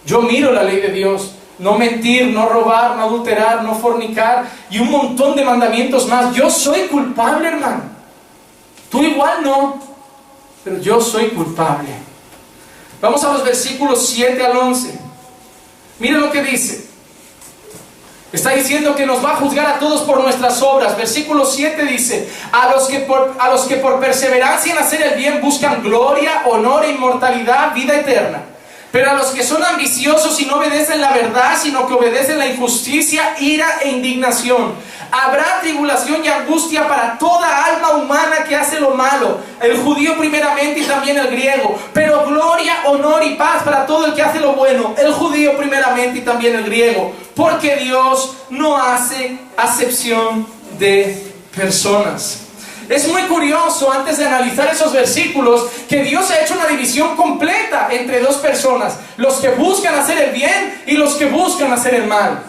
Yo 0.06 0.22
miro 0.22 0.52
la 0.52 0.62
ley 0.62 0.80
de 0.80 0.88
Dios. 0.88 1.32
No 1.58 1.78
mentir, 1.78 2.26
no 2.26 2.48
robar, 2.48 2.96
no 2.96 3.04
adulterar, 3.04 3.62
no 3.62 3.74
fornicar 3.74 4.46
y 4.70 4.78
un 4.78 4.90
montón 4.90 5.34
de 5.36 5.44
mandamientos 5.44 6.06
más. 6.06 6.34
Yo 6.34 6.50
soy 6.50 6.82
culpable, 6.82 7.48
hermano. 7.48 7.82
Tú 8.90 9.02
igual 9.02 9.42
no, 9.42 9.80
pero 10.62 10.78
yo 10.80 11.00
soy 11.00 11.28
culpable. 11.28 11.88
Vamos 13.00 13.24
a 13.24 13.32
los 13.32 13.44
versículos 13.44 14.06
7 14.08 14.44
al 14.44 14.56
11. 14.56 15.00
Mire 15.98 16.18
lo 16.18 16.30
que 16.30 16.42
dice. 16.42 16.86
Está 18.32 18.50
diciendo 18.50 18.94
que 18.94 19.06
nos 19.06 19.24
va 19.24 19.32
a 19.32 19.36
juzgar 19.36 19.66
a 19.66 19.78
todos 19.78 20.02
por 20.02 20.20
nuestras 20.20 20.60
obras. 20.60 20.96
Versículo 20.96 21.46
7 21.46 21.84
dice, 21.86 22.28
a 22.52 22.70
los, 22.70 22.86
que 22.86 23.00
por, 23.00 23.34
a 23.38 23.48
los 23.48 23.62
que 23.62 23.76
por 23.76 23.98
perseverancia 23.98 24.72
en 24.72 24.78
hacer 24.78 25.00
el 25.02 25.18
bien 25.18 25.40
buscan 25.40 25.82
gloria, 25.82 26.42
honor 26.46 26.84
inmortalidad, 26.86 27.72
vida 27.74 27.94
eterna. 27.94 28.42
Pero 28.96 29.10
a 29.10 29.12
los 29.12 29.26
que 29.26 29.42
son 29.42 29.62
ambiciosos 29.62 30.40
y 30.40 30.46
no 30.46 30.56
obedecen 30.56 31.02
la 31.02 31.12
verdad, 31.12 31.58
sino 31.60 31.86
que 31.86 31.92
obedecen 31.92 32.38
la 32.38 32.46
injusticia, 32.46 33.36
ira 33.38 33.80
e 33.82 33.90
indignación. 33.90 34.72
Habrá 35.12 35.60
tribulación 35.60 36.24
y 36.24 36.28
angustia 36.28 36.88
para 36.88 37.18
toda 37.18 37.66
alma 37.66 37.90
humana 37.90 38.44
que 38.48 38.56
hace 38.56 38.80
lo 38.80 38.92
malo, 38.94 39.40
el 39.60 39.76
judío 39.76 40.16
primeramente 40.16 40.80
y 40.80 40.84
también 40.84 41.18
el 41.18 41.26
griego. 41.26 41.78
Pero 41.92 42.24
gloria, 42.24 42.84
honor 42.86 43.22
y 43.22 43.34
paz 43.34 43.64
para 43.64 43.84
todo 43.84 44.06
el 44.06 44.14
que 44.14 44.22
hace 44.22 44.40
lo 44.40 44.54
bueno, 44.54 44.94
el 44.96 45.12
judío 45.12 45.58
primeramente 45.58 46.20
y 46.20 46.22
también 46.22 46.56
el 46.56 46.64
griego. 46.64 47.12
Porque 47.34 47.76
Dios 47.76 48.34
no 48.48 48.78
hace 48.78 49.36
acepción 49.58 50.46
de 50.78 51.34
personas. 51.54 52.45
Es 52.88 53.08
muy 53.08 53.22
curioso 53.22 53.92
antes 53.92 54.18
de 54.18 54.26
analizar 54.26 54.68
esos 54.72 54.92
versículos 54.92 55.66
que 55.88 56.04
Dios 56.04 56.30
ha 56.30 56.42
hecho 56.42 56.54
una 56.54 56.66
división 56.66 57.16
completa 57.16 57.88
entre 57.90 58.20
dos 58.20 58.36
personas, 58.36 58.96
los 59.16 59.34
que 59.36 59.48
buscan 59.50 59.94
hacer 59.94 60.18
el 60.18 60.32
bien 60.32 60.82
y 60.86 60.92
los 60.92 61.14
que 61.16 61.26
buscan 61.26 61.72
hacer 61.72 61.94
el 61.94 62.06
mal. 62.06 62.42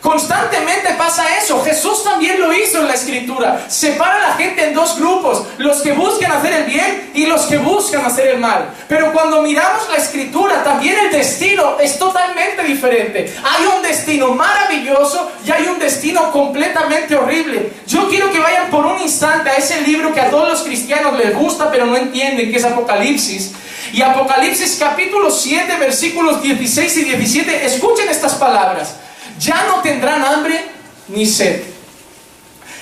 Constantemente 0.00 0.94
pasa 0.96 1.24
eso. 1.42 1.62
Jesús 1.64 2.04
también 2.04 2.40
lo 2.40 2.52
hizo 2.52 2.80
en 2.80 2.88
la 2.88 2.94
escritura. 2.94 3.64
Separa 3.68 4.16
a 4.16 4.28
la 4.30 4.34
gente 4.34 4.64
en 4.64 4.74
dos 4.74 4.98
grupos, 4.98 5.44
los 5.58 5.80
que 5.80 5.92
buscan 5.92 6.32
hacer 6.32 6.52
el 6.52 6.64
bien 6.64 7.10
y 7.14 7.26
los 7.26 7.42
que 7.46 7.58
buscan 7.58 8.04
hacer 8.04 8.28
el 8.28 8.38
mal. 8.38 8.68
Pero 8.88 9.12
cuando 9.12 9.42
miramos 9.42 9.88
la 9.90 9.96
escritura, 9.96 10.62
también 10.62 10.96
el 10.98 11.10
destino 11.10 11.78
es 11.80 11.98
totalmente 11.98 12.62
diferente. 12.62 13.34
Hay 13.42 13.66
un 13.66 13.82
destino 13.82 14.28
maravilloso 14.28 15.32
y 15.44 15.50
hay 15.50 15.66
un 15.66 15.78
destino 15.78 16.30
completamente 16.30 17.16
horrible. 17.16 17.72
Yo 17.86 18.08
quiero 18.08 18.30
que 18.30 18.38
vayan 18.38 18.70
por 18.70 18.86
un 18.86 19.00
instante 19.00 19.50
a 19.50 19.56
ese 19.56 19.80
libro 19.82 20.12
que 20.12 20.20
a 20.20 20.30
todos 20.30 20.48
los 20.48 20.62
cristianos 20.62 21.18
les 21.18 21.34
gusta, 21.34 21.70
pero 21.70 21.86
no 21.86 21.96
entienden 21.96 22.50
que 22.50 22.58
es 22.58 22.64
Apocalipsis. 22.64 23.52
Y 23.92 24.02
Apocalipsis 24.02 24.76
capítulo 24.78 25.30
7, 25.30 25.76
versículos 25.78 26.42
16 26.42 26.96
y 26.98 27.04
17, 27.04 27.66
escuchen 27.66 28.08
estas 28.08 28.34
palabras. 28.34 28.96
Ya 29.38 29.64
no 29.64 29.82
tendrán 29.82 30.24
hambre 30.24 30.68
ni 31.08 31.26
sed. 31.26 31.62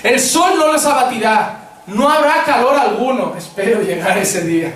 El 0.02 0.20
sol 0.20 0.54
no 0.58 0.72
les 0.72 0.84
abatirá. 0.84 1.60
No 1.86 2.08
habrá 2.08 2.44
calor 2.44 2.76
alguno. 2.76 3.34
Espero 3.36 3.82
llegar 3.82 4.16
ese 4.18 4.42
día. 4.42 4.74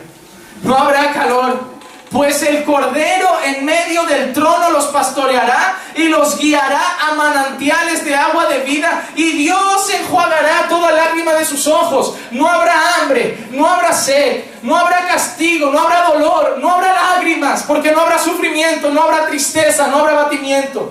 No 0.63 0.77
habrá 0.77 1.13
calor. 1.13 1.79
Pues 2.11 2.43
el 2.43 2.65
Cordero 2.65 3.29
en 3.45 3.67
medio 3.67 4.05
del 4.05 4.33
trono 4.33 4.71
los 4.71 4.87
pastoreará 4.87 5.77
y 5.95 6.09
los 6.09 6.39
guiará 6.39 6.81
a 7.03 7.15
manantiales 7.15 8.03
de 8.03 8.15
agua 8.15 8.47
de 8.47 8.61
vida 8.61 9.11
y 9.15 9.33
Dios 9.33 9.91
enjuagará 9.91 10.69
toda 10.71 10.91
lágrima 10.93 11.35
de 11.35 11.45
sus 11.45 11.67
ojos. 11.67 12.15
No 12.31 12.49
habrá 12.49 12.95
hambre, 12.95 13.49
no 13.51 13.69
habrá 13.69 13.93
sed, 13.93 14.45
no 14.63 14.75
habrá 14.75 15.07
castigo, 15.07 15.71
no 15.71 15.81
habrá 15.81 16.05
dolor, 16.05 16.57
no 16.59 16.71
habrá 16.71 16.95
lágrimas, 16.95 17.65
porque 17.65 17.93
no 17.93 18.01
habrá 18.01 18.19
sufrimiento, 18.19 18.89
no 18.91 19.03
habrá 19.03 19.27
tristeza, 19.27 19.89
no 19.89 19.99
habrá 19.99 20.15
batimiento. 20.15 20.91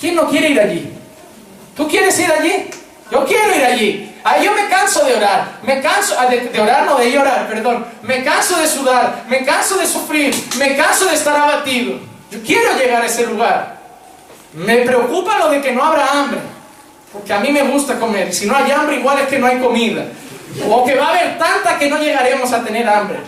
¿Quién 0.00 0.14
no 0.14 0.28
quiere 0.28 0.50
ir 0.50 0.60
allí? 0.60 0.92
¿Tú 1.76 1.88
quieres 1.88 2.18
ir 2.18 2.30
allí? 2.30 2.70
Yo 3.10 3.24
quiero 3.24 3.54
ir 3.54 3.64
allí. 3.64 4.14
Ahí 4.24 4.44
yo 4.44 4.52
me 4.52 4.68
canso 4.68 5.04
de 5.04 5.14
orar. 5.14 5.58
Me 5.62 5.80
canso 5.80 6.14
ah, 6.18 6.26
de, 6.26 6.60
orar, 6.60 6.84
no 6.84 6.96
de 6.96 7.10
llorar, 7.10 7.48
perdón. 7.48 7.86
Me 8.02 8.22
canso 8.22 8.58
de 8.58 8.66
sudar. 8.66 9.24
Me 9.28 9.44
canso 9.44 9.78
de 9.78 9.86
sufrir. 9.86 10.34
Me 10.58 10.76
canso 10.76 11.06
de 11.06 11.14
estar 11.14 11.36
abatido. 11.36 11.98
Yo 12.30 12.42
quiero 12.44 12.76
llegar 12.76 13.02
a 13.02 13.06
ese 13.06 13.26
lugar. 13.26 13.78
Me 14.52 14.78
preocupa 14.78 15.38
lo 15.38 15.50
de 15.50 15.60
que 15.60 15.72
no 15.72 15.82
habrá 15.82 16.10
hambre. 16.12 16.40
Porque 17.12 17.32
a 17.32 17.40
mí 17.40 17.50
me 17.50 17.62
gusta 17.62 17.98
comer. 17.98 18.34
Si 18.34 18.46
no 18.46 18.54
hay 18.54 18.70
hambre, 18.70 18.96
igual 18.96 19.18
es 19.20 19.28
que 19.28 19.38
no 19.38 19.46
hay 19.46 19.58
comida. 19.58 20.04
O 20.68 20.84
que 20.84 20.94
va 20.94 21.06
a 21.06 21.10
haber 21.10 21.38
tanta 21.38 21.78
que 21.78 21.88
no 21.88 21.98
llegaremos 21.98 22.52
a 22.52 22.62
tener 22.62 22.88
hambre. 22.88 23.18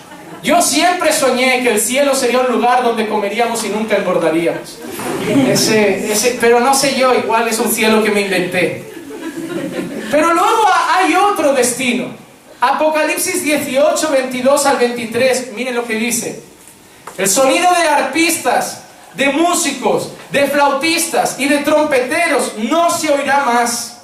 Yo 0.43 0.63
siempre 0.63 1.13
soñé 1.13 1.63
que 1.63 1.71
el 1.71 1.81
cielo 1.81 2.15
sería 2.15 2.41
un 2.41 2.53
lugar 2.53 2.83
donde 2.83 3.09
comeríamos 3.09 3.63
y 3.65 3.69
nunca 3.69 3.97
engordaríamos. 3.97 4.79
Pero 6.41 6.61
no 6.61 6.75
sé 6.75 6.99
yo, 6.99 7.15
igual 7.15 7.49
es 7.49 7.59
un 7.59 7.71
cielo 7.71 8.03
que 8.03 8.11
me 8.11 8.23
inventé. 8.23 8.91
Pero 10.11 10.33
luego 10.33 10.67
hay 10.95 11.15
otro 11.15 11.53
destino. 11.53 12.07
Apocalipsis 12.61 13.45
18, 13.45 14.11
22 14.11 14.67
al 14.67 14.77
23, 14.79 15.53
miren 15.55 15.75
lo 15.75 15.85
que 15.85 15.95
dice. 15.95 16.43
El 17.17 17.29
sonido 17.29 17.69
de 17.73 17.89
arpistas, 17.89 18.83
de 19.15 19.31
músicos, 19.31 20.13
de 20.31 20.47
flautistas 20.47 21.39
y 21.39 21.49
de 21.49 21.59
trompeteros 21.59 22.55
no 22.59 22.91
se 22.91 23.11
oirá 23.11 23.45
más 23.45 24.00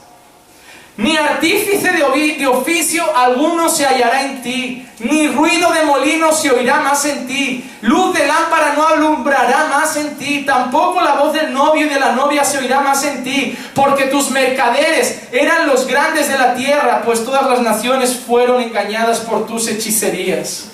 ni 0.97 1.17
artífice 1.17 1.93
de 1.93 2.47
oficio 2.47 3.05
alguno 3.15 3.69
se 3.69 3.85
hallará 3.85 4.23
en 4.23 4.43
ti, 4.43 4.87
ni 5.01 5.29
ruido 5.29 5.71
de 5.73 5.85
molino 5.85 6.33
se 6.33 6.51
oirá 6.51 6.81
más 6.81 7.05
en 7.05 7.27
ti, 7.27 7.65
luz 7.83 8.15
de 8.15 8.27
lámpara 8.27 8.73
no 8.75 8.87
alumbrará 8.87 9.67
más 9.69 9.97
en 9.97 10.17
ti, 10.17 10.45
tampoco 10.47 11.03
la 11.03 11.17
voz 11.17 11.35
del 11.35 11.53
novio 11.53 11.87
y 11.87 11.89
de 11.89 12.01
la 12.01 12.13
novia 12.13 12.45
se 12.45 12.59
oirá 12.59 12.81
más 12.81 13.05
en 13.05 13.23
ti, 13.23 13.57
porque 13.75 14.05
tus 14.05 14.31
mercaderes 14.31 15.25
eran 15.33 15.67
los 15.67 15.87
grandes 15.87 16.29
de 16.29 16.39
la 16.39 16.55
tierra, 16.55 17.03
pues 17.05 17.25
todas 17.25 17.47
las 17.47 17.61
naciones 17.61 18.17
fueron 18.27 18.63
engañadas 18.63 19.21
por 19.21 19.47
tus 19.47 19.69
hechicerías. 19.69 20.69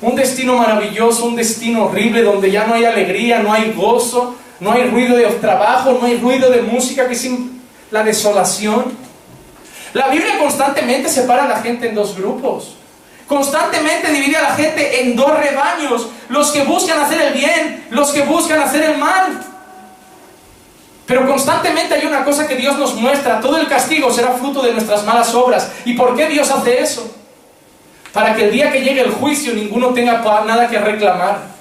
Un 0.00 0.16
destino 0.16 0.56
maravilloso, 0.56 1.26
un 1.26 1.36
destino 1.36 1.84
horrible 1.84 2.22
donde 2.22 2.50
ya 2.50 2.66
no 2.66 2.74
hay 2.74 2.84
alegría, 2.84 3.40
no 3.40 3.52
hay 3.52 3.72
gozo, 3.72 4.36
no 4.60 4.72
hay 4.72 4.84
ruido 4.84 5.16
de 5.16 5.24
trabajo, 5.26 5.98
no 6.00 6.06
hay 6.06 6.18
ruido 6.18 6.50
de 6.50 6.62
música, 6.62 7.06
que 7.06 7.14
es 7.14 7.28
la 7.90 8.02
desolación. 8.02 9.04
La 9.94 10.08
Biblia 10.08 10.38
constantemente 10.38 11.08
separa 11.08 11.44
a 11.44 11.48
la 11.48 11.60
gente 11.60 11.88
en 11.88 11.94
dos 11.94 12.16
grupos. 12.16 12.74
Constantemente 13.26 14.12
divide 14.12 14.36
a 14.36 14.42
la 14.42 14.54
gente 14.54 15.00
en 15.00 15.16
dos 15.16 15.38
rebaños. 15.38 16.08
Los 16.28 16.50
que 16.50 16.64
buscan 16.64 16.98
hacer 17.00 17.20
el 17.20 17.32
bien, 17.32 17.86
los 17.90 18.12
que 18.12 18.22
buscan 18.22 18.60
hacer 18.60 18.82
el 18.82 18.98
mal. 18.98 19.40
Pero 21.06 21.26
constantemente 21.28 21.94
hay 21.94 22.06
una 22.06 22.24
cosa 22.24 22.46
que 22.48 22.56
Dios 22.56 22.76
nos 22.76 22.94
muestra. 22.96 23.40
Todo 23.40 23.56
el 23.56 23.68
castigo 23.68 24.12
será 24.12 24.32
fruto 24.32 24.62
de 24.62 24.72
nuestras 24.72 25.04
malas 25.04 25.32
obras. 25.34 25.70
¿Y 25.84 25.94
por 25.94 26.16
qué 26.16 26.26
Dios 26.26 26.50
hace 26.50 26.82
eso? 26.82 27.14
Para 28.12 28.34
que 28.34 28.46
el 28.46 28.50
día 28.50 28.72
que 28.72 28.80
llegue 28.80 29.00
el 29.00 29.12
juicio 29.12 29.54
ninguno 29.54 29.94
tenga 29.94 30.22
nada 30.44 30.68
que 30.68 30.78
reclamar. 30.78 31.53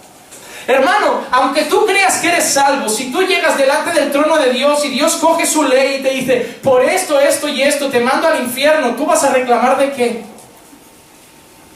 Hermano, 0.65 1.21
aunque 1.32 1.63
tú 1.63 1.86
creas 1.86 2.19
que 2.19 2.30
eres 2.30 2.45
salvo, 2.45 2.88
si 2.88 3.12
tú 3.12 3.21
llegas 3.21 3.58
delante 3.58 3.91
del 3.91 4.12
trono 4.12 4.38
de 4.38 4.52
Dios 4.52 4.84
y 4.86 4.89
Dios 4.89 5.15
coge 5.15 5.45
su 5.45 5.63
ley 5.63 5.97
y 5.99 6.04
te 6.04 6.10
dice, 6.12 6.58
por 6.63 6.84
esto, 6.84 7.19
esto 7.19 7.49
y 7.49 7.62
esto, 7.62 7.89
te 7.89 7.99
mando 7.99 8.28
al 8.28 8.41
infierno, 8.41 8.95
¿tú 8.95 9.06
vas 9.06 9.23
a 9.23 9.34
reclamar 9.34 9.78
de 9.78 9.91
qué? 9.91 10.23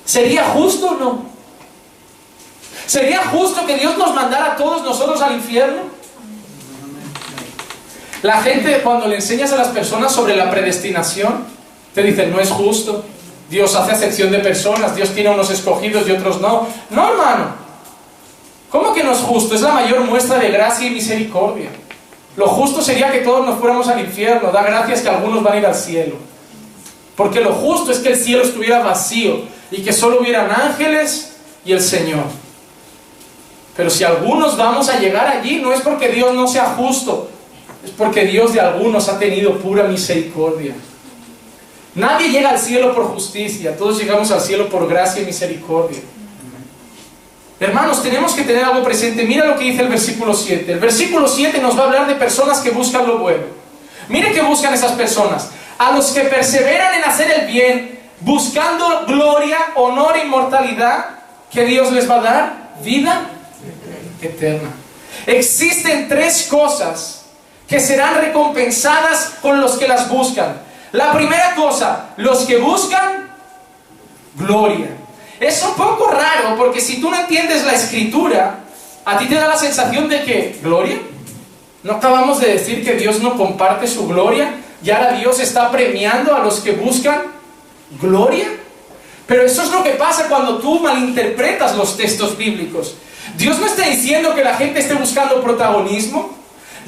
¿Sería 0.06 0.45
justo 0.45 0.88
o 0.88 0.95
no? 0.95 1.26
¿Sería 2.86 3.26
justo 3.26 3.65
que 3.65 3.76
Dios 3.76 3.97
nos 3.97 4.15
mandara 4.15 4.54
a 4.54 4.56
todos 4.56 4.84
nosotros 4.84 5.21
al 5.21 5.34
infierno? 5.34 5.82
La 8.21 8.41
gente 8.41 8.80
cuando 8.82 9.08
le 9.08 9.15
enseñas 9.15 9.52
a 9.52 9.58
las 9.58 9.67
personas 9.67 10.13
sobre 10.13 10.36
la 10.38 10.50
predestinación, 10.50 11.45
te 11.93 12.02
dicen, 12.04 12.32
no 12.32 12.39
es 12.39 12.50
justo. 12.50 13.04
Dios 13.50 13.76
hace 13.76 13.91
acepción 13.91 14.32
de 14.32 14.39
personas, 14.39 14.95
Dios 14.95 15.10
tiene 15.13 15.30
unos 15.30 15.50
escogidos 15.50 16.08
y 16.08 16.12
otros 16.12 16.39
no. 16.39 16.67
No, 16.89 17.10
hermano. 17.10 17.66
¿Cómo 18.69 18.93
que 18.93 19.03
no 19.03 19.12
es 19.13 19.19
justo? 19.19 19.56
Es 19.56 19.62
la 19.62 19.71
mayor 19.71 20.01
muestra 20.01 20.38
de 20.39 20.49
gracia 20.49 20.88
y 20.88 20.91
misericordia. 20.91 21.69
Lo 22.36 22.47
justo 22.47 22.82
sería 22.82 23.12
que 23.12 23.19
todos 23.19 23.45
nos 23.45 23.60
fuéramos 23.60 23.88
al 23.88 23.99
infierno. 23.99 24.51
Da 24.51 24.62
gracias 24.63 25.01
que 25.01 25.10
algunos 25.10 25.41
van 25.41 25.53
a 25.53 25.58
ir 25.58 25.65
al 25.65 25.75
cielo. 25.75 26.15
Porque 27.15 27.41
lo 27.41 27.53
justo 27.53 27.91
es 27.91 27.99
que 27.99 28.10
el 28.10 28.15
cielo 28.15 28.43
estuviera 28.43 28.84
vacío 28.84 29.41
y 29.71 29.82
que 29.82 29.91
solo 29.91 30.21
hubieran 30.21 30.51
ángeles 30.51 31.38
y 31.65 31.71
el 31.71 31.82
Señor. 31.82 32.25
Pero 33.75 33.89
si 33.89 34.03
algunos 34.03 34.58
vamos 34.58 34.89
a 34.89 34.99
llegar 34.99 35.27
allí, 35.27 35.60
no 35.60 35.71
es 35.71 35.82
porque 35.82 36.10
Dios 36.10 36.34
no 36.34 36.47
sea 36.47 36.75
justo, 36.75 37.30
es 37.84 37.91
porque 37.91 38.25
Dios 38.25 38.53
de 38.53 38.60
algunos 38.60 39.08
ha 39.10 39.19
tenido 39.19 39.58
pura 39.58 39.84
misericordia. 39.84 40.73
Nadie 41.95 42.30
llega 42.30 42.51
al 42.51 42.60
cielo 42.60 42.93
por 42.93 43.06
justicia, 43.06 43.75
todos 43.75 43.97
llegamos 43.99 44.30
al 44.32 44.41
cielo 44.41 44.69
por 44.69 44.88
gracia 44.88 45.21
y 45.21 45.25
misericordia. 45.25 45.99
Hermanos, 47.59 48.03
tenemos 48.03 48.33
que 48.33 48.43
tener 48.43 48.63
algo 48.63 48.83
presente. 48.83 49.23
Mira 49.23 49.45
lo 49.45 49.57
que 49.57 49.65
dice 49.65 49.81
el 49.81 49.89
versículo 49.89 50.33
7. 50.33 50.71
El 50.71 50.79
versículo 50.79 51.27
7 51.27 51.59
nos 51.59 51.77
va 51.77 51.83
a 51.83 51.85
hablar 51.85 52.07
de 52.07 52.15
personas 52.15 52.59
que 52.59 52.69
buscan 52.69 53.07
lo 53.07 53.17
bueno. 53.17 53.43
Mire 54.09 54.31
que 54.31 54.41
buscan 54.41 54.73
esas 54.73 54.91
personas. 54.91 55.49
A 55.79 55.91
los 55.91 56.11
que 56.11 56.21
perseveran 56.21 56.93
en 56.95 57.03
hacer 57.03 57.31
el 57.31 57.47
bien, 57.47 57.99
buscando 58.21 59.05
gloria, 59.07 59.57
honor 59.75 60.17
e 60.17 60.25
inmortalidad, 60.25 61.05
que 61.51 61.65
Dios 61.65 61.91
les 61.91 62.09
va 62.09 62.15
a 62.15 62.21
dar 62.21 62.53
vida 62.83 63.29
eterna. 64.21 64.69
Existen 65.25 66.07
tres 66.07 66.47
cosas 66.49 67.25
que 67.67 67.79
serán 67.79 68.15
recompensadas 68.15 69.35
con 69.41 69.59
los 69.59 69.77
que 69.77 69.87
las 69.87 70.09
buscan. 70.09 70.61
La 70.91 71.11
primera 71.11 71.55
cosa, 71.55 72.09
los 72.17 72.45
que 72.45 72.57
buscan 72.57 73.29
gloria. 74.35 74.96
Es 75.39 75.63
un 75.63 75.76
poco 75.76 76.10
raro 76.10 76.56
porque 76.58 76.82
si 76.82 77.00
tú 77.00 77.10
no 77.10 77.19
entiendes 77.19 77.63
la 77.63 77.73
escritura, 77.73 78.60
a 79.06 79.17
ti 79.17 79.28
te 79.28 79.36
da 79.36 79.47
la 79.47 79.58
sensación 79.58 80.10
de 80.10 80.23
que, 80.23 80.60
¿gloria? 80.63 81.00
¿No 81.84 81.93
acabamos 81.93 82.39
de 82.39 82.54
decir 82.54 82.84
que 82.84 82.93
Dios 82.95 83.21
no 83.21 83.38
comparte 83.38 83.88
su 83.88 84.08
gloria? 84.08 84.56
¿Y 84.84 84.89
ahora 84.89 85.13
Dios 85.13 85.39
está 85.39 85.71
premiando 85.71 86.36
a 86.36 86.39
los 86.39 86.60
que 86.60 86.71
buscan 86.71 87.23
gloria? 88.02 88.47
Pero 89.28 89.43
eso 89.43 89.62
es 89.62 89.71
lo 89.71 89.84
que 89.84 89.91
pasa 89.91 90.28
cuando 90.28 90.58
tú 90.58 90.80
malinterpretas 90.80 91.76
los 91.76 91.97
textos 91.97 92.38
bíblicos. 92.38 92.95
Dios 93.38 93.60
no 93.60 93.67
está 93.67 93.84
diciendo 93.84 94.34
que 94.34 94.43
la 94.43 94.56
gente 94.56 94.80
esté 94.80 94.95
buscando 94.95 95.41
protagonismo. 95.41 96.36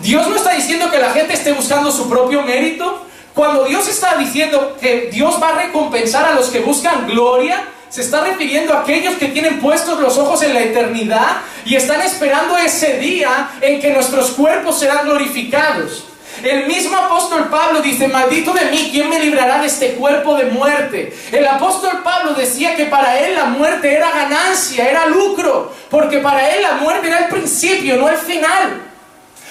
Dios 0.02 0.28
no 0.28 0.36
está 0.36 0.54
diciendo 0.54 0.90
que 0.90 1.00
la 1.00 1.12
gente 1.12 1.34
esté 1.34 1.52
buscando 1.52 1.92
su 1.92 2.10
propio 2.10 2.42
mérito. 2.44 3.06
Cuando 3.34 3.66
Dios 3.66 3.88
está 3.88 4.18
diciendo 4.18 4.78
que 4.80 5.10
Dios 5.12 5.42
va 5.42 5.50
a 5.50 5.62
recompensar 5.64 6.26
a 6.26 6.34
los 6.34 6.50
que 6.50 6.60
buscan 6.60 7.08
gloria, 7.08 7.64
se 7.89 8.02
está 8.02 8.21
refiriendo 8.21 8.73
a 8.73 8.82
aquellos 8.82 9.15
que 9.15 9.30
tienen 9.30 9.60
puestos 9.60 9.99
los 9.99 10.17
ojos 10.17 10.41
en 10.43 10.54
la 10.54 10.62
eternidad 10.62 11.41
y 11.65 11.75
están 11.75 12.02
esperando 12.02 12.58
ese 12.58 12.99
día 12.99 13.52
en 13.62 13.82
que 13.82 13.91
nuestros 13.91 14.32
cuerpos 14.32 14.80
serán 14.80 15.06
glorificados. 15.06 16.06
El 16.43 16.67
mismo 16.67 16.95
apóstol 16.95 17.49
Pablo 17.49 17.82
dice, 17.82 18.08
maldito 18.08 18.54
de 18.54 18.65
mí, 18.65 18.89
¿quién 18.91 19.10
me 19.10 19.19
librará 19.19 19.60
de 19.60 19.67
este 19.67 19.93
cuerpo 19.95 20.36
de 20.36 20.45
muerte? 20.45 21.13
El 21.32 21.45
apóstol 21.45 22.02
Pablo 22.04 22.34
decía 22.34 22.75
que 22.75 22.86
para 22.86 23.19
él 23.19 23.36
la 23.36 23.45
muerte 23.45 23.93
era 23.93 24.12
ganancia, 24.12 24.89
era 24.89 25.08
lucro, 25.08 25.73
porque 25.89 26.19
para 26.19 26.49
él 26.49 26.62
la 26.62 26.75
muerte 26.75 27.08
era 27.08 27.19
el 27.19 27.25
principio, 27.25 27.97
no 27.97 28.08
el 28.08 28.17
final. 28.17 28.84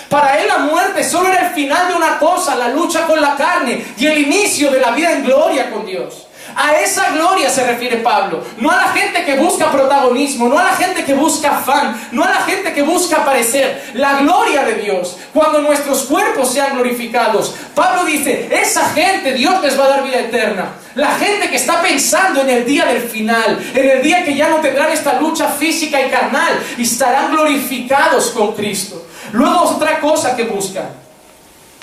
Para 0.08 0.40
él 0.40 0.48
la 0.48 0.58
muerte 0.58 1.04
solo 1.04 1.28
era 1.28 1.48
el 1.48 1.54
final 1.54 1.88
de 1.88 1.94
una 1.94 2.18
cosa, 2.18 2.56
la 2.56 2.68
lucha 2.68 3.06
con 3.06 3.20
la 3.20 3.36
carne 3.36 3.84
y 3.98 4.06
el 4.06 4.18
inicio 4.18 4.70
de 4.70 4.80
la 4.80 4.92
vida 4.92 5.12
en 5.12 5.24
gloria 5.24 5.70
con 5.70 5.84
Dios. 5.84 6.27
A 6.60 6.72
esa 6.72 7.10
gloria 7.10 7.48
se 7.48 7.64
refiere 7.64 7.98
Pablo. 7.98 8.42
No 8.56 8.68
a 8.68 8.76
la 8.76 8.88
gente 8.88 9.24
que 9.24 9.36
busca 9.36 9.70
protagonismo, 9.70 10.48
no 10.48 10.58
a 10.58 10.64
la 10.64 10.72
gente 10.72 11.04
que 11.04 11.14
busca 11.14 11.60
fan, 11.60 12.08
no 12.10 12.24
a 12.24 12.30
la 12.30 12.40
gente 12.40 12.72
que 12.72 12.82
busca 12.82 13.18
aparecer. 13.18 13.92
La 13.94 14.18
gloria 14.18 14.64
de 14.64 14.74
Dios, 14.74 15.18
cuando 15.32 15.60
nuestros 15.60 16.02
cuerpos 16.02 16.52
sean 16.52 16.74
glorificados. 16.74 17.54
Pablo 17.76 18.04
dice, 18.04 18.48
esa 18.50 18.90
gente 18.90 19.34
Dios 19.34 19.62
les 19.62 19.78
va 19.78 19.84
a 19.84 19.88
dar 19.88 20.02
vida 20.02 20.18
eterna. 20.18 20.72
La 20.96 21.12
gente 21.12 21.48
que 21.48 21.54
está 21.54 21.80
pensando 21.80 22.40
en 22.40 22.50
el 22.50 22.64
día 22.64 22.86
del 22.86 23.02
final, 23.02 23.56
en 23.72 23.90
el 23.90 24.02
día 24.02 24.24
que 24.24 24.34
ya 24.34 24.48
no 24.48 24.56
tendrán 24.56 24.90
esta 24.90 25.20
lucha 25.20 25.46
física 25.46 26.04
y 26.04 26.10
carnal 26.10 26.58
y 26.76 26.82
estarán 26.82 27.30
glorificados 27.30 28.30
con 28.30 28.54
Cristo. 28.54 29.06
Luego 29.30 29.60
otra 29.60 30.00
cosa 30.00 30.34
que 30.34 30.42
buscan. 30.42 30.88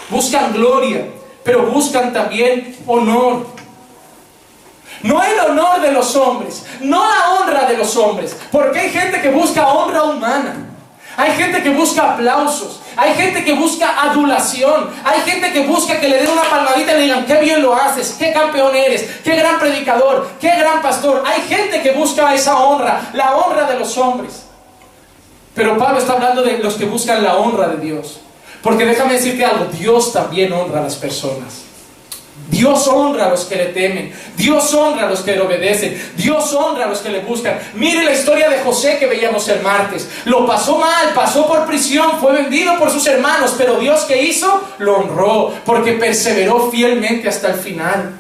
Buscan 0.10 0.52
gloria, 0.52 1.06
pero 1.46 1.68
buscan 1.68 2.12
también 2.12 2.76
honor. 2.86 3.56
No 5.06 5.24
el 5.24 5.40
honor 5.40 5.82
de 5.82 5.92
los 5.92 6.16
hombres, 6.16 6.66
no 6.82 6.98
la 7.08 7.30
honra 7.36 7.68
de 7.68 7.78
los 7.78 7.96
hombres, 7.96 8.36
porque 8.52 8.80
hay 8.80 8.90
gente 8.90 9.22
que 9.22 9.30
busca 9.30 9.68
honra 9.68 10.04
humana. 10.04 10.56
Hay 11.16 11.32
gente 11.34 11.62
que 11.62 11.70
busca 11.70 12.14
aplausos, 12.14 12.82
hay 12.98 13.14
gente 13.14 13.46
que 13.46 13.54
busca 13.54 14.02
adulación, 14.02 14.90
hay 15.04 15.22
gente 15.22 15.54
que 15.54 15.66
busca 15.66 16.00
que 16.00 16.10
le 16.10 16.18
den 16.18 16.30
una 16.30 16.44
palmadita 16.44 16.92
y 16.92 16.96
le 16.96 17.02
digan, 17.04 17.26
qué 17.26 17.36
bien 17.36 17.62
lo 17.62 17.74
haces, 17.74 18.16
qué 18.20 18.34
campeón 18.34 18.76
eres, 18.76 19.20
qué 19.24 19.36
gran 19.36 19.60
predicador, 19.60 20.28
qué 20.42 20.50
gran 20.58 20.82
pastor. 20.82 21.24
Hay 21.26 21.44
gente 21.44 21.82
que 21.84 21.92
busca 21.92 22.34
esa 22.34 22.58
honra, 22.58 23.12
la 23.14 23.38
honra 23.38 23.70
de 23.70 23.80
los 23.80 23.96
hombres. 24.00 24.48
Pero 25.54 25.78
Pablo 25.78 26.00
está 26.00 26.14
hablando 26.14 26.42
de 26.42 26.58
los 26.58 26.74
que 26.74 26.86
buscan 26.86 27.24
la 27.24 27.38
honra 27.38 27.68
de 27.68 27.78
Dios. 27.78 28.22
Porque 28.64 28.86
déjame 28.86 29.14
decirte 29.14 29.46
algo, 29.46 29.66
Dios 29.66 30.12
también 30.12 30.52
honra 30.52 30.80
a 30.80 30.84
las 30.84 30.96
personas. 30.96 31.65
Dios 32.50 32.88
honra 32.88 33.26
a 33.26 33.30
los 33.30 33.46
que 33.46 33.56
le 33.56 33.66
temen. 33.66 34.14
Dios 34.38 34.74
honra 34.74 35.08
a 35.08 35.10
los 35.10 35.22
que 35.22 35.34
le 35.34 35.42
obedecen. 35.42 36.14
Dios 36.16 36.54
honra 36.54 36.86
a 36.86 36.88
los 36.88 37.00
que 37.00 37.10
le 37.10 37.20
buscan. 37.20 37.60
Mire 37.74 38.04
la 38.04 38.14
historia 38.14 38.50
de 38.50 38.60
José 38.60 38.98
que 38.98 39.08
veíamos 39.08 39.48
el 39.50 39.62
martes. 39.62 40.08
Lo 40.26 40.46
pasó 40.46 40.78
mal, 40.78 41.14
pasó 41.14 41.48
por 41.48 41.66
prisión, 41.66 42.20
fue 42.22 42.34
vendido 42.34 42.78
por 42.78 42.92
sus 42.92 43.06
hermanos, 43.08 43.56
pero 43.58 43.80
Dios 43.80 44.04
que 44.06 44.22
hizo, 44.22 44.62
lo 44.78 44.98
honró 44.98 45.54
porque 45.66 45.94
perseveró 45.94 46.70
fielmente 46.72 47.28
hasta 47.28 47.50
el 47.50 47.56
final. 47.56 48.14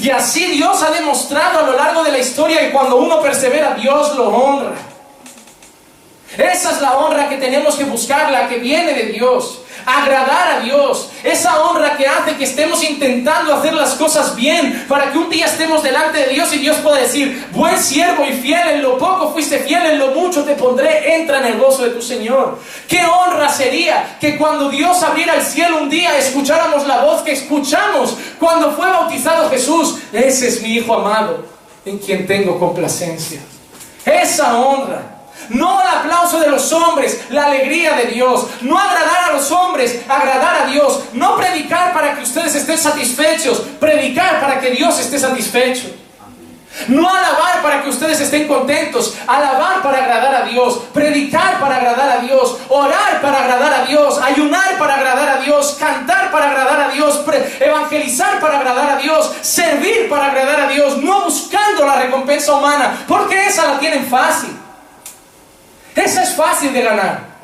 Y 0.00 0.10
así 0.10 0.44
Dios 0.46 0.82
ha 0.82 0.90
demostrado 0.90 1.60
a 1.60 1.62
lo 1.62 1.76
largo 1.76 2.02
de 2.02 2.12
la 2.12 2.18
historia 2.18 2.60
que 2.60 2.72
cuando 2.72 2.96
uno 2.96 3.22
persevera, 3.22 3.74
Dios 3.74 4.14
lo 4.16 4.28
honra. 4.28 4.74
Esa 6.36 6.72
es 6.72 6.80
la 6.80 6.98
honra 6.98 7.28
que 7.28 7.36
tenemos 7.36 7.76
que 7.76 7.84
buscar, 7.84 8.30
la 8.32 8.48
que 8.48 8.56
viene 8.56 8.92
de 8.92 9.06
Dios 9.06 9.60
agradar 9.86 10.52
a 10.52 10.60
Dios, 10.60 11.10
esa 11.22 11.62
honra 11.62 11.96
que 11.96 12.06
hace 12.06 12.36
que 12.36 12.44
estemos 12.44 12.82
intentando 12.82 13.54
hacer 13.54 13.74
las 13.74 13.94
cosas 13.94 14.34
bien, 14.36 14.86
para 14.88 15.10
que 15.12 15.18
un 15.18 15.30
día 15.30 15.46
estemos 15.46 15.82
delante 15.82 16.18
de 16.18 16.28
Dios 16.28 16.52
y 16.54 16.58
Dios 16.58 16.76
pueda 16.78 16.98
decir, 16.98 17.46
buen 17.52 17.78
siervo 17.78 18.24
y 18.24 18.32
fiel, 18.32 18.68
en 18.68 18.82
lo 18.82 18.98
poco 18.98 19.32
fuiste 19.32 19.58
fiel, 19.58 19.86
en 19.86 19.98
lo 19.98 20.08
mucho 20.08 20.44
te 20.44 20.54
pondré, 20.54 21.16
entra 21.16 21.38
en 21.38 21.46
el 21.46 21.58
gozo 21.58 21.84
de 21.84 21.90
tu 21.90 22.02
Señor. 22.02 22.58
Qué 22.88 23.02
honra 23.04 23.48
sería 23.48 24.16
que 24.20 24.36
cuando 24.36 24.70
Dios 24.70 25.02
abriera 25.02 25.34
el 25.34 25.42
cielo 25.42 25.78
un 25.78 25.90
día 25.90 26.16
escucháramos 26.18 26.86
la 26.86 27.04
voz 27.04 27.22
que 27.22 27.32
escuchamos 27.32 28.16
cuando 28.38 28.72
fue 28.72 28.88
bautizado 28.88 29.50
Jesús, 29.50 29.98
ese 30.12 30.48
es 30.48 30.62
mi 30.62 30.74
Hijo 30.74 30.94
amado, 30.94 31.46
en 31.84 31.98
quien 31.98 32.26
tengo 32.26 32.58
complacencia. 32.58 33.40
Esa 34.04 34.58
honra 34.58 35.13
no 35.50 35.80
el 35.80 35.88
aplauso 35.88 36.40
de 36.40 36.48
los 36.48 36.72
hombres, 36.72 37.24
la 37.30 37.46
alegría 37.46 37.94
de 37.94 38.06
Dios. 38.06 38.46
No 38.62 38.78
agradar 38.78 39.30
a 39.30 39.32
los 39.32 39.50
hombres, 39.50 40.00
agradar 40.08 40.62
a 40.62 40.66
Dios. 40.66 41.00
No 41.12 41.36
predicar 41.36 41.92
para 41.92 42.14
que 42.14 42.22
ustedes 42.22 42.54
estén 42.54 42.78
satisfechos, 42.78 43.62
predicar 43.80 44.40
para 44.40 44.60
que 44.60 44.70
Dios 44.70 44.98
esté 44.98 45.18
satisfecho. 45.18 45.88
No 46.88 47.08
alabar 47.08 47.62
para 47.62 47.82
que 47.82 47.88
ustedes 47.88 48.20
estén 48.20 48.48
contentos, 48.48 49.14
alabar 49.28 49.80
para 49.80 49.98
agradar 49.98 50.34
a 50.34 50.44
Dios, 50.44 50.80
predicar 50.92 51.60
para 51.60 51.76
agradar 51.76 52.18
a 52.18 52.20
Dios, 52.20 52.58
orar 52.68 53.20
para 53.22 53.44
agradar 53.44 53.72
a 53.72 53.84
Dios, 53.84 54.18
ayunar 54.18 54.76
para 54.76 54.96
agradar 54.96 55.28
a 55.28 55.40
Dios, 55.40 55.76
cantar 55.78 56.32
para 56.32 56.50
agradar 56.50 56.80
a 56.80 56.88
Dios, 56.88 57.20
evangelizar 57.60 58.40
para 58.40 58.58
agradar 58.58 58.90
a 58.90 58.96
Dios, 58.96 59.32
servir 59.40 60.08
para 60.10 60.26
agradar 60.26 60.62
a 60.62 60.68
Dios, 60.68 60.98
no 60.98 61.24
buscando 61.24 61.86
la 61.86 61.94
recompensa 61.94 62.54
humana, 62.54 63.04
porque 63.06 63.46
esa 63.46 63.66
la 63.66 63.78
tienen 63.78 64.06
fácil. 64.06 64.63
Esa 65.94 66.22
es 66.22 66.34
fácil 66.34 66.72
de 66.72 66.82
ganar. 66.82 67.34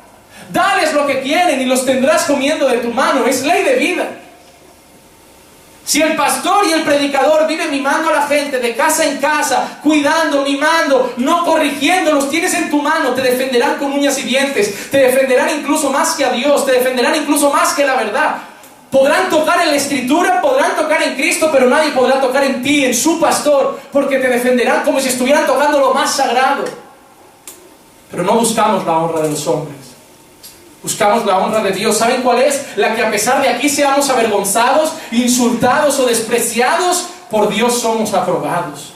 Dales 0.51 0.93
lo 0.93 1.07
que 1.07 1.21
quieren 1.21 1.61
y 1.61 1.65
los 1.65 1.85
tendrás 1.85 2.23
comiendo 2.23 2.67
de 2.67 2.79
tu 2.79 2.91
mano. 2.91 3.25
Es 3.25 3.43
ley 3.43 3.63
de 3.63 3.75
vida. 3.75 4.07
Si 5.83 6.01
el 6.01 6.15
pastor 6.15 6.65
y 6.67 6.73
el 6.73 6.83
predicador 6.83 7.47
viven 7.47 7.71
mimando 7.71 8.09
a 8.09 8.13
la 8.13 8.27
gente 8.27 8.59
de 8.59 8.75
casa 8.75 9.03
en 9.05 9.17
casa, 9.17 9.79
cuidando, 9.81 10.43
mimando, 10.43 11.13
no 11.17 11.43
corrigiendo, 11.43 12.11
los 12.13 12.29
tienes 12.29 12.53
en 12.53 12.69
tu 12.69 12.81
mano, 12.81 13.13
te 13.13 13.21
defenderán 13.21 13.77
con 13.77 13.91
uñas 13.91 14.17
y 14.19 14.23
dientes, 14.23 14.89
te 14.91 14.99
defenderán 14.99 15.49
incluso 15.49 15.89
más 15.89 16.13
que 16.13 16.23
a 16.23 16.31
Dios, 16.31 16.65
te 16.65 16.73
defenderán 16.73 17.15
incluso 17.15 17.51
más 17.51 17.73
que 17.73 17.85
la 17.85 17.95
verdad. 17.95 18.35
Podrán 18.91 19.29
tocar 19.29 19.61
en 19.61 19.71
la 19.71 19.77
escritura, 19.77 20.39
podrán 20.41 20.75
tocar 20.75 21.01
en 21.01 21.15
Cristo, 21.15 21.49
pero 21.51 21.67
nadie 21.67 21.91
podrá 21.91 22.21
tocar 22.21 22.43
en 22.43 22.61
ti, 22.61 22.85
en 22.85 22.93
su 22.93 23.19
pastor, 23.19 23.79
porque 23.91 24.19
te 24.19 24.27
defenderán 24.27 24.83
como 24.83 24.99
si 24.99 25.09
estuvieran 25.09 25.47
tocando 25.47 25.79
lo 25.79 25.93
más 25.93 26.15
sagrado. 26.15 26.65
Pero 28.11 28.23
no 28.23 28.33
buscamos 28.33 28.85
la 28.85 28.97
honra 28.97 29.21
de 29.21 29.29
los 29.29 29.47
hombres. 29.47 29.77
Buscamos 30.83 31.25
la 31.25 31.37
honra 31.37 31.61
de 31.63 31.71
Dios. 31.71 31.97
¿Saben 31.97 32.21
cuál 32.21 32.39
es? 32.39 32.75
La 32.75 32.95
que 32.95 33.03
a 33.03 33.11
pesar 33.11 33.41
de 33.41 33.49
aquí 33.49 33.69
seamos 33.69 34.09
avergonzados, 34.09 34.93
insultados 35.11 35.99
o 35.99 36.05
despreciados, 36.05 37.07
por 37.29 37.49
Dios 37.49 37.79
somos 37.79 38.13
aprobados. 38.13 38.91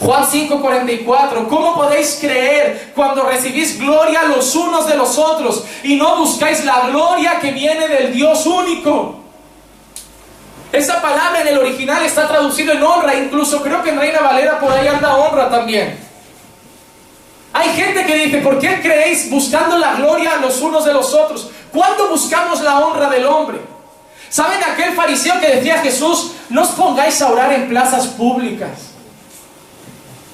Juan 0.00 0.24
5:44, 0.24 1.48
¿cómo 1.48 1.74
podéis 1.74 2.18
creer 2.20 2.92
cuando 2.94 3.24
recibís 3.24 3.78
gloria 3.78 4.22
los 4.24 4.54
unos 4.54 4.86
de 4.86 4.96
los 4.96 5.18
otros 5.18 5.64
y 5.82 5.96
no 5.96 6.18
buscáis 6.18 6.64
la 6.64 6.88
gloria 6.88 7.40
que 7.40 7.50
viene 7.50 7.88
del 7.88 8.12
Dios 8.12 8.46
único? 8.46 9.16
Esa 10.70 11.00
palabra 11.00 11.40
en 11.40 11.48
el 11.48 11.58
original 11.58 12.04
está 12.04 12.28
traducido 12.28 12.72
en 12.72 12.82
honra, 12.82 13.16
incluso 13.16 13.62
creo 13.62 13.82
que 13.82 13.90
en 13.90 13.98
Reina 13.98 14.20
Valera 14.20 14.60
por 14.60 14.70
ahí 14.70 14.86
anda 14.86 15.16
honra 15.16 15.50
también. 15.50 16.07
Hay 17.52 17.70
gente 17.70 18.04
que 18.04 18.14
dice, 18.14 18.38
¿por 18.38 18.58
qué 18.58 18.80
creéis 18.80 19.30
buscando 19.30 19.78
la 19.78 19.94
gloria 19.94 20.36
los 20.36 20.60
unos 20.60 20.84
de 20.84 20.92
los 20.92 21.12
otros? 21.14 21.50
¿Cuándo 21.72 22.08
buscamos 22.08 22.60
la 22.60 22.80
honra 22.80 23.08
del 23.08 23.26
hombre? 23.26 23.58
¿Saben 24.28 24.62
aquel 24.62 24.92
fariseo 24.94 25.40
que 25.40 25.56
decía 25.56 25.76
a 25.76 25.82
Jesús, 25.82 26.32
no 26.50 26.62
os 26.62 26.68
pongáis 26.68 27.20
a 27.22 27.32
orar 27.32 27.52
en 27.52 27.68
plazas 27.68 28.06
públicas? 28.08 28.70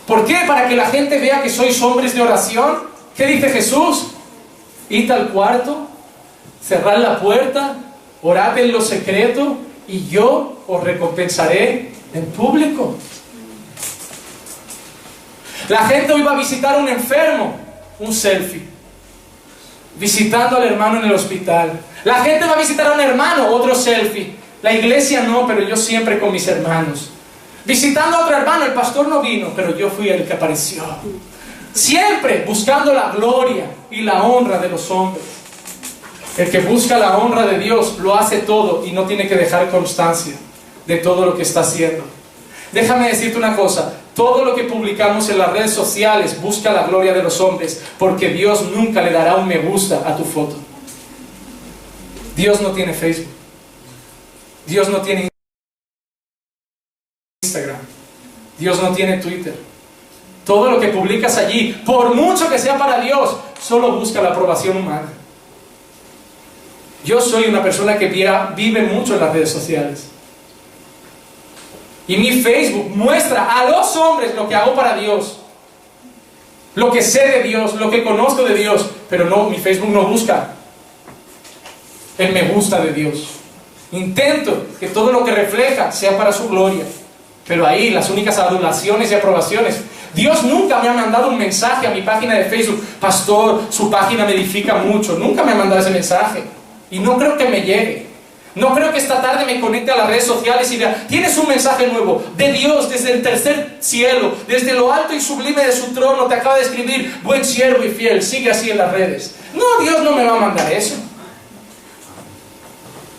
¿Por 0.07 0.27
qué? 0.27 0.41
Para 0.47 0.69
que 0.69 0.77
la 0.77 0.87
gente 0.87 1.19
vea 1.19 1.43
que 1.43 1.49
sois 1.49 1.81
hombres 1.81 2.15
de 2.15 2.23
oración. 2.23 2.85
¿Qué 3.17 3.27
dice 3.27 3.49
Jesús? 3.49 4.09
Id 4.91 5.11
al 5.11 5.29
cuarto, 5.29 5.87
cerrad 6.63 6.99
la 6.99 7.21
puerta, 7.21 7.77
orad 8.23 8.59
en 8.59 8.73
lo 8.73 8.81
secreto 8.81 9.57
y 9.89 10.09
yo 10.09 10.59
os 10.67 10.85
recompensaré 10.85 11.93
en 12.13 12.27
público. 12.27 12.97
La 15.69 15.87
gente 15.89 16.23
va 16.23 16.33
a 16.33 16.37
visitar 16.37 16.75
a 16.75 16.79
un 16.79 16.89
enfermo, 16.89 17.57
un 17.99 18.13
selfie. 18.13 18.63
Visitando 19.97 20.57
al 20.57 20.65
hermano 20.65 20.99
en 20.99 21.07
el 21.07 21.13
hospital. 21.13 21.81
La 22.05 22.23
gente 22.23 22.45
va 22.45 22.53
a 22.53 22.59
visitar 22.59 22.89
a 22.89 22.93
un 22.93 23.01
hermano, 23.01 23.49
otro 23.49 23.75
selfie. 23.75 24.37
La 24.63 24.73
iglesia 24.73 25.23
no, 25.23 25.47
pero 25.47 25.63
yo 25.63 25.77
siempre 25.77 26.19
con 26.19 26.33
mis 26.33 26.47
hermanos. 26.49 27.11
Visitando 27.65 28.17
a 28.17 28.25
otro 28.25 28.37
hermano, 28.37 28.67
el 28.67 28.73
pastor 28.73 29.09
no 29.09 29.23
vino, 29.23 29.53
pero 29.57 29.77
yo 29.77 29.89
fui 29.89 30.09
el 30.09 30.27
que 30.27 30.35
apareció. 30.35 30.85
Siempre 31.73 32.45
buscando 32.47 32.93
la 32.93 33.11
gloria 33.11 33.67
y 33.91 34.03
la 34.03 34.23
honra 34.23 34.59
de 34.59 34.69
los 34.69 34.91
hombres. 34.91 35.25
El 36.37 36.51
que 36.51 36.61
busca 36.61 36.99
la 36.99 37.17
honra 37.19 37.47
de 37.47 37.59
Dios 37.59 37.99
lo 38.01 38.15
hace 38.15 38.39
todo 38.39 38.85
y 38.85 38.93
no 38.93 39.05
tiene 39.05 39.29
que 39.29 39.37
dejar 39.37 39.71
constancia 39.71 40.35
de 40.87 40.97
todo 40.99 41.25
lo 41.25 41.37
que 41.37 41.43
está 41.43 41.61
haciendo. 41.61 42.05
Déjame 42.73 43.09
decirte 43.09 43.39
una 43.39 43.57
cosa, 43.57 43.95
todo 44.15 44.45
lo 44.45 44.55
que 44.55 44.65
publicamos 44.65 45.29
en 45.29 45.39
las 45.39 45.53
redes 45.53 45.73
sociales 45.73 46.41
busca 46.41 46.73
la 46.73 46.87
gloria 46.87 47.13
de 47.13 47.23
los 47.23 47.41
hombres, 47.41 47.83
porque 47.99 48.29
Dios 48.29 48.71
nunca 48.75 49.03
le 49.03 49.11
dará 49.11 49.37
un 49.37 49.49
me 49.49 49.59
gusta 49.59 50.03
a 50.07 50.17
tu 50.17 50.25
foto. 50.25 50.57
Dios 52.37 52.61
no 52.61 52.71
tiene 52.73 52.95
Facebook. 52.95 53.33
Dios 54.67 54.89
no 54.89 54.99
tiene 55.03 55.29
Instagram. 57.43 57.79
Dios 58.59 58.81
no 58.83 58.93
tiene 58.95 59.19
Twitter. 59.19 59.55
Todo 60.45 60.71
lo 60.71 60.79
que 60.79 60.89
publicas 60.89 61.37
allí, 61.39 61.73
por 61.85 62.15
mucho 62.15 62.49
que 62.49 62.59
sea 62.59 62.79
para 62.79 63.01
Dios, 63.01 63.37
solo 63.61 63.93
busca 63.99 64.23
la 64.23 64.31
aprobación 64.31 64.77
humana. 64.77 65.13
Yo 67.05 67.21
soy 67.21 67.45
una 67.45 67.63
persona 67.63 67.99
que 67.99 68.09
vive 68.09 68.83
mucho 68.83 69.15
en 69.15 69.21
las 69.21 69.33
redes 69.33 69.51
sociales. 69.51 70.14
Y 72.07 72.17
mi 72.17 72.43
Facebook 72.43 72.91
muestra 72.95 73.59
a 73.59 73.69
los 73.69 73.97
hombres 73.97 74.35
lo 74.35 74.49
que 74.49 74.55
hago 74.55 74.75
para 74.75 74.97
Dios. 74.97 75.39
Lo 76.75 76.91
que 76.91 77.03
sé 77.03 77.27
de 77.29 77.43
Dios, 77.45 77.75
lo 77.75 77.91
que 77.91 78.03
conozco 78.03 78.43
de 78.43 78.55
Dios. 78.55 78.87
Pero 79.09 79.25
no, 79.27 79.49
mi 79.49 79.59
Facebook 79.59 79.91
no 79.91 80.05
busca 80.05 80.55
el 82.19 82.33
me 82.33 82.43
gusta 82.43 82.81
de 82.81 82.93
Dios. 82.93 83.27
Intento 83.93 84.67
que 84.79 84.89
todo 84.89 85.13
lo 85.13 85.25
que 85.25 85.33
refleja 85.33 85.91
sea 85.93 86.17
para 86.17 86.33
su 86.33 86.49
gloria. 86.49 86.85
Pero 87.47 87.67
ahí 87.67 87.91
las 87.91 88.11
únicas 88.11 88.39
adulaciones 88.39 89.11
y 89.11 89.15
aprobaciones. 89.15 89.81
Dios 90.15 90.45
nunca 90.45 90.81
me 90.81 90.89
ha 90.89 90.93
mandado 90.93 91.29
un 91.29 91.39
mensaje 91.39 91.87
a 91.87 91.91
mi 91.91 92.03
página 92.03 92.35
de 92.35 92.45
Facebook, 92.45 92.85
pastor, 93.01 93.63
su 93.71 93.91
página 93.91 94.25
me 94.25 94.33
edifica 94.33 94.77
mucho. 94.77 95.19
Nunca 95.19 95.43
me 95.43 95.53
ha 95.53 95.57
mandado 95.57 95.81
ese 95.81 95.91
mensaje. 95.91 96.45
Y 96.91 97.01
no 97.01 97.19
creo 97.19 97.37
que 97.37 97.49
me 97.49 97.63
llegue. 97.63 98.07
No 98.55 98.73
creo 98.73 98.93
que 98.93 98.99
esta 98.99 99.21
tarde 99.21 99.45
me 99.47 99.61
conecte 99.61 99.91
a 99.91 99.97
las 99.97 100.07
redes 100.07 100.27
sociales 100.27 100.71
y 100.71 100.77
diga, 100.77 101.07
tienes 101.09 101.37
un 101.39 101.49
mensaje 101.49 101.89
nuevo 101.89 102.25
de 102.37 102.53
Dios 102.53 102.89
desde 102.89 103.13
el 103.13 103.23
tercer 103.23 103.79
cielo, 103.81 104.33
desde 104.47 104.75
lo 104.75 104.93
alto 104.93 105.13
y 105.13 105.21
sublime 105.21 105.67
de 105.67 105.73
su 105.73 105.93
trono, 105.93 106.27
te 106.27 106.35
acaba 106.35 106.57
de 106.57 106.63
escribir, 106.63 107.19
buen 107.25 107.45
siervo 107.45 107.83
y 107.83 107.89
fiel, 107.89 108.23
sigue 108.23 108.53
así 108.53 108.71
en 108.71 108.79
las 108.79 108.93
redes. 108.93 109.35
No, 109.55 109.83
Dios 109.83 110.03
no 110.05 110.13
me 110.13 110.25
va 110.25 110.37
a 110.37 110.41
mandar 110.41 110.73
eso. 110.73 110.95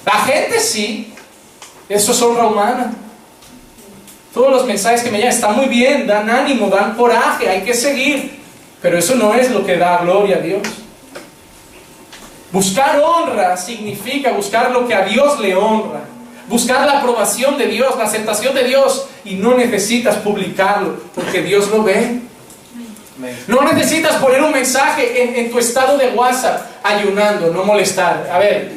La 0.05 0.19
gente 0.19 0.59
sí, 0.61 1.13
eso 1.89 2.11
es 2.13 2.21
honra 2.21 2.47
humana. 2.47 2.93
Todos 4.33 4.51
los 4.51 4.65
mensajes 4.65 5.01
que 5.01 5.11
me 5.11 5.17
llegan 5.17 5.33
están 5.33 5.55
muy 5.55 5.65
bien, 5.65 6.07
dan 6.07 6.29
ánimo, 6.29 6.69
dan 6.69 6.95
coraje, 6.95 7.49
hay 7.49 7.61
que 7.61 7.73
seguir. 7.73 8.39
Pero 8.81 8.97
eso 8.97 9.15
no 9.15 9.33
es 9.33 9.51
lo 9.51 9.65
que 9.65 9.77
da 9.77 9.97
gloria 9.97 10.37
a 10.37 10.39
Dios. 10.39 10.61
Buscar 12.55 13.01
honra 13.01 13.57
significa 13.57 14.31
buscar 14.31 14.71
lo 14.71 14.87
que 14.87 14.95
a 14.95 15.01
Dios 15.01 15.41
le 15.41 15.53
honra. 15.57 16.05
Buscar 16.47 16.85
la 16.85 16.99
aprobación 16.99 17.57
de 17.57 17.67
Dios, 17.67 17.97
la 17.97 18.05
aceptación 18.05 18.55
de 18.55 18.63
Dios. 18.63 19.07
Y 19.25 19.35
no 19.35 19.55
necesitas 19.55 20.15
publicarlo, 20.19 20.95
porque 21.13 21.41
Dios 21.41 21.69
lo 21.69 21.83
ve. 21.83 22.21
No 23.47 23.61
necesitas 23.63 24.15
poner 24.21 24.41
un 24.41 24.53
mensaje 24.53 25.37
en, 25.37 25.51
tu 25.51 25.59
estado 25.59 25.97
de 25.97 26.11
WhatsApp 26.11 26.61
ayunando, 26.81 27.51
no 27.51 27.65
molestar. 27.65 28.29
A 28.31 28.39
ver, 28.39 28.71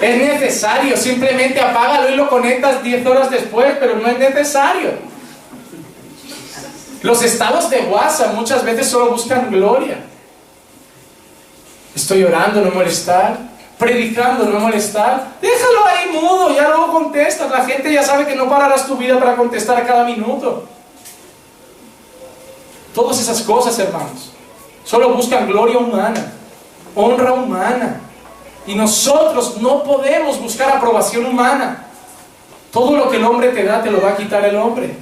es 0.00 0.16
necesario, 0.16 0.96
simplemente 0.96 1.60
apágalo 1.60 2.08
y 2.08 2.16
lo 2.16 2.30
conectas 2.30 2.82
10 2.82 3.04
horas 3.04 3.30
después, 3.30 3.74
pero 3.78 3.96
no 3.96 4.08
es 4.08 4.18
necesario. 4.18 4.92
Los 7.02 7.22
estados 7.22 7.68
de 7.68 7.80
WhatsApp 7.80 8.32
muchas 8.32 8.64
veces 8.64 8.88
solo 8.88 9.10
buscan 9.10 9.50
gloria. 9.50 9.98
Estoy 11.98 12.22
orando, 12.22 12.60
no 12.60 12.70
molestar. 12.70 13.36
Predicando, 13.76 14.44
no 14.44 14.60
molestar. 14.60 15.32
Déjalo 15.42 15.84
ahí 15.84 16.10
mudo, 16.12 16.54
ya 16.54 16.68
luego 16.68 16.92
contestas. 16.92 17.50
La 17.50 17.64
gente 17.64 17.92
ya 17.92 18.04
sabe 18.04 18.26
que 18.26 18.36
no 18.36 18.48
pararás 18.48 18.86
tu 18.86 18.96
vida 18.96 19.18
para 19.18 19.34
contestar 19.34 19.84
cada 19.84 20.04
minuto. 20.04 20.64
Todas 22.94 23.20
esas 23.20 23.42
cosas, 23.42 23.76
hermanos, 23.80 24.30
solo 24.84 25.12
buscan 25.14 25.48
gloria 25.48 25.78
humana, 25.78 26.32
honra 26.94 27.32
humana. 27.32 28.00
Y 28.64 28.76
nosotros 28.76 29.56
no 29.60 29.82
podemos 29.82 30.40
buscar 30.40 30.76
aprobación 30.76 31.26
humana. 31.26 31.84
Todo 32.72 32.96
lo 32.96 33.10
que 33.10 33.16
el 33.16 33.24
hombre 33.24 33.48
te 33.48 33.64
da, 33.64 33.82
te 33.82 33.90
lo 33.90 34.00
va 34.00 34.10
a 34.10 34.16
quitar 34.16 34.44
el 34.44 34.54
hombre. 34.54 34.96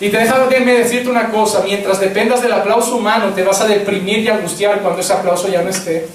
Y 0.00 0.08
te 0.08 0.16
deja 0.16 0.38
de 0.48 0.60
decirte 0.64 1.10
una 1.10 1.30
cosa, 1.30 1.62
mientras 1.62 2.00
dependas 2.00 2.40
del 2.40 2.52
aplauso 2.52 2.96
humano, 2.96 3.34
te 3.34 3.42
vas 3.42 3.60
a 3.60 3.66
deprimir 3.66 4.20
y 4.20 4.28
angustiar 4.28 4.80
cuando 4.80 5.00
ese 5.00 5.12
aplauso 5.12 5.48
ya 5.48 5.60
no 5.60 5.68
esté. 5.68 6.08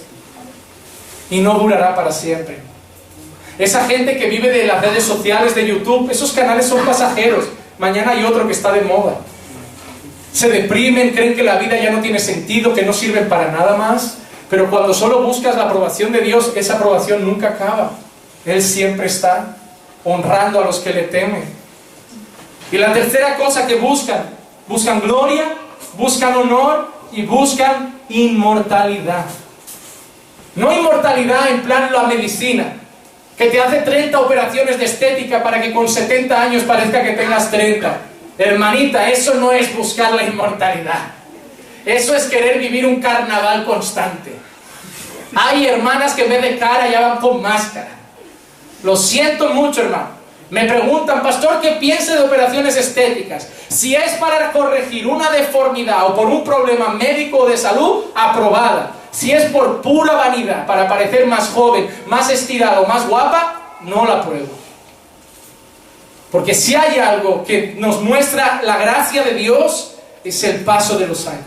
Y 1.29 1.39
no 1.39 1.53
durará 1.59 1.95
para 1.95 2.11
siempre. 2.11 2.57
Esa 3.59 3.85
gente 3.85 4.17
que 4.17 4.27
vive 4.27 4.49
de 4.49 4.65
las 4.65 4.81
redes 4.81 5.03
sociales, 5.03 5.53
de 5.53 5.67
YouTube, 5.67 6.09
esos 6.09 6.31
canales 6.31 6.65
son 6.65 6.83
pasajeros. 6.83 7.45
Mañana 7.77 8.11
hay 8.11 8.23
otro 8.23 8.47
que 8.47 8.53
está 8.53 8.71
de 8.71 8.81
moda. 8.81 9.17
Se 10.33 10.49
deprimen, 10.49 11.11
creen 11.11 11.35
que 11.35 11.43
la 11.43 11.57
vida 11.57 11.77
ya 11.77 11.91
no 11.91 12.01
tiene 12.01 12.19
sentido, 12.19 12.73
que 12.73 12.81
no 12.81 12.91
sirven 12.91 13.29
para 13.29 13.51
nada 13.51 13.77
más. 13.77 14.17
Pero 14.49 14.69
cuando 14.69 14.93
solo 14.93 15.21
buscas 15.21 15.55
la 15.55 15.63
aprobación 15.63 16.11
de 16.11 16.21
Dios, 16.21 16.51
esa 16.55 16.75
aprobación 16.75 17.23
nunca 17.23 17.49
acaba. 17.49 17.91
Él 18.45 18.61
siempre 18.61 19.05
está 19.05 19.57
honrando 20.03 20.59
a 20.59 20.65
los 20.65 20.79
que 20.79 20.91
le 20.91 21.03
temen. 21.03 21.43
Y 22.71 22.77
la 22.77 22.93
tercera 22.93 23.37
cosa 23.37 23.67
que 23.67 23.75
buscan, 23.75 24.29
buscan 24.67 24.99
gloria, 24.99 25.53
buscan 25.97 26.35
honor 26.35 26.91
y 27.11 27.23
buscan 27.23 27.99
inmortalidad. 28.09 29.25
No 30.55 30.71
inmortalidad 30.71 31.49
en 31.49 31.61
plan 31.61 31.91
la 31.91 32.03
medicina, 32.03 32.77
que 33.37 33.47
te 33.47 33.61
hace 33.61 33.79
30 33.81 34.19
operaciones 34.19 34.79
de 34.79 34.85
estética 34.85 35.43
para 35.43 35.61
que 35.61 35.73
con 35.73 35.87
70 35.87 36.41
años 36.41 36.63
parezca 36.63 37.03
que 37.03 37.11
tengas 37.11 37.51
30. 37.51 37.97
Hermanita, 38.37 39.09
eso 39.09 39.35
no 39.35 39.51
es 39.51 39.75
buscar 39.75 40.13
la 40.13 40.23
inmortalidad. 40.23 41.11
Eso 41.85 42.15
es 42.15 42.25
querer 42.25 42.59
vivir 42.59 42.85
un 42.85 43.01
carnaval 43.01 43.65
constante. 43.65 44.33
Hay 45.35 45.67
hermanas 45.67 46.13
que 46.13 46.23
en 46.23 46.29
vez 46.29 46.41
de 46.41 46.57
cara 46.57 46.89
ya 46.89 47.01
van 47.01 47.17
con 47.19 47.41
máscara. 47.41 47.89
Lo 48.83 48.95
siento 48.95 49.49
mucho, 49.49 49.81
hermano. 49.81 50.14
Me 50.55 50.63
preguntan, 50.63 51.21
pastor, 51.21 51.59
¿qué 51.59 51.71
piensa 51.71 52.15
de 52.15 52.21
operaciones 52.21 52.77
estéticas? 52.77 53.49
Si 53.67 53.93
es 53.93 54.13
para 54.13 54.53
corregir 54.53 55.05
una 55.05 55.29
deformidad 55.29 56.05
o 56.05 56.15
por 56.15 56.27
un 56.27 56.45
problema 56.45 56.93
médico 56.93 57.39
o 57.39 57.45
de 57.45 57.57
salud, 57.57 58.05
aprobada. 58.15 58.93
Si 59.11 59.33
es 59.33 59.51
por 59.51 59.81
pura 59.81 60.13
vanidad, 60.13 60.65
para 60.65 60.87
parecer 60.87 61.27
más 61.27 61.49
joven, 61.49 61.89
más 62.05 62.29
estirado, 62.29 62.87
más 62.87 63.05
guapa, 63.05 63.79
no 63.81 64.05
la 64.05 64.21
apruebo. 64.21 64.47
Porque 66.31 66.53
si 66.53 66.73
hay 66.73 66.99
algo 66.99 67.43
que 67.43 67.75
nos 67.77 68.01
muestra 68.01 68.61
la 68.63 68.77
gracia 68.77 69.23
de 69.23 69.33
Dios, 69.33 69.95
es 70.23 70.41
el 70.45 70.63
paso 70.63 70.97
de 70.97 71.07
los 71.07 71.27
años. 71.27 71.43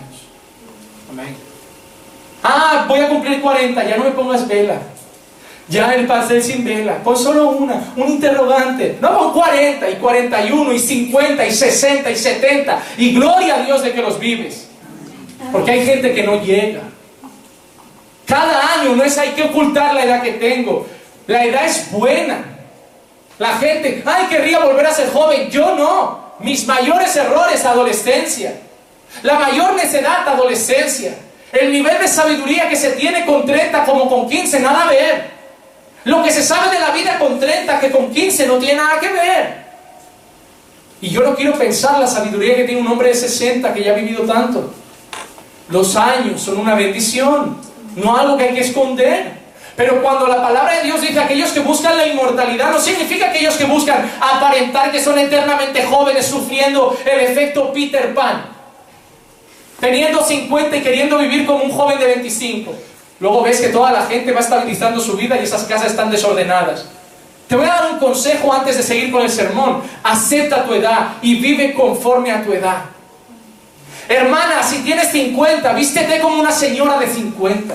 Amén. 1.11 1.35
Ah, 2.43 2.85
voy 2.87 3.01
a 3.01 3.09
cumplir 3.09 3.41
40, 3.41 3.85
ya 3.85 3.97
no 3.97 4.05
me 4.05 4.11
pongas 4.11 4.47
vela. 4.47 4.83
Ya 5.69 5.95
el 5.95 6.07
pastel 6.07 6.43
sin 6.43 6.65
vela, 6.65 7.03
con 7.05 7.17
solo 7.17 7.51
una, 7.51 7.93
un 7.97 8.09
interrogante. 8.09 8.97
No 9.01 9.19
con 9.19 9.33
40 9.35 9.91
y 9.91 9.95
41 9.97 10.73
y 10.73 10.79
50 10.79 11.47
y 11.47 11.53
60 11.53 12.11
y 12.11 12.17
70. 12.17 12.83
Y 12.97 13.15
gloria 13.15 13.57
a 13.57 13.63
Dios 13.63 13.83
de 13.83 13.93
que 13.93 14.01
los 14.01 14.19
vives. 14.19 14.69
Porque 15.53 15.73
hay 15.73 15.85
gente 15.85 16.15
que 16.15 16.23
no 16.23 16.43
llega. 16.43 16.81
Cada 18.27 18.75
año 18.75 18.97
no 18.97 19.05
es 19.05 19.17
hay 19.19 19.31
que 19.31 19.45
ocultar 19.45 19.95
la 19.95 20.05
edad 20.05 20.23
que 20.23 20.33
tengo. 20.33 20.87
La 21.27 21.45
edad 21.45 21.67
es 21.67 21.91
buena. 21.91 22.45
La 23.39 23.59
gente, 23.59 24.03
ay, 24.05 24.27
querría 24.27 24.61
volver 24.61 24.87
a 24.87 24.93
ser 24.93 25.11
joven. 25.13 25.51
Yo 25.51 25.75
no. 25.75 26.29
Mis 26.41 26.67
mayores 26.67 27.15
errores, 27.15 27.65
adolescencia. 27.65 28.55
La 29.23 29.39
mayor 29.39 29.75
necedad, 29.75 30.27
adolescencia. 30.27 31.15
El 31.53 31.73
nivel 31.73 31.99
de 31.99 32.09
sabiduría 32.09 32.69
que 32.69 32.77
se 32.77 32.91
tiene 32.93 33.27
con 33.27 33.45
30 33.45 33.85
como 33.85 34.09
con 34.09 34.29
15, 34.29 34.61
nada 34.61 34.85
a 34.85 34.89
ver. 34.89 35.38
Lo 36.05 36.23
que 36.23 36.31
se 36.31 36.43
sabe 36.43 36.75
de 36.75 36.81
la 36.81 36.91
vida 36.91 37.19
con 37.19 37.39
30 37.39 37.81
que 37.81 37.91
con 37.91 38.11
15 38.11 38.47
no 38.47 38.59
tiene 38.59 38.77
nada 38.77 39.01
que 39.01 39.09
ver. 39.09 39.69
Y 41.01 41.11
yo 41.11 41.23
no 41.23 41.35
quiero 41.35 41.55
pensar 41.55 41.99
la 41.99 42.07
sabiduría 42.07 42.57
que 42.57 42.65
tiene 42.65 42.81
un 42.81 42.89
hombre 42.89 43.09
de 43.09 43.15
60 43.15 43.73
que 43.73 43.85
ya 43.85 43.93
ha 43.93 43.97
vivido 43.97 44.25
tanto. 44.25 44.73
Los 45.69 45.95
años 45.97 46.41
son 46.41 46.59
una 46.59 46.75
bendición, 46.75 47.59
no 47.95 48.17
algo 48.17 48.37
que 48.37 48.45
hay 48.45 48.55
que 48.55 48.61
esconder. 48.61 49.39
Pero 49.77 50.03
cuando 50.03 50.27
la 50.27 50.43
palabra 50.43 50.79
de 50.79 50.85
Dios 50.85 51.01
dice 51.01 51.21
aquellos 51.21 51.53
que 51.53 51.61
buscan 51.61 51.97
la 51.97 52.05
inmortalidad, 52.05 52.73
no 52.73 52.81
significa 52.81 53.31
aquellos 53.31 53.55
que 53.55 53.65
buscan 53.65 54.11
aparentar 54.21 54.91
que 54.91 55.01
son 55.01 55.17
eternamente 55.19 55.85
jóvenes 55.85 56.27
sufriendo 56.27 56.99
el 57.05 57.21
efecto 57.21 57.73
Peter 57.73 58.13
Pan. 58.13 58.47
Teniendo 59.79 60.25
50 60.25 60.77
y 60.77 60.83
queriendo 60.83 61.19
vivir 61.19 61.47
como 61.47 61.63
un 61.63 61.71
joven 61.71 62.01
de 62.01 62.07
25. 62.07 62.75
Luego 63.21 63.43
ves 63.43 63.61
que 63.61 63.69
toda 63.69 63.93
la 63.93 64.07
gente 64.07 64.33
va 64.33 64.41
estabilizando 64.41 65.01
su 65.01 65.15
vida 65.15 65.37
y 65.39 65.45
esas 65.45 65.65
casas 65.65 65.91
están 65.91 66.11
desordenadas. 66.11 66.87
Te 67.49 67.57
voy 67.57 67.67
a 67.67 67.71
dar 67.71 67.93
un 67.93 67.99
consejo 67.99 68.53
antes 68.53 68.77
de 68.77 68.83
seguir 68.83 69.11
con 69.11 69.23
el 69.23 69.31
sermón. 69.31 69.83
Acepta 70.05 70.65
tu 70.65 70.75
edad 70.75 71.15
y 71.23 71.37
vive 71.37 71.75
conforme 71.75 72.31
a 72.31 72.45
tu 72.45 72.53
edad. 72.53 72.83
Hermana, 74.09 74.63
si 74.63 74.79
tienes 74.79 75.11
50, 75.11 75.73
vístete 75.73 76.21
como 76.21 76.39
una 76.39 76.53
señora 76.53 76.99
de 76.99 77.07
50. 77.09 77.75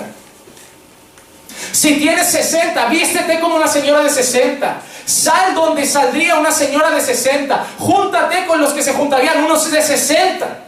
Si 1.72 1.96
tienes 1.96 2.28
60, 2.28 2.86
vístete 2.86 3.40
como 3.40 3.56
una 3.56 3.68
señora 3.68 4.02
de 4.02 4.10
60. 4.10 4.80
Sal 5.04 5.54
donde 5.54 5.84
saldría 5.84 6.36
una 6.36 6.52
señora 6.52 6.90
de 6.90 7.00
60. 7.00 7.66
Júntate 7.78 8.46
con 8.46 8.60
los 8.60 8.72
que 8.72 8.82
se 8.82 8.94
juntarían 8.94 9.44
unos 9.44 9.70
de 9.70 9.82
60. 9.82 10.63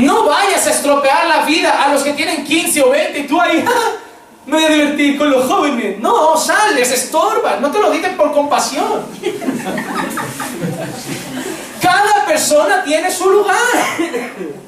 No 0.00 0.24
vayas 0.24 0.66
a 0.66 0.70
estropear 0.70 1.26
la 1.26 1.44
vida 1.44 1.84
a 1.84 1.92
los 1.92 2.02
que 2.02 2.14
tienen 2.14 2.44
15 2.44 2.82
o 2.82 2.90
20 2.90 3.18
y 3.18 3.26
tú 3.26 3.40
ahí, 3.40 3.64
me 4.46 4.56
voy 4.56 4.64
a 4.64 4.68
divertir 4.68 5.18
con 5.18 5.30
los 5.30 5.46
jóvenes. 5.46 5.98
No, 6.00 6.36
sales, 6.36 6.90
estorbas, 6.90 7.60
no 7.60 7.70
te 7.70 7.78
lo 7.78 7.90
dicen 7.90 8.16
por 8.16 8.32
compasión. 8.32 9.06
Cada 11.80 12.26
persona 12.26 12.84
tiene 12.84 13.10
su 13.10 13.30
lugar. 13.30 13.56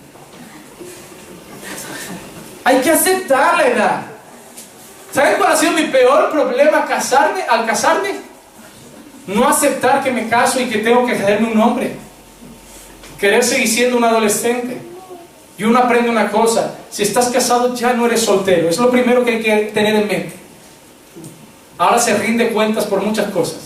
Hay 2.64 2.80
que 2.80 2.90
aceptar 2.90 3.56
la 3.56 3.66
edad. 3.66 4.02
¿Saben 5.12 5.34
cuál 5.36 5.52
ha 5.52 5.56
sido 5.56 5.72
mi 5.72 5.84
peor 5.84 6.30
problema 6.30 6.86
casarme, 6.86 7.42
al 7.42 7.66
casarme? 7.66 8.14
No 9.26 9.48
aceptar 9.48 10.02
que 10.02 10.10
me 10.10 10.28
caso 10.28 10.58
y 10.60 10.70
que 10.70 10.78
tengo 10.78 11.06
que 11.06 11.12
hacerme 11.12 11.52
un 11.52 11.60
hombre. 11.60 11.96
Querer 13.18 13.44
seguir 13.44 13.68
siendo 13.68 13.98
un 13.98 14.04
adolescente. 14.04 14.91
Y 15.58 15.64
uno 15.64 15.78
aprende 15.78 16.08
una 16.10 16.30
cosa, 16.30 16.74
si 16.90 17.02
estás 17.02 17.28
casado 17.28 17.74
ya 17.74 17.92
no 17.92 18.06
eres 18.06 18.22
soltero, 18.22 18.68
es 18.68 18.78
lo 18.78 18.90
primero 18.90 19.24
que 19.24 19.32
hay 19.32 19.42
que 19.42 19.56
tener 19.72 19.94
en 19.94 20.08
mente. 20.08 20.32
Ahora 21.78 21.98
se 21.98 22.14
rinde 22.16 22.50
cuentas 22.50 22.86
por 22.86 23.02
muchas 23.02 23.30
cosas. 23.30 23.58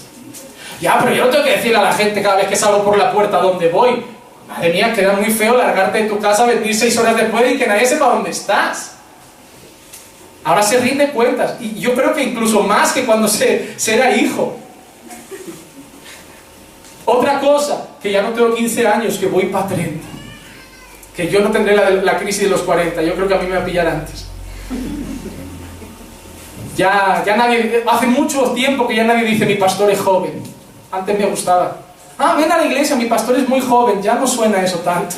Ya, 0.80 0.98
pero 0.98 1.14
yo 1.14 1.24
no 1.26 1.30
tengo 1.30 1.44
que 1.44 1.52
decirle 1.52 1.78
a 1.78 1.82
la 1.82 1.92
gente 1.92 2.22
cada 2.22 2.36
vez 2.36 2.48
que 2.48 2.56
salgo 2.56 2.84
por 2.84 2.98
la 2.98 3.12
puerta 3.12 3.38
dónde 3.38 3.68
voy. 3.68 4.04
Madre 4.48 4.72
mía, 4.72 4.92
queda 4.92 5.12
muy 5.14 5.30
feo 5.30 5.56
largarte 5.56 6.02
de 6.02 6.08
tu 6.08 6.18
casa, 6.18 6.44
venir 6.44 6.74
seis 6.74 6.96
horas 6.98 7.16
después 7.16 7.52
y 7.52 7.58
que 7.58 7.66
nadie 7.66 7.86
sepa 7.86 8.06
dónde 8.06 8.30
estás. 8.30 8.92
Ahora 10.44 10.62
se 10.62 10.78
rinde 10.78 11.10
cuentas. 11.10 11.56
Y 11.60 11.80
yo 11.80 11.94
creo 11.94 12.14
que 12.14 12.22
incluso 12.22 12.60
más 12.62 12.92
que 12.92 13.04
cuando 13.04 13.26
se, 13.26 13.74
se 13.76 13.96
era 13.96 14.14
hijo. 14.14 14.56
Otra 17.04 17.40
cosa, 17.40 17.88
que 18.02 18.12
ya 18.12 18.22
no 18.22 18.30
tengo 18.30 18.54
15 18.54 18.86
años, 18.86 19.18
que 19.18 19.26
voy 19.26 19.46
para 19.46 19.68
30. 19.68 20.15
Que 21.16 21.28
yo 21.28 21.40
no 21.40 21.50
tendré 21.50 21.74
la, 21.74 22.18
crisis 22.18 22.42
de 22.42 22.50
los 22.50 22.60
40, 22.60 23.00
yo 23.02 23.14
creo 23.14 23.26
que 23.26 23.34
a 23.34 23.38
mí 23.38 23.46
me 23.46 23.56
va 23.56 23.62
a 23.62 23.64
pillar 23.64 23.86
antes. 23.86 24.26
Ya, 26.76 27.22
ya 27.24 27.36
nadie, 27.36 27.82
hace 27.86 28.06
mucho 28.06 28.50
tiempo 28.52 28.86
que 28.86 28.96
ya 28.96 29.04
nadie 29.04 29.24
dice 29.24 29.46
mi 29.46 29.54
pastor 29.54 29.90
es 29.90 29.98
joven. 29.98 30.42
Antes 30.92 31.18
me 31.18 31.24
gustaba. 31.26 31.78
Ah, 32.18 32.34
ven 32.36 32.52
a 32.52 32.58
la 32.58 32.66
iglesia, 32.66 32.96
mi 32.96 33.06
pastor 33.06 33.36
es 33.36 33.48
muy 33.48 33.60
joven, 33.60 34.02
ya 34.02 34.14
no 34.14 34.26
suena 34.26 34.62
eso 34.62 34.78
tanto. 34.78 35.16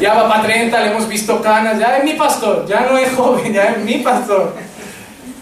Ya 0.00 0.14
va 0.14 0.28
para 0.28 0.42
30, 0.42 0.80
le 0.80 0.90
hemos 0.90 1.08
visto 1.08 1.40
canas, 1.40 1.78
ya 1.78 1.98
es 1.98 2.04
mi 2.04 2.14
pastor, 2.14 2.66
ya 2.66 2.80
no 2.80 2.96
es 2.98 3.12
joven, 3.14 3.52
ya 3.52 3.64
es 3.70 3.78
mi 3.78 3.98
pastor. 3.98 4.54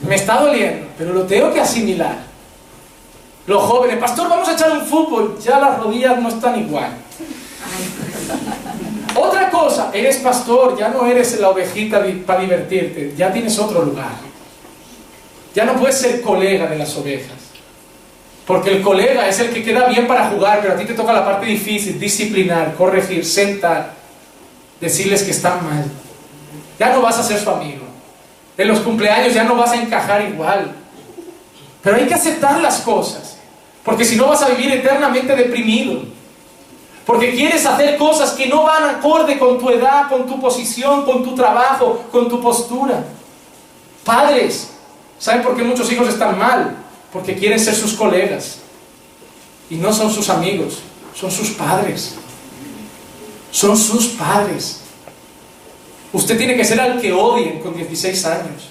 Me 0.07 0.15
está 0.15 0.41
doliendo, 0.41 0.87
pero 0.97 1.13
lo 1.13 1.25
tengo 1.25 1.53
que 1.53 1.61
asimilar. 1.61 2.17
Los 3.47 3.63
jóvenes, 3.63 3.99
pastor, 3.99 4.29
vamos 4.29 4.49
a 4.49 4.53
echar 4.53 4.71
un 4.73 4.87
fútbol, 4.87 5.39
ya 5.43 5.59
las 5.59 5.79
rodillas 5.79 6.21
no 6.21 6.29
están 6.29 6.59
igual. 6.59 6.91
Otra 9.15 9.51
cosa, 9.51 9.91
eres 9.93 10.17
pastor, 10.19 10.79
ya 10.79 10.89
no 10.89 11.07
eres 11.07 11.39
la 11.41 11.51
ovejita 11.51 12.05
para 12.27 12.41
divertirte, 12.41 13.15
ya 13.17 13.33
tienes 13.33 13.59
otro 13.59 13.85
lugar. 13.85 14.13
Ya 15.55 15.65
no 15.65 15.75
puedes 15.75 15.99
ser 15.99 16.21
colega 16.21 16.67
de 16.67 16.79
las 16.79 16.97
ovejas. 16.97 17.37
Porque 18.47 18.71
el 18.71 18.83
colega 18.83 19.29
es 19.29 19.39
el 19.41 19.51
que 19.51 19.63
queda 19.63 19.87
bien 19.87 20.07
para 20.07 20.29
jugar, 20.31 20.61
pero 20.61 20.75
a 20.75 20.77
ti 20.77 20.85
te 20.85 20.95
toca 20.95 21.13
la 21.13 21.25
parte 21.25 21.47
difícil, 21.47 21.99
disciplinar, 21.99 22.75
corregir, 22.75 23.25
sentar, 23.25 23.95
decirles 24.81 25.23
que 25.23 25.31
están 25.31 25.65
mal. 25.65 25.85
Ya 26.79 26.93
no 26.93 27.03
vas 27.03 27.19
a 27.19 27.23
ser 27.23 27.39
su 27.39 27.51
amigo. 27.51 27.85
En 28.57 28.69
los 28.69 28.81
cumpleaños 28.81 29.35
ya 29.35 29.45
no 29.45 29.57
vas 29.57 29.73
a 29.73 29.77
encajar 29.77 30.23
igual. 30.23 30.73
Pero 31.83 31.97
hay 31.97 32.07
que 32.07 32.15
aceptar 32.15 32.61
las 32.61 32.81
cosas. 32.81 33.39
Porque 33.85 34.05
si 34.05 34.17
no 34.17 34.29
vas 34.29 34.43
a 34.43 34.49
vivir 34.49 34.73
eternamente 34.73 35.35
deprimido. 35.35 36.03
Porque 37.11 37.35
quieres 37.35 37.67
hacer 37.67 37.99
cosas 37.99 38.35
que 38.35 38.47
no 38.47 38.63
van 38.63 38.85
acorde 38.85 39.37
con 39.37 39.59
tu 39.59 39.69
edad, 39.69 40.09
con 40.09 40.29
tu 40.29 40.41
posición, 40.41 41.05
con 41.05 41.25
tu 41.25 41.35
trabajo, 41.35 42.05
con 42.13 42.29
tu 42.29 42.41
postura. 42.41 43.05
Padres, 44.05 44.71
¿Saben 45.21 45.43
por 45.43 45.55
qué 45.55 45.63
muchos 45.63 45.93
hijos 45.93 46.09
están 46.09 46.39
mal? 46.39 46.77
Porque 47.13 47.35
quieren 47.35 47.61
ser 47.61 47.75
sus 47.75 47.93
colegas. 47.93 48.59
Y 49.69 49.75
no 49.77 49.93
son 49.93 50.11
sus 50.11 50.31
amigos, 50.31 50.79
son 51.15 51.31
sus 51.31 51.51
padres. 51.51 52.15
Son 53.51 53.77
sus 53.77 54.07
padres. 54.07 54.81
Usted 56.13 56.39
tiene 56.39 56.57
que 56.57 56.65
ser 56.65 56.81
al 56.81 57.01
que 57.01 57.13
odien 57.13 57.61
con 57.61 57.77
16 57.77 58.25
años. 58.25 58.71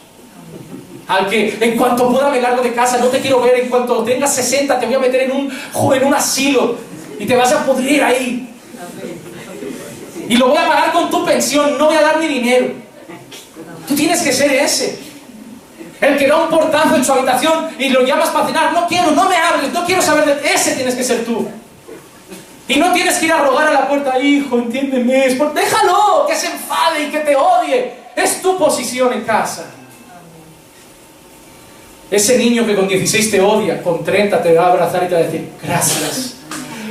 Al 1.07 1.29
que 1.29 1.55
en 1.61 1.77
cuanto 1.77 2.09
pueda 2.09 2.29
me 2.29 2.41
largo 2.41 2.63
de 2.63 2.73
casa, 2.73 2.97
no 2.97 3.07
te 3.07 3.19
quiero 3.19 3.41
ver, 3.41 3.59
en 3.59 3.69
cuanto 3.69 4.03
tengas 4.03 4.33
60 4.33 4.79
te 4.79 4.85
voy 4.87 4.95
a 4.95 4.99
meter 4.99 5.21
en 5.21 5.31
un, 5.31 5.51
en 5.93 6.03
un 6.05 6.13
asilo 6.13 6.88
y 7.19 7.25
te 7.25 7.35
vas 7.35 7.51
a 7.51 7.65
pudrir 7.65 8.01
ahí. 8.01 8.49
Y 10.27 10.37
lo 10.37 10.47
voy 10.47 10.57
a 10.57 10.67
pagar 10.67 10.93
con 10.93 11.09
tu 11.09 11.25
pensión, 11.25 11.77
no 11.77 11.87
voy 11.87 11.95
a 11.95 12.01
dar 12.01 12.19
ni 12.19 12.27
dinero. 12.27 12.67
Tú 13.87 13.95
tienes 13.95 14.21
que 14.21 14.31
ser 14.31 14.51
ese. 14.53 14.97
El 15.99 16.17
que 16.17 16.27
da 16.27 16.37
un 16.37 16.49
portazo 16.49 16.95
en 16.95 17.03
su 17.03 17.11
habitación 17.11 17.71
y 17.77 17.89
lo 17.89 18.05
llamas 18.05 18.29
para 18.29 18.47
cenar, 18.47 18.71
no 18.71 18.87
quiero, 18.87 19.11
no 19.11 19.27
me 19.27 19.35
hables, 19.35 19.73
no 19.73 19.85
quiero 19.85 20.01
saber 20.01 20.25
de... 20.25 20.53
Ese 20.53 20.75
tienes 20.75 20.95
que 20.95 21.03
ser 21.03 21.25
tú. 21.25 21.45
Y 22.69 22.75
no 22.77 22.93
tienes 22.93 23.17
que 23.17 23.25
ir 23.25 23.33
a 23.33 23.43
rogar 23.43 23.67
a 23.67 23.71
la 23.71 23.87
puerta, 23.87 24.17
hijo, 24.19 24.59
entiéndeme, 24.59 25.25
es 25.25 25.35
por... 25.35 25.53
déjalo, 25.53 26.25
que 26.25 26.35
se 26.35 26.47
enfade 26.47 27.03
y 27.03 27.09
que 27.09 27.19
te 27.19 27.35
odie. 27.35 27.93
Es 28.15 28.41
tu 28.41 28.57
posición 28.57 29.11
en 29.11 29.23
casa. 29.23 29.65
Ese 32.09 32.37
niño 32.37 32.65
que 32.65 32.75
con 32.75 32.87
16 32.87 33.31
te 33.31 33.41
odia, 33.41 33.83
con 33.83 34.03
30 34.03 34.41
te 34.41 34.53
va 34.53 34.67
a 34.67 34.71
abrazar 34.71 35.03
y 35.03 35.07
te 35.07 35.15
va 35.15 35.19
a 35.19 35.23
decir, 35.23 35.49
gracias 35.61 36.38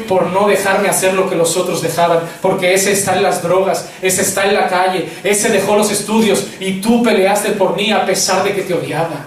por 0.09 0.27
no 0.29 0.49
dejarme 0.49 0.89
hacer 0.89 1.15
lo 1.15 1.29
que 1.29 1.37
los 1.37 1.57
otros 1.57 1.83
dejaban, 1.83 2.21
porque 2.41 2.75
ese 2.75 2.93
está 2.93 3.17
en 3.17 3.23
las 3.23 3.43
drogas, 3.43 3.89
ese 4.03 4.23
está 4.23 4.47
en 4.47 4.55
la 4.55 4.67
calle, 4.67 5.09
ese 5.23 5.51
dejó 5.51 5.77
los 5.77 5.93
estudios 5.93 6.47
y 6.59 6.81
tú 6.81 7.03
peleaste 7.03 7.51
por 7.51 7.77
mí 7.77 7.93
a 7.93 8.05
pesar 8.05 8.43
de 8.43 8.55
que 8.55 8.63
te 8.63 8.75
odiaba. 8.75 9.27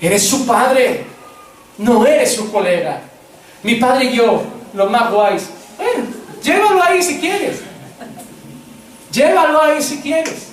Eres 0.00 0.26
su 0.26 0.46
padre, 0.46 1.04
no 1.78 2.06
eres 2.06 2.34
su 2.34 2.50
colega. 2.50 3.02
Mi 3.62 3.74
padre 3.74 4.06
y 4.06 4.16
yo, 4.16 4.42
los 4.72 4.90
más 4.90 5.10
guays, 5.10 5.42
eh, 5.78 6.02
llévalo 6.42 6.82
ahí 6.82 7.02
si 7.02 7.18
quieres. 7.18 7.60
Llévalo 9.12 9.62
ahí 9.62 9.82
si 9.82 10.00
quieres. 10.00 10.48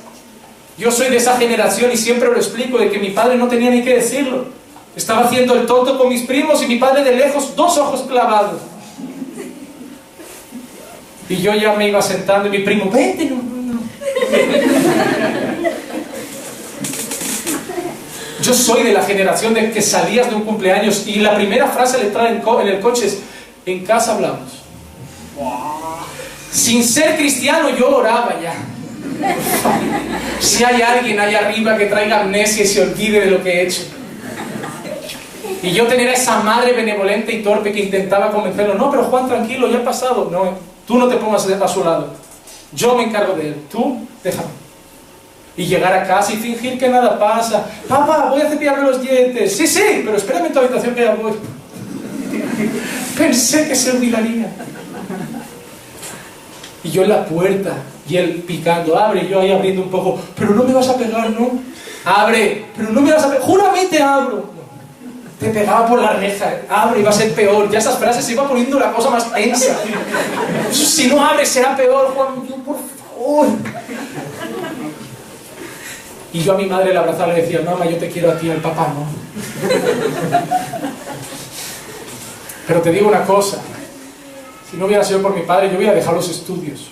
Yo 0.77 0.91
soy 0.91 1.09
de 1.09 1.17
esa 1.17 1.37
generación 1.37 1.91
y 1.91 1.97
siempre 1.97 2.29
lo 2.29 2.37
explico 2.37 2.77
de 2.77 2.89
que 2.89 2.99
mi 2.99 3.09
padre 3.09 3.37
no 3.37 3.47
tenía 3.47 3.69
ni 3.69 3.83
que 3.83 3.95
decirlo. 3.95 4.45
Estaba 4.95 5.25
haciendo 5.25 5.55
el 5.55 5.65
tonto 5.65 5.97
con 5.97 6.09
mis 6.09 6.23
primos 6.23 6.61
y 6.63 6.67
mi 6.67 6.77
padre 6.77 7.03
de 7.03 7.15
lejos, 7.15 7.55
dos 7.55 7.77
ojos 7.77 8.01
clavados. 8.07 8.61
Y 11.29 11.37
yo 11.37 11.53
ya 11.53 11.73
me 11.73 11.87
iba 11.87 12.01
sentando 12.01 12.47
y 12.47 12.51
mi 12.51 12.59
primo, 12.59 12.89
vete, 12.89 13.25
no, 13.25 13.35
no, 13.35 13.73
no. 13.73 13.79
Yo 18.41 18.53
soy 18.53 18.83
de 18.83 18.93
la 18.93 19.03
generación 19.03 19.53
de 19.53 19.71
que 19.71 19.81
salías 19.81 20.29
de 20.29 20.35
un 20.35 20.43
cumpleaños 20.43 21.05
y 21.05 21.15
la 21.19 21.35
primera 21.35 21.67
frase 21.67 21.99
le 21.99 22.09
traen 22.09 22.41
en 22.41 22.67
el 22.67 22.79
coche 22.79 23.05
es, 23.05 23.19
en 23.65 23.85
casa 23.85 24.15
hablamos. 24.15 24.63
Sin 26.51 26.83
ser 26.83 27.15
cristiano 27.15 27.69
yo 27.77 27.97
oraba 27.97 28.35
ya. 28.41 28.55
Si 30.39 30.63
hay 30.63 30.81
alguien 30.81 31.19
ahí 31.19 31.35
arriba 31.35 31.77
que 31.77 31.85
traiga 31.85 32.21
amnesia 32.21 32.63
y 32.63 32.67
se 32.67 32.81
olvide 32.81 33.19
de 33.19 33.31
lo 33.31 33.43
que 33.43 33.51
he 33.51 33.67
hecho. 33.67 33.81
Y 35.61 35.71
yo 35.71 35.87
tener 35.87 36.07
a 36.09 36.13
esa 36.13 36.41
madre 36.41 36.71
benevolente 36.71 37.33
y 37.33 37.43
torpe 37.43 37.73
que 37.73 37.81
intentaba 37.81 38.31
convencerlo, 38.31 38.75
no, 38.75 38.89
pero 38.89 39.03
Juan, 39.03 39.27
tranquilo, 39.27 39.69
ya 39.69 39.79
ha 39.79 39.83
pasado. 39.83 40.29
No, 40.31 40.57
tú 40.89 40.97
no 40.97 41.07
te 41.07 41.17
pongas 41.17 41.47
a 41.47 41.67
su 41.67 41.83
lado. 41.83 42.07
Yo 42.73 42.95
me 42.95 43.03
encargo 43.03 43.33
de 43.33 43.49
él. 43.49 43.55
Tú, 43.71 44.07
déjame. 44.23 44.47
Y 45.55 45.67
llegar 45.67 45.93
a 45.93 46.07
casa 46.07 46.33
y 46.33 46.37
fingir 46.37 46.79
que 46.79 46.89
nada 46.89 47.19
pasa. 47.19 47.63
Papá, 47.87 48.29
voy 48.31 48.41
a 48.41 48.49
cepillarme 48.49 48.89
los 48.89 48.99
dientes. 48.99 49.55
Sí, 49.55 49.67
sí, 49.67 50.01
pero 50.03 50.17
espérame 50.17 50.47
en 50.47 50.53
tu 50.53 50.59
habitación 50.59 50.95
que 50.95 51.01
ya 51.01 51.13
voy. 51.13 51.33
Pensé 53.19 53.67
que 53.67 53.75
se 53.75 53.91
olvidaría. 53.91 54.51
Y 56.83 56.89
yo 56.89 57.03
en 57.03 57.09
la 57.09 57.23
puerta, 57.23 57.73
y 58.07 58.17
él 58.17 58.43
picando, 58.47 58.97
abre, 58.97 59.25
y 59.25 59.27
yo 59.27 59.41
ahí 59.41 59.51
abriendo 59.51 59.83
un 59.83 59.91
poco, 59.91 60.19
pero 60.35 60.55
no 60.55 60.63
me 60.63 60.73
vas 60.73 60.89
a 60.89 60.97
pegar, 60.97 61.29
¿no? 61.29 61.51
Abre, 62.03 62.65
pero 62.75 62.89
no 62.89 63.01
me 63.01 63.11
vas 63.11 63.25
a 63.25 63.29
pegar, 63.29 63.43
júrame 63.43 63.85
te 63.85 64.01
abro 64.01 64.58
te 65.39 65.49
pegaba 65.51 65.87
por 65.87 66.01
la 66.01 66.13
reja, 66.13 66.63
abre 66.69 66.99
y 66.99 67.03
va 67.03 67.11
a 67.11 67.13
ser 67.13 67.33
peor. 67.33 67.71
Ya 67.71 67.79
esas 67.79 67.97
frases 67.97 68.25
se 68.25 68.33
iba 68.33 68.47
poniendo 68.47 68.77
la 68.77 68.91
cosa 68.91 69.09
más 69.09 69.31
tensa. 69.31 69.79
Si 70.71 71.07
no 71.07 71.25
abre 71.25 71.45
será 71.45 71.77
peor, 71.77 72.13
Juan, 72.13 72.45
yo, 72.47 72.55
por 72.57 72.75
favor. 72.75 73.47
Y 76.33 76.41
yo 76.41 76.53
a 76.53 76.57
mi 76.57 76.65
madre 76.65 76.93
la 76.93 76.99
abrazaba 76.99 77.31
y 77.33 77.37
le 77.37 77.41
decía, 77.43 77.61
mamá, 77.61 77.85
yo 77.85 77.97
te 77.97 78.09
quiero 78.09 78.31
a 78.31 78.37
ti, 78.37 78.51
al 78.51 78.57
papá 78.57 78.93
no. 78.93 79.07
Pero 82.67 82.81
te 82.81 82.91
digo 82.91 83.07
una 83.07 83.23
cosa, 83.23 83.59
si 84.69 84.77
no 84.77 84.85
hubiera 84.85 85.03
sido 85.03 85.21
por 85.21 85.33
mi 85.33 85.41
padre, 85.41 85.71
yo 85.71 85.77
hubiera 85.77 85.93
dejado 85.93 86.17
los 86.17 86.29
estudios. 86.29 86.91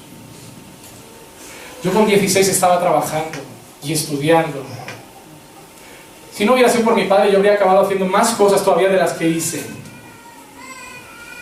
Yo 1.83 1.91
con 1.91 2.07
16 2.07 2.47
estaba 2.47 2.79
trabajando 2.79 3.39
y 3.83 3.93
estudiando 3.93 4.63
si 6.37 6.45
no 6.45 6.53
hubiera 6.53 6.69
sido 6.69 6.83
por 6.83 6.93
mi 6.93 7.05
padre, 7.05 7.31
yo 7.31 7.37
habría 7.37 7.53
acabado 7.53 7.81
haciendo 7.81 8.05
más 8.05 8.35
cosas 8.35 8.63
todavía 8.63 8.89
de 8.89 8.97
las 8.97 9.13
que 9.13 9.27
hice. 9.27 9.65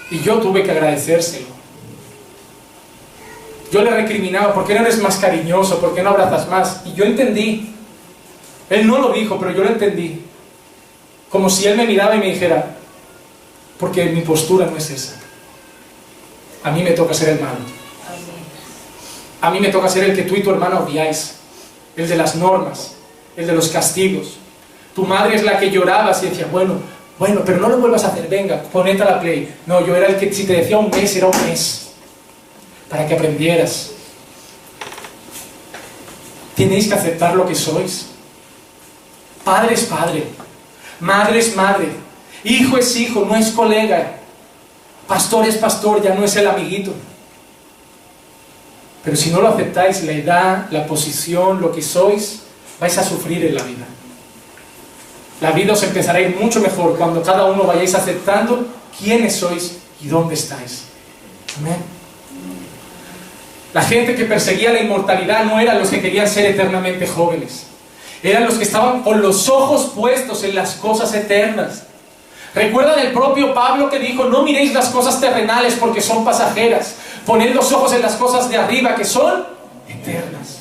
Y 0.10 0.22
yo 0.22 0.40
tuve 0.40 0.64
que 0.64 0.72
agradecérselo. 0.72 1.48
Yo 3.74 3.82
le 3.82 3.92
recriminaba, 3.92 4.54
¿por 4.54 4.66
qué 4.66 4.74
no 4.74 4.80
eres 4.80 5.02
más 5.02 5.18
cariñoso? 5.18 5.82
¿Por 5.82 5.94
qué 5.94 6.02
no 6.02 6.12
abrazas 6.12 6.48
más? 6.48 6.82
Y 6.86 6.94
yo 6.94 7.04
entendí. 7.04 7.74
Él 8.70 8.88
no 8.88 9.00
lo 9.00 9.12
dijo, 9.12 9.38
pero 9.38 9.52
yo 9.52 9.64
lo 9.64 9.72
entendí. 9.72 10.22
Como 11.30 11.50
si 11.50 11.68
él 11.68 11.76
me 11.76 11.86
miraba 11.86 12.16
y 12.16 12.20
me 12.20 12.28
dijera, 12.28 12.78
porque 13.78 14.06
mi 14.06 14.22
postura 14.22 14.66
no 14.66 14.78
es 14.78 14.90
esa. 14.92 15.20
A 16.64 16.72
mí 16.72 16.84
me 16.84 16.92
toca 16.92 17.14
ser 17.14 17.30
el 17.34 17.42
malo. 17.42 17.58
A 19.42 19.52
mí 19.52 19.60
me 19.60 19.68
toca 19.68 19.90
ser 19.90 20.06
el 20.06 20.16
que 20.16 20.24
tú 20.24 20.38
y 20.38 20.42
tu 20.42 20.52
hermana 20.52 20.80
odiáis. 20.80 21.36
El 21.98 22.08
de 22.08 22.16
las 22.16 22.36
normas, 22.36 22.96
el 23.36 23.46
de 23.46 23.54
los 23.54 23.68
castigos, 23.68 24.38
tu 24.96 25.06
madre 25.06 25.36
es 25.36 25.44
la 25.44 25.60
que 25.60 25.70
lloraba 25.70 26.12
y 26.18 26.26
decía, 26.28 26.48
bueno, 26.50 26.76
bueno, 27.20 27.42
pero 27.46 27.60
no 27.60 27.68
lo 27.68 27.78
vuelvas 27.80 28.06
a 28.06 28.08
hacer, 28.08 28.28
venga, 28.30 28.64
ponete 28.64 29.04
a 29.04 29.06
la 29.06 29.20
play. 29.20 29.54
No, 29.66 29.86
yo 29.86 29.94
era 29.96 30.08
el 30.08 30.18
que 30.18 30.34
si 30.34 30.46
te 30.46 30.54
decía 30.54 30.78
un 30.78 30.90
mes, 30.90 31.16
era 31.18 31.28
un 31.28 31.46
mes, 31.46 31.92
para 32.90 33.06
que 33.06 33.14
aprendieras. 33.14 33.92
tenéis 36.56 36.88
que 36.88 36.94
aceptar 36.94 37.36
lo 37.36 37.46
que 37.46 37.56
sois. 37.56 38.08
Padre 39.44 39.74
es 39.74 39.84
padre, 39.84 40.24
madre 41.02 41.40
es 41.40 41.56
madre, 41.56 41.90
hijo 42.44 42.78
es 42.78 42.96
hijo, 42.96 43.26
no 43.26 43.36
es 43.36 43.50
colega, 43.50 44.14
pastor 45.08 45.46
es 45.46 45.58
pastor, 45.58 46.02
ya 46.02 46.16
no 46.16 46.24
es 46.24 46.36
el 46.38 46.48
amiguito. 46.48 46.94
Pero 49.04 49.16
si 49.18 49.30
no 49.30 49.42
lo 49.42 49.50
aceptáis, 49.50 50.04
la 50.04 50.14
edad, 50.14 50.66
la 50.72 50.88
posición, 50.88 51.62
lo 51.62 51.72
que 51.72 51.82
sois, 51.82 52.40
vais 52.80 52.98
a 52.98 53.04
sufrir 53.04 53.46
en 53.46 53.56
la 53.56 53.64
vida. 53.64 53.86
La 55.42 55.52
vida 55.52 55.74
os 55.74 55.84
empezará 55.84 56.20
a 56.20 56.22
ir 56.22 56.38
mucho 56.40 56.60
mejor 56.60 56.98
cuando 56.98 57.22
cada 57.22 57.46
uno 57.46 57.64
vayáis 57.64 57.94
aceptando 57.94 58.68
quiénes 58.98 59.36
sois 59.36 59.78
y 60.02 60.08
dónde 60.08 60.36
estáis. 60.36 60.86
Amén. 61.60 61.96
La 63.74 63.82
gente 63.82 64.16
que 64.16 64.24
perseguía 64.24 64.72
la 64.72 64.80
inmortalidad 64.80 65.44
no 65.44 65.60
eran 65.60 65.80
los 65.80 65.90
que 65.90 66.02
querían 66.02 66.30
ser 66.30 66.46
eternamente 66.46 67.06
jóvenes. 67.06 67.68
Eran 68.24 68.46
los 68.46 68.56
que 68.56 68.64
estaban 68.64 69.04
con 69.04 69.22
los 69.22 69.50
ojos 69.50 69.92
puestos 69.94 70.44
en 70.46 70.56
las 70.56 70.76
cosas 70.76 71.14
eternas. 71.14 71.84
Recuerdan 72.56 73.00
el 73.00 73.12
propio 73.12 73.54
Pablo 73.54 73.90
que 73.90 74.00
dijo, 74.00 74.24
no 74.24 74.44
miréis 74.44 74.74
las 74.74 74.88
cosas 74.88 75.20
terrenales 75.20 75.76
porque 75.76 76.00
son 76.00 76.24
pasajeras. 76.24 76.96
Poned 77.26 77.54
los 77.54 77.70
ojos 77.74 77.92
en 77.92 78.02
las 78.02 78.16
cosas 78.16 78.50
de 78.50 78.58
arriba 78.58 78.96
que 78.96 79.04
son 79.04 79.46
eternas. 79.90 80.55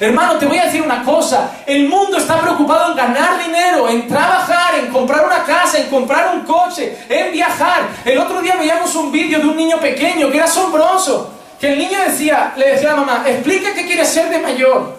Hermano, 0.00 0.38
te 0.38 0.46
voy 0.46 0.56
a 0.56 0.64
decir 0.64 0.80
una 0.80 1.04
cosa. 1.04 1.58
El 1.66 1.86
mundo 1.86 2.16
está 2.16 2.40
preocupado 2.40 2.90
en 2.90 2.96
ganar 2.96 3.38
dinero, 3.44 3.86
en 3.86 4.08
trabajar, 4.08 4.76
en 4.76 4.86
comprar 4.86 5.26
una 5.26 5.44
casa, 5.44 5.78
en 5.78 5.90
comprar 5.90 6.34
un 6.34 6.40
coche, 6.40 6.96
en 7.06 7.30
viajar. 7.30 7.86
El 8.06 8.16
otro 8.16 8.40
día 8.40 8.56
veíamos 8.56 8.94
un 8.94 9.12
vídeo 9.12 9.40
de 9.40 9.46
un 9.46 9.56
niño 9.56 9.78
pequeño 9.78 10.30
que 10.30 10.38
era 10.38 10.46
asombroso. 10.46 11.34
Que 11.60 11.74
el 11.74 11.78
niño 11.78 11.98
decía, 12.00 12.54
le 12.56 12.70
decía 12.70 12.92
a 12.92 12.96
la 12.96 13.00
mamá, 13.02 13.24
explica 13.26 13.74
qué 13.74 13.84
quiere 13.84 14.06
ser 14.06 14.30
de 14.30 14.38
mayor. 14.38 14.98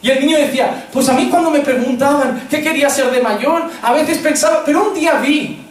Y 0.00 0.10
el 0.10 0.20
niño 0.20 0.38
decía, 0.38 0.88
pues 0.90 1.06
a 1.10 1.12
mí 1.12 1.28
cuando 1.28 1.50
me 1.50 1.60
preguntaban 1.60 2.46
qué 2.48 2.62
quería 2.62 2.88
ser 2.88 3.10
de 3.10 3.20
mayor, 3.20 3.70
a 3.82 3.92
veces 3.92 4.16
pensaba, 4.18 4.62
pero 4.64 4.88
un 4.88 4.94
día 4.94 5.14
vi 5.14 5.62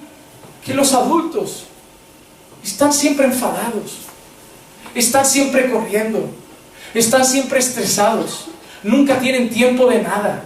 que 0.64 0.76
los 0.76 0.94
adultos 0.94 1.66
están 2.64 2.94
siempre 2.94 3.26
enfadados, 3.26 4.02
están 4.94 5.26
siempre 5.26 5.72
corriendo, 5.72 6.30
están 7.00 7.26
siempre 7.26 7.60
estresados, 7.60 8.48
nunca 8.84 9.20
tienen 9.20 9.50
tiempo 9.50 9.88
de 9.88 10.02
nada. 10.02 10.44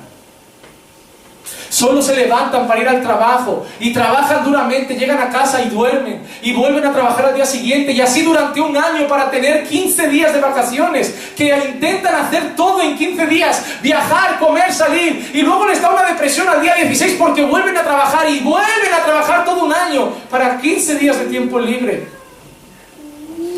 Solo 1.69 2.01
se 2.01 2.15
levantan 2.15 2.67
para 2.67 2.81
ir 2.81 2.87
al 2.87 3.01
trabajo 3.01 3.65
y 3.79 3.93
trabajan 3.93 4.43
duramente, 4.43 4.95
llegan 4.95 5.19
a 5.19 5.29
casa 5.29 5.61
y 5.61 5.69
duermen 5.69 6.23
y 6.41 6.51
vuelven 6.51 6.83
a 6.85 6.91
trabajar 6.91 7.27
al 7.27 7.35
día 7.35 7.45
siguiente 7.45 7.91
y 7.91 8.01
así 8.01 8.23
durante 8.23 8.59
un 8.59 8.75
año 8.75 9.07
para 9.07 9.29
tener 9.29 9.67
15 9.67 10.07
días 10.07 10.33
de 10.33 10.41
vacaciones, 10.41 11.13
que 11.37 11.55
intentan 11.55 12.15
hacer 12.15 12.55
todo 12.55 12.81
en 12.81 12.97
15 12.97 13.27
días, 13.27 13.63
viajar, 13.83 14.39
comer, 14.39 14.73
salir 14.73 15.29
y 15.31 15.43
luego 15.43 15.67
les 15.67 15.79
da 15.79 15.91
una 15.91 16.05
depresión 16.05 16.49
al 16.49 16.59
día 16.59 16.73
16 16.73 17.17
porque 17.19 17.43
vuelven 17.43 17.77
a 17.77 17.83
trabajar 17.83 18.27
y 18.27 18.39
vuelven 18.39 18.93
a 18.99 19.03
trabajar 19.03 19.45
todo 19.45 19.63
un 19.63 19.73
año 19.73 20.11
para 20.29 20.59
15 20.59 20.95
días 20.95 21.19
de 21.19 21.25
tiempo 21.25 21.59
libre. 21.59 22.18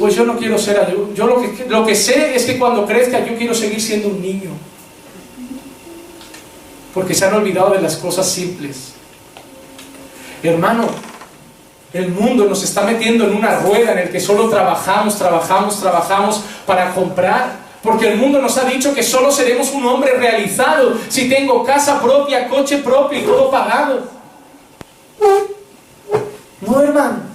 Pues 0.02 0.16
yo 0.16 0.26
no 0.26 0.36
quiero 0.36 0.58
ser 0.58 0.80
adulto, 0.80 1.14
yo 1.14 1.28
lo 1.28 1.40
que, 1.40 1.66
lo 1.70 1.86
que 1.86 1.94
sé 1.94 2.36
es 2.36 2.46
que 2.46 2.58
cuando 2.58 2.88
crezca 2.88 3.24
yo 3.24 3.38
quiero 3.38 3.54
seguir 3.54 3.80
siendo 3.80 4.08
un 4.08 4.20
niño 4.20 4.50
porque 6.92 7.14
se 7.14 7.24
han 7.24 7.36
olvidado 7.36 7.70
de 7.70 7.82
las 7.82 7.98
cosas 7.98 8.28
simples. 8.28 8.94
Hermano, 10.42 10.88
el 11.94 12.10
mundo 12.10 12.46
nos 12.46 12.64
está 12.64 12.82
metiendo 12.82 13.26
en 13.26 13.36
una 13.36 13.60
rueda 13.60 13.92
en 13.92 14.00
el 14.00 14.10
que 14.10 14.20
solo 14.20 14.50
trabajamos, 14.50 15.20
trabajamos, 15.20 15.80
trabajamos 15.80 16.42
para 16.66 16.96
comprar. 16.96 17.62
Porque 17.84 18.12
el 18.12 18.18
mundo 18.18 18.42
nos 18.42 18.58
ha 18.58 18.66
dicho 18.66 18.96
que 18.96 19.04
solo 19.04 19.32
seremos 19.32 19.72
un 19.72 19.86
hombre 19.86 20.14
realizado 20.14 20.98
si 21.10 21.30
tengo 21.30 21.64
casa 21.64 22.02
propia, 22.02 22.48
coche 22.50 22.80
propio 22.80 23.20
y 23.20 23.22
todo 23.22 23.52
pagado. 23.52 24.08
No, 26.62 26.82
hermano. 26.82 27.31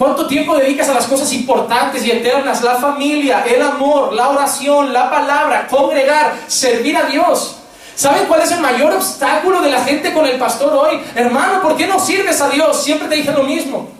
¿Cuánto 0.00 0.26
tiempo 0.26 0.56
dedicas 0.56 0.88
a 0.88 0.94
las 0.94 1.06
cosas 1.06 1.30
importantes 1.34 2.02
y 2.06 2.10
eternas? 2.10 2.62
La 2.62 2.76
familia, 2.76 3.44
el 3.44 3.60
amor, 3.60 4.14
la 4.14 4.30
oración, 4.30 4.94
la 4.94 5.10
palabra, 5.10 5.66
congregar, 5.68 6.38
servir 6.46 6.96
a 6.96 7.02
Dios. 7.02 7.56
¿Saben 7.96 8.24
cuál 8.26 8.40
es 8.40 8.50
el 8.50 8.60
mayor 8.60 8.94
obstáculo 8.94 9.60
de 9.60 9.68
la 9.68 9.84
gente 9.84 10.14
con 10.14 10.24
el 10.24 10.38
pastor 10.38 10.72
hoy? 10.72 11.02
Hermano, 11.14 11.60
¿por 11.60 11.76
qué 11.76 11.86
no 11.86 12.00
sirves 12.00 12.40
a 12.40 12.48
Dios? 12.48 12.82
Siempre 12.82 13.08
te 13.08 13.16
dije 13.16 13.30
lo 13.30 13.42
mismo. 13.42 13.90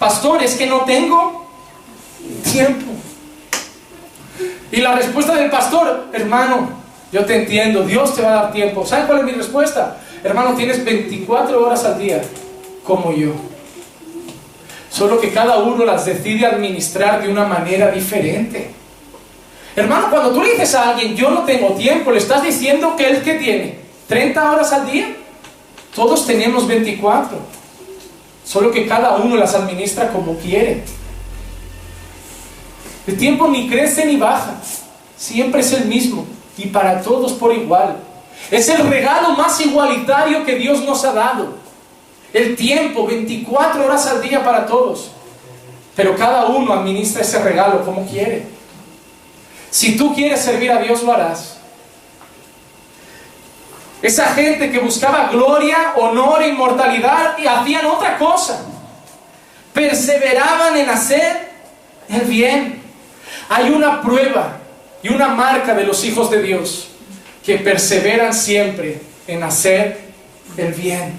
Pastor, 0.00 0.42
es 0.42 0.56
que 0.56 0.66
no 0.66 0.80
tengo 0.80 1.46
tiempo. 2.50 2.90
Y 4.72 4.80
la 4.80 4.96
respuesta 4.96 5.32
del 5.36 5.48
pastor, 5.48 6.08
hermano, 6.12 6.70
yo 7.12 7.24
te 7.24 7.36
entiendo, 7.36 7.84
Dios 7.84 8.16
te 8.16 8.22
va 8.22 8.30
a 8.30 8.42
dar 8.42 8.52
tiempo. 8.52 8.84
¿Saben 8.84 9.06
cuál 9.06 9.20
es 9.20 9.24
mi 9.26 9.30
respuesta? 9.30 9.96
Hermano, 10.24 10.56
tienes 10.56 10.84
24 10.84 11.64
horas 11.64 11.84
al 11.84 12.00
día, 12.00 12.20
como 12.82 13.12
yo. 13.12 13.30
Solo 14.96 15.20
que 15.20 15.30
cada 15.30 15.58
uno 15.58 15.84
las 15.84 16.06
decide 16.06 16.46
administrar 16.46 17.22
de 17.22 17.28
una 17.28 17.44
manera 17.44 17.90
diferente. 17.90 18.70
Hermano, 19.76 20.08
cuando 20.08 20.32
tú 20.32 20.42
le 20.42 20.52
dices 20.52 20.74
a 20.74 20.88
alguien, 20.88 21.14
yo 21.14 21.30
no 21.30 21.42
tengo 21.42 21.74
tiempo, 21.74 22.12
le 22.12 22.16
estás 22.16 22.42
diciendo 22.42 22.96
que 22.96 23.06
él 23.06 23.22
que 23.22 23.34
tiene 23.34 23.78
30 24.08 24.52
horas 24.52 24.72
al 24.72 24.90
día. 24.90 25.14
Todos 25.94 26.26
tenemos 26.26 26.66
24. 26.66 27.36
Solo 28.46 28.70
que 28.70 28.86
cada 28.86 29.16
uno 29.16 29.36
las 29.36 29.54
administra 29.54 30.10
como 30.14 30.38
quiere. 30.38 30.82
El 33.06 33.18
tiempo 33.18 33.48
ni 33.48 33.68
crece 33.68 34.06
ni 34.06 34.16
baja. 34.16 34.54
Siempre 35.18 35.60
es 35.60 35.74
el 35.74 35.84
mismo. 35.84 36.24
Y 36.56 36.68
para 36.68 37.02
todos 37.02 37.34
por 37.34 37.54
igual. 37.54 37.98
Es 38.50 38.66
el 38.70 38.86
regalo 38.88 39.32
más 39.32 39.60
igualitario 39.60 40.42
que 40.46 40.54
Dios 40.54 40.82
nos 40.84 41.04
ha 41.04 41.12
dado. 41.12 41.65
El 42.32 42.56
tiempo, 42.56 43.06
24 43.06 43.84
horas 43.84 44.06
al 44.06 44.22
día 44.22 44.44
para 44.44 44.66
todos. 44.66 45.12
Pero 45.94 46.14
cada 46.16 46.46
uno 46.46 46.72
administra 46.72 47.22
ese 47.22 47.42
regalo 47.42 47.84
como 47.84 48.06
quiere. 48.06 48.44
Si 49.70 49.96
tú 49.96 50.14
quieres 50.14 50.40
servir 50.40 50.70
a 50.70 50.80
Dios, 50.80 51.02
lo 51.02 51.12
harás. 51.12 51.56
Esa 54.02 54.26
gente 54.34 54.70
que 54.70 54.78
buscaba 54.78 55.28
gloria, 55.28 55.94
honor 55.96 56.42
inmortalidad 56.42 57.38
y 57.38 57.46
hacían 57.46 57.86
otra 57.86 58.18
cosa. 58.18 58.64
Perseveraban 59.72 60.76
en 60.76 60.90
hacer 60.90 61.50
el 62.08 62.22
bien. 62.22 62.82
Hay 63.48 63.70
una 63.70 64.02
prueba 64.02 64.58
y 65.02 65.08
una 65.08 65.28
marca 65.28 65.74
de 65.74 65.84
los 65.84 66.04
hijos 66.04 66.30
de 66.30 66.42
Dios 66.42 66.88
que 67.44 67.58
perseveran 67.58 68.34
siempre 68.34 69.00
en 69.26 69.42
hacer 69.42 70.00
el 70.56 70.72
bien. 70.72 71.18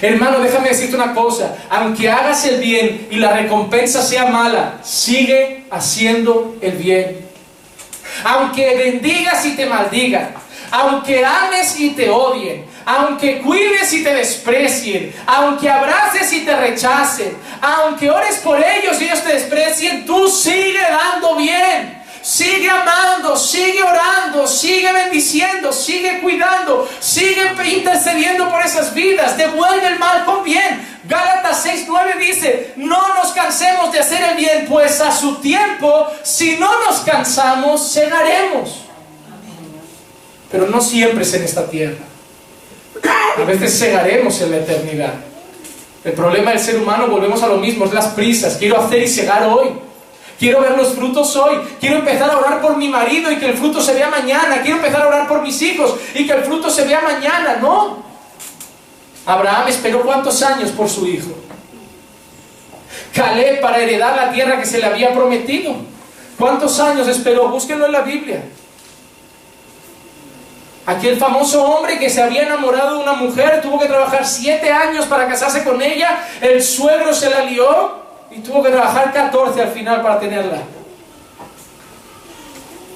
Hermano, 0.00 0.40
déjame 0.40 0.68
decirte 0.68 0.96
una 0.96 1.14
cosa. 1.14 1.56
Aunque 1.70 2.10
hagas 2.10 2.44
el 2.44 2.60
bien 2.60 3.08
y 3.10 3.16
la 3.16 3.32
recompensa 3.32 4.02
sea 4.02 4.26
mala, 4.26 4.78
sigue 4.82 5.64
haciendo 5.70 6.56
el 6.60 6.72
bien 6.72 7.28
aunque 8.24 8.74
bendigas 8.74 9.44
y 9.46 9.56
te 9.56 9.66
maldigan, 9.66 10.34
aunque 10.70 11.24
ames 11.24 11.78
y 11.78 11.90
te 11.90 12.10
odien, 12.10 12.66
aunque 12.84 13.38
cuides 13.38 13.92
y 13.92 14.02
te 14.02 14.14
desprecien, 14.14 15.14
aunque 15.26 15.68
abraces 15.68 16.32
y 16.32 16.40
te 16.40 16.56
rechacen, 16.56 17.36
aunque 17.60 18.10
ores 18.10 18.36
por 18.36 18.58
ellos 18.58 19.00
y 19.00 19.04
ellos 19.04 19.22
te 19.22 19.34
desprecien, 19.34 20.04
tú 20.06 20.28
sigue 20.28 20.80
dando 20.80 21.36
bien. 21.36 21.97
Sigue 22.28 22.68
amando, 22.68 23.38
sigue 23.38 23.82
orando, 23.82 24.46
sigue 24.46 24.92
bendiciendo, 24.92 25.72
sigue 25.72 26.20
cuidando, 26.20 26.86
sigue 27.00 27.54
intercediendo 27.72 28.50
por 28.50 28.60
esas 28.60 28.92
vidas. 28.92 29.38
Devuelve 29.38 29.86
el 29.86 29.98
mal 29.98 30.26
con 30.26 30.44
bien. 30.44 31.00
Gálatas 31.04 31.64
6:9 31.64 32.18
dice, 32.18 32.74
no 32.76 33.14
nos 33.14 33.32
cansemos 33.32 33.90
de 33.92 34.00
hacer 34.00 34.22
el 34.22 34.36
bien, 34.36 34.66
pues 34.68 35.00
a 35.00 35.10
su 35.10 35.36
tiempo, 35.36 36.06
si 36.22 36.58
no 36.58 36.70
nos 36.84 36.98
cansamos, 36.98 37.94
cegaremos. 37.94 38.82
Pero 40.52 40.66
no 40.66 40.82
siempre 40.82 41.22
es 41.22 41.32
en 41.32 41.44
esta 41.44 41.66
tierra. 41.66 42.04
A 43.38 43.44
veces 43.44 43.78
cegaremos 43.78 44.38
en 44.42 44.50
la 44.50 44.58
eternidad. 44.58 45.14
El 46.04 46.12
problema 46.12 46.50
del 46.50 46.60
ser 46.60 46.76
humano, 46.76 47.06
volvemos 47.06 47.42
a 47.42 47.46
lo 47.46 47.56
mismo, 47.56 47.86
es 47.86 47.94
las 47.94 48.08
prisas. 48.08 48.58
Quiero 48.58 48.78
hacer 48.78 49.02
y 49.02 49.08
cegar 49.08 49.44
hoy. 49.44 49.87
Quiero 50.38 50.60
ver 50.60 50.76
los 50.76 50.94
frutos 50.94 51.34
hoy. 51.36 51.58
Quiero 51.80 51.96
empezar 51.96 52.30
a 52.30 52.38
orar 52.38 52.60
por 52.60 52.76
mi 52.76 52.88
marido 52.88 53.30
y 53.32 53.38
que 53.38 53.46
el 53.46 53.54
fruto 53.54 53.82
se 53.82 53.94
vea 53.94 54.08
mañana. 54.08 54.62
Quiero 54.62 54.76
empezar 54.76 55.02
a 55.02 55.08
orar 55.08 55.28
por 55.28 55.42
mis 55.42 55.60
hijos 55.62 55.96
y 56.14 56.26
que 56.26 56.32
el 56.32 56.44
fruto 56.44 56.70
se 56.70 56.84
vea 56.84 57.00
mañana. 57.00 57.56
No. 57.60 58.04
Abraham 59.26 59.68
esperó 59.68 60.02
cuántos 60.02 60.40
años 60.42 60.70
por 60.70 60.88
su 60.88 61.06
hijo. 61.06 61.30
Caleb 63.12 63.60
para 63.60 63.78
heredar 63.78 64.14
la 64.14 64.32
tierra 64.32 64.58
que 64.58 64.66
se 64.66 64.78
le 64.78 64.86
había 64.86 65.12
prometido. 65.12 65.74
¿Cuántos 66.38 66.78
años 66.78 67.08
esperó? 67.08 67.48
Búsquenlo 67.48 67.86
en 67.86 67.92
la 67.92 68.02
Biblia. 68.02 68.44
Aquel 70.86 71.18
famoso 71.18 71.64
hombre 71.64 71.98
que 71.98 72.08
se 72.08 72.22
había 72.22 72.44
enamorado 72.44 72.96
de 72.96 73.02
una 73.02 73.12
mujer 73.14 73.60
tuvo 73.60 73.78
que 73.78 73.86
trabajar 73.86 74.24
siete 74.24 74.70
años 74.70 75.04
para 75.06 75.26
casarse 75.28 75.64
con 75.64 75.82
ella. 75.82 76.20
El 76.40 76.62
suegro 76.62 77.12
se 77.12 77.28
la 77.28 77.40
lió 77.40 78.07
y 78.30 78.40
tuvo 78.40 78.62
que 78.62 78.70
trabajar 78.70 79.12
14 79.12 79.62
al 79.62 79.70
final 79.70 80.02
para 80.02 80.20
tenerla. 80.20 80.58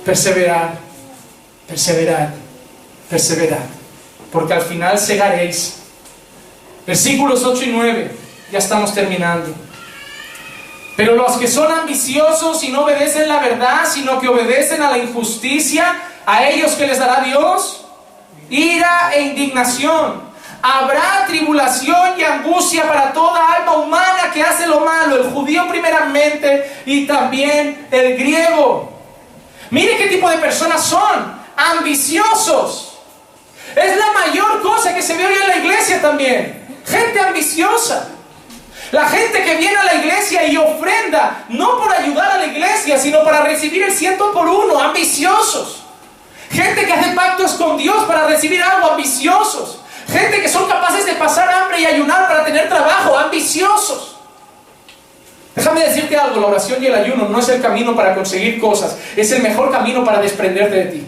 Perseverar. 0.05 0.93
Perseverad, 1.73 2.29
perseverad, 3.09 3.65
porque 4.31 4.53
al 4.53 4.61
final 4.61 4.99
segaréis. 4.99 5.77
Versículos 6.87 7.45
8 7.45 7.65
y 7.65 7.67
9, 7.69 8.17
ya 8.51 8.59
estamos 8.59 8.93
terminando. 8.93 9.55
Pero 10.97 11.15
los 11.15 11.39
que 11.39 11.49
son 11.49 11.73
ambiciosos 11.73 12.63
y 12.65 12.69
no 12.69 12.83
obedecen 12.83 13.29
la 13.29 13.39
verdad, 13.39 13.87
sino 13.91 14.21
que 14.21 14.29
obedecen 14.29 14.83
a 14.83 14.91
la 14.91 14.99
injusticia, 14.99 15.95
a 16.27 16.49
ellos 16.49 16.73
que 16.73 16.87
les 16.87 16.99
dará 16.99 17.23
Dios, 17.23 17.87
ira 18.51 19.13
e 19.15 19.23
indignación. 19.23 20.32
Habrá 20.63 21.25
tribulación 21.27 22.15
y 22.17 22.23
angustia 22.23 22.87
para 22.87 23.13
toda 23.13 23.55
alma 23.55 23.73
humana 23.79 24.31
que 24.33 24.45
hace 24.45 24.69
lo 24.69 24.81
malo, 24.81 25.17
el 25.17 25.31
judío 25.33 25.67
primeramente 25.69 26.83
y 26.87 27.05
también 27.05 27.89
el 27.91 28.17
griego. 28.17 28.93
Mire 29.71 29.97
qué 29.97 30.07
tipo 30.07 30.31
de 30.31 30.39
personas 30.39 30.85
son, 30.85 31.35
ambiciosos. 31.57 32.93
Es 33.75 33.97
la 33.97 34.13
mayor 34.13 34.63
cosa 34.63 34.95
que 34.95 35.03
se 35.03 35.17
ve 35.17 35.27
hoy 35.27 35.35
en 35.35 35.49
la 35.49 35.57
iglesia 35.57 36.01
también. 36.01 36.65
Gente 36.87 37.19
ambiciosa. 37.19 38.09
La 38.93 39.09
gente 39.09 39.43
que 39.43 39.57
viene 39.57 39.77
a 39.77 39.85
la 39.85 39.95
iglesia 39.95 40.45
y 40.47 40.57
ofrenda, 40.59 41.45
no 41.49 41.79
por 41.79 41.93
ayudar 41.93 42.33
a 42.33 42.37
la 42.37 42.47
iglesia, 42.47 42.99
sino 42.99 43.25
para 43.25 43.43
recibir 43.43 43.83
el 43.83 43.93
ciento 43.93 44.33
por 44.33 44.47
uno, 44.47 44.79
ambiciosos. 44.79 45.83
Gente 46.51 46.85
que 46.85 46.93
hace 46.93 47.13
pactos 47.13 47.55
con 47.55 47.79
Dios 47.79 48.05
para 48.05 48.27
recibir 48.27 48.63
algo, 48.63 48.91
ambiciosos. 48.91 49.79
Gente 50.11 50.43
que 50.43 50.49
son 50.49 50.69
capaces 50.69 51.07
de 51.07 51.13
pasar 51.15 51.49
hambre 51.49 51.81
y 51.81 51.87
ayunar 51.87 52.29
para 52.29 52.45
tener 52.45 52.69
trabajo, 52.69 53.17
ambiciosos. 53.17 54.17
Déjame 55.55 55.87
decirte 55.87 56.17
algo, 56.17 56.41
la 56.41 56.47
oración 56.47 56.83
y 56.83 56.87
el 56.87 56.95
ayuno 56.95 57.29
no 57.29 57.39
es 57.39 57.49
el 57.51 57.61
camino 57.61 57.95
para 57.95 58.15
conseguir 58.15 58.59
cosas, 58.59 58.97
es 59.17 59.31
el 59.33 59.43
mejor 59.43 59.71
camino 59.71 60.03
para 60.03 60.21
desprenderte 60.21 60.77
de 60.77 60.85
ti. 60.87 61.07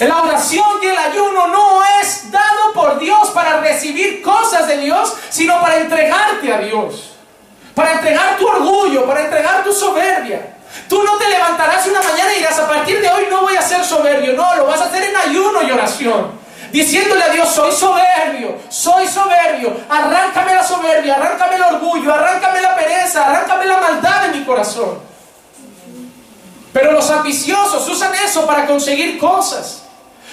La 0.00 0.22
oración 0.22 0.64
y 0.82 0.86
el 0.86 0.96
ayuno 0.96 1.48
no 1.48 1.80
es 2.00 2.30
dado 2.30 2.72
por 2.72 2.98
Dios 2.98 3.30
para 3.30 3.60
recibir 3.60 4.22
cosas 4.22 4.68
de 4.68 4.78
Dios, 4.78 5.14
sino 5.28 5.60
para 5.60 5.78
entregarte 5.78 6.52
a 6.52 6.58
Dios. 6.58 7.14
Para 7.74 7.94
entregar 7.94 8.36
tu 8.38 8.46
orgullo, 8.46 9.06
para 9.06 9.24
entregar 9.24 9.64
tu 9.64 9.72
soberbia. 9.72 10.57
Tú 10.88 11.02
no 11.02 11.16
te 11.18 11.28
levantarás 11.28 11.86
una 11.86 12.00
mañana 12.00 12.32
y 12.34 12.38
dirás, 12.38 12.58
a 12.58 12.68
partir 12.68 13.00
de 13.00 13.10
hoy 13.10 13.26
no 13.30 13.42
voy 13.42 13.56
a 13.56 13.62
ser 13.62 13.84
soberbio. 13.84 14.34
No, 14.34 14.54
lo 14.56 14.66
vas 14.66 14.80
a 14.80 14.84
hacer 14.84 15.02
en 15.04 15.16
ayuno 15.16 15.62
y 15.62 15.70
oración. 15.70 16.38
Diciéndole 16.70 17.22
a 17.22 17.28
Dios, 17.30 17.48
soy 17.48 17.72
soberbio, 17.72 18.58
soy 18.68 19.08
soberbio. 19.08 19.74
Arráncame 19.88 20.54
la 20.54 20.62
soberbia, 20.62 21.14
arráncame 21.14 21.56
el 21.56 21.62
orgullo, 21.62 22.12
arráncame 22.12 22.60
la 22.60 22.76
pereza, 22.76 23.26
arráncame 23.26 23.64
la 23.64 23.78
maldad 23.78 24.22
de 24.22 24.38
mi 24.38 24.44
corazón. 24.44 24.98
Pero 26.72 26.92
los 26.92 27.10
ambiciosos 27.10 27.88
usan 27.88 28.14
eso 28.14 28.46
para 28.46 28.66
conseguir 28.66 29.18
cosas. 29.18 29.87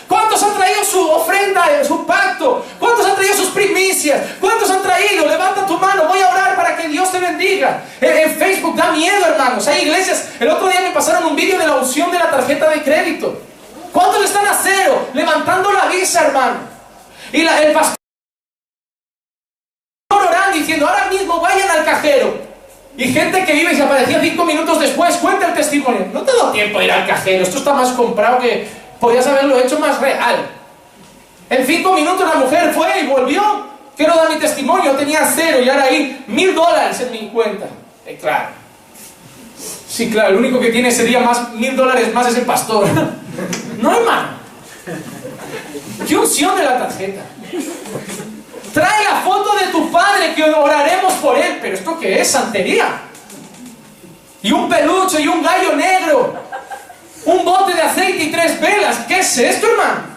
¿Cuántos 0.07 0.41
han 0.43 0.53
traído 0.53 0.83
su 0.83 1.09
ofrenda, 1.09 1.83
su 1.83 2.05
pacto? 2.05 2.65
¿Cuántos 2.79 3.05
han 3.05 3.15
traído 3.15 3.35
sus 3.35 3.49
primicias? 3.49 4.21
¿Cuántos 4.39 4.69
han 4.69 4.83
traído? 4.83 5.25
Levanta 5.25 5.65
tu 5.65 5.77
mano, 5.77 6.07
voy 6.07 6.19
a 6.19 6.29
orar 6.29 6.55
para 6.55 6.77
que 6.77 6.87
Dios 6.87 7.11
te 7.11 7.19
bendiga. 7.19 7.83
En, 7.99 8.35
Facebook 8.35 8.75
da 8.75 8.91
miedo, 8.91 9.25
hermanos. 9.25 9.67
Hay 9.67 9.83
iglesias. 9.83 10.29
El 10.39 10.49
otro 10.49 10.67
día 10.67 10.81
me 10.81 10.91
pasaron 10.91 11.25
un 11.25 11.35
vídeo 11.35 11.57
de 11.57 11.65
la 11.65 11.75
unción 11.75 12.11
de 12.11 12.19
la 12.19 12.29
tarjeta 12.29 12.69
de 12.69 12.83
crédito. 12.83 13.41
¿Cuántos 13.91 14.25
están 14.25 14.45
a 14.45 14.53
cero? 14.53 15.07
Levantando 15.13 15.71
la 15.71 15.85
visa, 15.85 16.25
hermano. 16.25 16.57
Y 17.31 17.41
el 17.41 17.73
pastor 17.73 17.95
orando 20.09 20.57
diciendo, 20.57 20.87
ahora 20.87 21.07
mismo 21.09 21.39
vayan 21.39 21.69
al 21.69 21.85
cajero. 21.85 22.55
Y 22.97 23.11
gente 23.11 23.43
que 23.43 23.53
vive 23.53 23.73
y 23.73 23.75
se 23.75 23.83
aparecía 23.83 24.21
cinco 24.21 24.45
minutos 24.45 24.79
después, 24.79 25.15
cuenta 25.17 25.47
el 25.47 25.53
testimonio. 25.53 26.07
No 26.13 26.21
te 26.21 26.31
da 26.35 26.51
tiempo 26.51 26.81
ir 26.81 26.91
al 26.91 27.05
cajero, 27.05 27.43
esto 27.43 27.57
está 27.57 27.73
más 27.73 27.91
comprado 27.91 28.39
que 28.39 28.84
Podías 28.99 29.27
haberlo 29.27 29.59
hecho 29.59 29.79
más 29.79 29.99
real. 29.99 30.49
En 31.49 31.65
cinco 31.65 31.93
minutos 31.93 32.27
la 32.27 32.35
mujer 32.35 32.73
fue 32.73 33.01
y 33.01 33.07
volvió. 33.07 33.65
Quiero 33.95 34.15
dar 34.15 34.29
mi 34.29 34.37
testimonio, 34.37 34.91
tenía 34.93 35.25
cero 35.33 35.59
y 35.63 35.69
ahora 35.69 35.83
hay 35.83 36.23
mil 36.27 36.53
dólares 36.53 36.99
en 37.01 37.11
mi 37.11 37.29
cuenta. 37.29 37.67
Eh, 38.05 38.17
claro. 38.19 38.49
Sí, 39.87 40.09
claro, 40.09 40.29
el 40.29 40.35
único 40.37 40.59
que 40.59 40.69
tiene 40.69 40.91
sería 40.91 41.19
más 41.21 41.53
mil 41.53 41.75
dólares 41.75 42.13
más 42.13 42.27
es 42.35 42.43
pastor. 42.43 42.87
no, 43.79 43.97
hermano. 43.97 44.29
¿Qué 46.07 46.17
opción 46.17 46.57
de 46.57 46.63
la 46.63 46.77
tarjeta? 46.77 47.21
Trae 48.73 49.03
la 49.05 49.21
foto 49.21 49.55
de 49.55 49.67
tu 49.67 49.89
padre 49.89 50.33
que 50.35 50.43
oraremos 50.43 51.13
por 51.13 51.37
él. 51.37 51.59
Pero 51.61 51.75
¿esto 51.75 51.97
qué 51.97 52.19
es? 52.19 52.27
Santería. 52.29 53.01
Y 54.41 54.51
un 54.51 54.67
peluche 54.67 55.21
y 55.21 55.27
un 55.27 55.41
gallo 55.41 55.75
negro 55.75 56.35
un 57.25 57.43
bote 57.43 57.73
de 57.73 57.81
aceite 57.81 58.23
y 58.23 58.31
tres 58.31 58.59
velas. 58.59 58.99
¿Qué 59.07 59.19
es 59.19 59.37
esto, 59.37 59.67
hermano? 59.67 60.15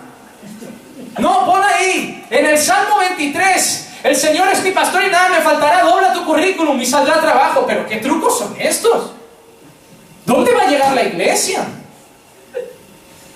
No, 1.19 1.47
pon 1.47 1.61
ahí, 1.63 2.25
en 2.31 2.47
el 2.47 2.59
Salmo 2.59 2.99
23, 2.99 3.89
el 4.05 4.15
Señor 4.15 4.49
es 4.49 4.63
mi 4.63 4.71
pastor 4.71 5.03
y 5.05 5.11
nada 5.11 5.29
me 5.31 5.41
faltará, 5.41 5.83
dobla 5.83 6.13
tu 6.13 6.25
currículum 6.25 6.81
y 6.81 6.87
saldrá 6.87 7.21
trabajo. 7.21 7.65
Pero 7.67 7.87
¿qué 7.87 7.97
trucos 7.97 8.39
son 8.39 8.55
estos? 8.59 9.13
¿Dónde 10.25 10.53
va 10.55 10.63
a 10.63 10.71
llegar 10.71 10.93
la 10.93 11.03
iglesia? 11.03 11.67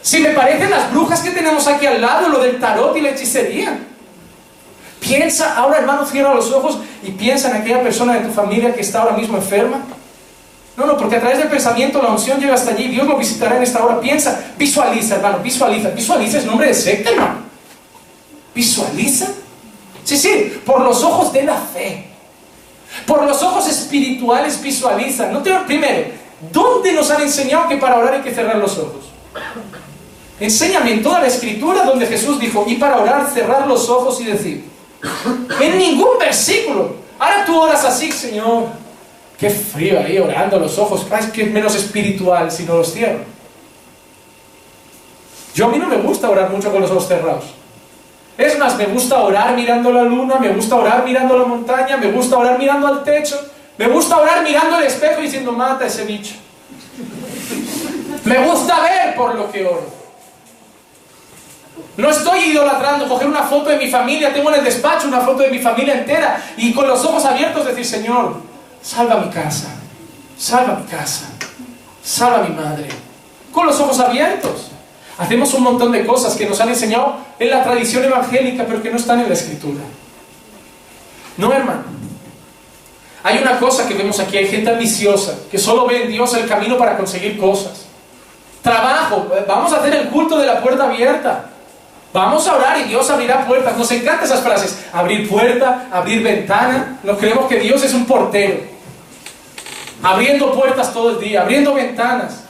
Si 0.03 0.21
me 0.21 0.31
parecen 0.31 0.71
las 0.71 0.93
brujas 0.93 1.21
que 1.21 1.31
tenemos 1.31 1.67
aquí 1.67 1.87
al 1.87 2.01
lado, 2.01 2.29
lo 2.29 2.39
del 2.41 2.61
tarot 2.61 2.97
y 2.97 3.01
la 3.01 3.11
hechicería. 3.11 3.79
Piensa, 5.01 5.57
ahora 5.57 5.79
hermano, 5.79 6.07
cierra 6.07 6.35
los 6.35 6.53
ojos 6.53 6.79
y 7.03 7.11
piensa 7.13 7.51
en 7.51 7.57
aquella 7.57 7.83
persona 7.83 8.15
de 8.15 8.21
tu 8.21 8.33
familia 8.33 8.75
que 8.75 8.83
está 8.83 9.03
ahora 9.03 9.17
mismo 9.17 9.37
enferma. 9.37 9.81
No, 10.77 10.87
no, 10.87 10.97
porque 10.97 11.17
a 11.17 11.21
través 11.21 11.39
del 11.39 11.49
pensamiento 11.49 12.03
la 12.03 12.11
unción 12.11 12.41
llega 12.41 12.55
hasta 12.55 12.71
allí. 12.71 12.89
Dios 12.89 13.07
lo 13.07 13.19
visitará 13.19 13.57
en 13.57 13.63
esta 13.63 13.85
hora. 13.85 14.01
Piensa, 14.01 14.53
visualiza, 14.57 15.17
hermano, 15.17 15.39
visualiza. 15.39 15.91
Visualiza 15.91 16.39
es 16.39 16.47
nombre 16.47 16.69
de 16.69 16.75
secta, 16.75 17.11
hermano. 17.11 17.43
Visualiza. 18.55 19.29
Sí, 20.05 20.17
sí, 20.17 20.61
por 20.65 20.81
los 20.81 21.03
ojos 21.05 21.33
de 21.33 21.43
la 21.43 21.57
fe. 21.57 22.09
Por 23.07 23.25
los 23.25 23.43
ojos 23.43 23.69
espirituales 23.69 24.61
visualiza. 24.63 25.29
No 25.29 25.43
te, 25.43 25.55
primero, 25.67 26.07
¿dónde 26.51 26.93
nos 26.93 27.11
han 27.11 27.23
enseñado 27.23 27.69
que 27.69 27.77
para 27.77 27.99
orar 27.99 28.15
hay 28.15 28.23
que 28.23 28.35
cerrar 28.35 28.57
los 28.57 28.79
ojos? 28.79 29.11
Enséñame 30.41 30.93
en 30.93 31.03
toda 31.03 31.21
la 31.21 31.27
escritura 31.27 31.85
donde 31.85 32.07
Jesús 32.07 32.41
dijo, 32.41 32.65
y 32.67 32.75
para 32.77 32.99
orar 32.99 33.31
cerrar 33.33 33.67
los 33.67 33.89
ojos 33.89 34.21
y 34.21 34.25
decir. 34.25 34.65
En 35.61 35.79
ningún 35.79 36.19
versículo. 36.19 36.97
Ahora 37.19 37.45
tú 37.45 37.61
oras 37.61 37.85
así, 37.85 38.11
Señor. 38.11 38.82
Qué 39.39 39.51
frío 39.51 39.99
ahí 39.99 40.19
orando 40.19 40.59
los 40.59 40.79
ojos. 40.79 41.07
es 41.19 41.27
que 41.27 41.43
es 41.43 41.51
menos 41.51 41.75
espiritual 41.75 42.51
si 42.51 42.65
no 42.65 42.77
los 42.77 42.93
cierro. 42.93 43.25
Yo 45.55 45.67
a 45.67 45.69
mí 45.69 45.79
no 45.79 45.87
me 45.87 45.97
gusta 45.97 46.31
orar 46.31 46.51
mucho 46.51 46.71
con 46.71 46.81
los 46.81 46.91
ojos 46.91 47.09
cerrados. 47.09 47.45
Es 48.39 48.59
más, 48.59 48.77
me 48.77 48.87
gusta 48.87 49.19
orar 49.19 49.55
mirando 49.55 49.93
la 49.93 50.03
luna, 50.03 50.37
me 50.39 50.49
gusta 50.49 50.77
orar 50.77 51.05
mirando 51.05 51.37
la 51.37 51.45
montaña, 51.45 51.97
me 51.97 52.11
gusta 52.11 52.39
orar 52.39 52.59
mirando 52.59 52.87
al 52.87 53.05
techo, 53.05 53.39
me 53.77 53.89
gusta 53.89 54.17
orar 54.17 54.43
mirando 54.43 54.79
el 54.79 54.85
espejo 54.85 55.21
y 55.21 55.25
diciendo, 55.25 55.53
mata 55.53 55.87
ese 55.87 56.05
bicho. 56.05 56.35
Me 58.25 58.39
gusta 58.47 58.81
ver 58.81 59.15
por 59.15 59.35
lo 59.35 59.51
que 59.51 59.67
oro. 59.67 60.03
No 61.97 62.09
estoy 62.09 62.41
idolatrando, 62.51 63.09
coger 63.09 63.29
una 63.29 63.43
foto 63.43 63.69
de 63.69 63.77
mi 63.77 63.91
familia, 63.91 64.33
tengo 64.33 64.51
en 64.51 64.61
el 64.61 64.65
despacho 64.65 65.09
una 65.09 65.21
foto 65.21 65.43
de 65.43 65.51
mi 65.51 65.59
familia 65.59 65.95
entera 65.95 66.43
y 66.57 66.73
con 66.73 66.89
los 66.89 67.05
ojos 67.05 67.25
abiertos 67.25 67.67
decir, 67.67 67.85
Señor, 67.85 68.37
salva 68.83 69.17
mi 69.17 69.31
casa, 69.31 69.69
salva 70.37 70.81
mi 70.81 70.85
casa, 70.87 71.27
salva 72.05 72.43
mi 72.43 72.55
madre. 72.55 72.89
Con 73.53 73.67
los 73.67 73.79
ojos 73.81 74.01
abiertos. 74.01 74.69
Hacemos 75.19 75.53
un 75.55 75.63
montón 75.63 75.93
de 75.93 76.07
cosas 76.07 76.35
que 76.35 76.47
nos 76.47 76.61
han 76.61 76.71
enseñado 76.71 77.17
en 77.39 77.51
la 77.51 77.63
tradición 77.63 78.03
evangélica, 78.03 78.65
pero 78.67 78.83
que 78.83 78.91
no 78.91 78.97
están 78.97 79.21
en 79.21 79.29
la 79.29 79.35
escritura. 79.35 79.83
No, 81.37 81.53
hermano. 81.53 81.83
Hay 83.23 83.39
una 83.39 83.59
cosa 83.61 83.87
que 83.87 83.95
vemos 83.95 84.19
aquí, 84.19 84.39
hay 84.39 84.49
gente 84.49 84.71
ambiciosa, 84.71 85.35
que 85.51 85.59
solo 85.59 85.87
ve 85.87 86.05
en 86.05 86.11
Dios 86.11 86.35
el 86.35 86.49
camino 86.49 86.77
para 86.77 86.97
conseguir 86.97 87.39
cosas. 87.39 87.87
Trabajo, 88.63 89.29
vamos 89.47 89.73
a 89.73 89.77
hacer 89.77 89.95
el 89.95 90.09
culto 90.09 90.39
de 90.39 90.47
la 90.47 90.61
puerta 90.61 90.85
abierta. 90.85 91.51
Vamos 92.13 92.47
a 92.49 92.57
orar 92.57 92.81
y 92.81 92.85
Dios 92.85 93.09
abrirá 93.11 93.47
puertas. 93.47 93.77
Nos 93.77 93.91
encantan 93.93 94.25
esas 94.25 94.41
frases. 94.41 94.79
Abrir 94.93 95.29
puerta, 95.29 95.89
abrir 95.93 96.23
ventana. 96.23 96.99
Nos 97.03 97.19
creemos 97.19 97.47
que 97.47 97.61
Dios 97.61 97.83
es 97.85 97.95
un 97.95 98.07
portero 98.07 98.72
abriendo 100.03 100.53
puertas 100.53 100.93
todo 100.93 101.11
el 101.11 101.21
día, 101.21 101.43
abriendo 101.43 101.75
ventanas. 101.75 102.45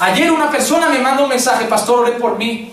Ayer 0.00 0.30
una 0.30 0.50
persona 0.50 0.88
me 0.88 0.98
manda 0.98 1.22
un 1.22 1.28
mensaje, 1.28 1.66
pastor, 1.66 2.00
ore 2.00 2.12
por 2.12 2.36
mí, 2.36 2.72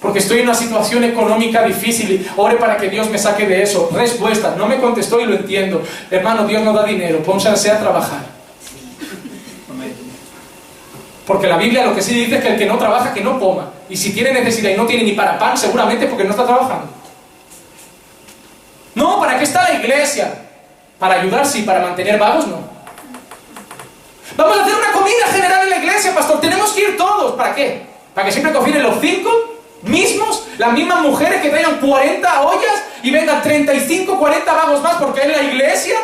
porque 0.00 0.18
estoy 0.18 0.40
en 0.40 0.44
una 0.44 0.54
situación 0.54 1.04
económica 1.04 1.62
difícil, 1.62 2.28
ore 2.36 2.56
para 2.56 2.76
que 2.76 2.88
Dios 2.88 3.08
me 3.10 3.18
saque 3.18 3.46
de 3.46 3.62
eso. 3.62 3.90
Respuesta, 3.92 4.54
no 4.56 4.66
me 4.66 4.78
contestó 4.78 5.20
y 5.20 5.26
lo 5.26 5.34
entiendo. 5.34 5.82
Hermano, 6.10 6.46
Dios 6.46 6.62
no 6.62 6.72
da 6.72 6.84
dinero, 6.84 7.22
pónganse 7.22 7.70
a 7.70 7.78
trabajar. 7.78 8.36
Porque 11.26 11.48
la 11.48 11.56
Biblia 11.56 11.84
lo 11.84 11.94
que 11.94 12.02
sí 12.02 12.14
dice 12.14 12.36
es 12.36 12.42
que 12.42 12.48
el 12.50 12.58
que 12.58 12.66
no 12.66 12.78
trabaja, 12.78 13.12
que 13.12 13.20
no 13.20 13.40
coma. 13.40 13.70
Y 13.88 13.96
si 13.96 14.12
tiene 14.12 14.32
necesidad 14.32 14.70
y 14.70 14.76
no 14.76 14.86
tiene 14.86 15.02
ni 15.02 15.12
para 15.12 15.38
pan, 15.38 15.56
seguramente 15.56 16.06
porque 16.06 16.22
no 16.22 16.30
está 16.30 16.46
trabajando. 16.46 16.88
No, 18.94 19.18
¿para 19.18 19.36
qué 19.36 19.44
está 19.44 19.64
la 19.64 19.74
iglesia? 19.74 20.45
Para 20.98 21.20
ayudar, 21.20 21.46
sí, 21.46 21.62
para 21.62 21.80
mantener 21.80 22.18
vagos, 22.18 22.46
no. 22.46 22.58
Vamos 24.36 24.58
a 24.58 24.62
hacer 24.62 24.74
una 24.74 24.92
comida 24.92 25.26
general 25.30 25.64
en 25.64 25.70
la 25.70 25.76
iglesia, 25.76 26.14
pastor. 26.14 26.40
Tenemos 26.40 26.72
que 26.72 26.82
ir 26.82 26.96
todos. 26.96 27.34
¿Para 27.34 27.54
qué? 27.54 27.86
¿Para 28.14 28.26
que 28.26 28.32
siempre 28.32 28.52
cocinen 28.52 28.82
los 28.82 29.00
cinco 29.00 29.30
mismos? 29.82 30.46
Las 30.58 30.72
mismas 30.72 31.00
mujeres 31.00 31.40
que 31.42 31.50
traigan 31.50 31.78
40 31.78 32.42
ollas 32.42 32.84
y 33.02 33.10
vengan 33.10 33.42
35, 33.42 34.18
40 34.18 34.54
vagos 34.54 34.82
más 34.82 34.94
porque 34.96 35.20
es 35.22 35.28
la 35.28 35.42
iglesia 35.42 35.96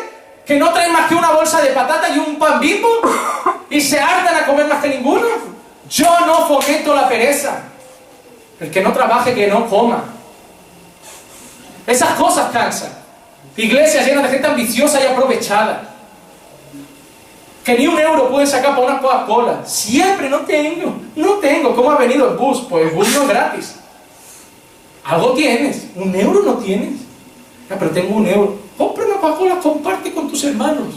que 0.47 0.57
no 0.57 0.73
traen 0.73 0.93
más 0.93 1.09
que 1.09 1.15
una 1.15 1.31
bolsa 1.31 1.61
de 1.61 1.71
patata 1.71 2.09
y 2.09 2.19
un 2.19 2.39
pan 2.39 2.61
bimbo 2.61 2.89
y 3.71 3.81
se 3.81 3.99
hartan 3.99 4.37
a 4.37 4.47
comer 4.47 4.67
más 4.67 4.83
que 4.83 4.89
ninguno. 4.89 5.27
Yo 5.89 6.21
no 6.27 6.47
fomento 6.47 6.95
la 6.95 7.09
pereza. 7.09 7.63
El 8.61 8.71
que 8.71 8.81
no 8.81 8.93
trabaje, 8.93 9.35
que 9.35 9.47
no 9.47 9.69
coma. 9.69 10.05
Esas 11.87 12.11
cosas 12.11 12.51
cansan. 12.53 13.02
Iglesias 13.57 14.07
llenas 14.07 14.25
de 14.25 14.29
gente 14.31 14.47
ambiciosa 14.47 15.01
y 15.03 15.07
aprovechada. 15.07 15.89
Que 17.65 17.79
ni 17.79 17.87
un 17.87 17.99
euro 17.99 18.29
pueden 18.29 18.49
sacar 18.49 18.75
para 18.75 18.87
una 18.87 19.01
Coca-Cola. 19.01 19.61
Siempre 19.65 20.29
no 20.29 20.41
tengo, 20.41 20.95
no 21.15 21.35
tengo. 21.35 21.77
¿Cómo 21.77 21.91
ha 21.91 21.97
venido 21.97 22.31
el 22.31 22.37
bus? 22.37 22.67
Pues 22.69 22.87
el 22.87 22.91
bus 22.91 23.15
no 23.15 23.23
es 23.23 23.29
gratis. 23.29 23.75
Algo 25.05 25.33
tienes. 25.33 25.87
Un 25.95 26.15
euro 26.15 26.43
no 26.43 26.55
tienes. 26.55 27.01
Ya, 27.69 27.79
pero 27.79 27.91
tengo 27.91 28.17
un 28.17 28.27
euro. 28.27 28.59
Compra 28.77 29.05
una 29.05 29.17
Coca-Cola, 29.17 29.59
comparte 29.61 30.13
con 30.13 30.29
tus 30.29 30.43
hermanos. 30.45 30.95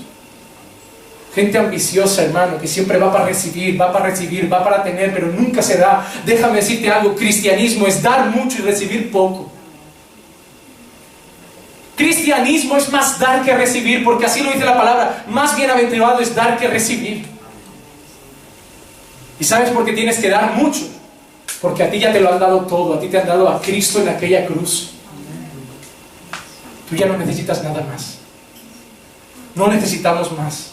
Gente 1.35 1.57
ambiciosa, 1.57 2.23
hermano, 2.23 2.57
que 2.57 2.67
siempre 2.67 2.97
va 2.97 3.11
para 3.11 3.25
recibir, 3.25 3.79
va 3.79 3.91
para 3.91 4.05
recibir, 4.05 4.51
va 4.51 4.63
para 4.63 4.81
tener, 4.81 5.13
pero 5.13 5.27
nunca 5.27 5.61
se 5.61 5.77
da. 5.77 6.09
Déjame 6.25 6.55
decirte 6.55 6.89
algo, 6.89 7.13
cristianismo 7.13 7.85
es 7.85 8.01
dar 8.01 8.29
mucho 8.29 8.59
y 8.59 8.61
recibir 8.61 9.11
poco. 9.11 9.51
Cristianismo 11.95 12.75
es 12.75 12.91
más 12.91 13.19
dar 13.19 13.43
que 13.43 13.55
recibir, 13.55 14.03
porque 14.03 14.25
así 14.25 14.43
lo 14.43 14.51
dice 14.51 14.65
la 14.65 14.77
palabra. 14.77 15.23
Más 15.27 15.55
bienaventurado 15.55 16.19
es 16.19 16.35
dar 16.35 16.57
que 16.57 16.67
recibir. 16.67 17.25
¿Y 19.39 19.43
sabes 19.43 19.69
por 19.69 19.85
qué 19.85 19.93
tienes 19.93 20.19
que 20.19 20.29
dar 20.29 20.53
mucho? 20.53 20.81
Porque 21.61 21.83
a 21.83 21.89
ti 21.89 21.99
ya 21.99 22.11
te 22.11 22.19
lo 22.19 22.33
han 22.33 22.39
dado 22.39 22.61
todo, 22.61 22.95
a 22.95 22.99
ti 22.99 23.07
te 23.07 23.19
han 23.19 23.27
dado 23.27 23.47
a 23.47 23.61
Cristo 23.61 24.01
en 24.01 24.09
aquella 24.09 24.45
cruz. 24.45 24.91
Tú 26.89 26.95
ya 26.95 27.05
no 27.07 27.17
necesitas 27.17 27.63
nada 27.63 27.81
más. 27.81 28.17
No 29.55 29.67
necesitamos 29.67 30.31
más. 30.37 30.71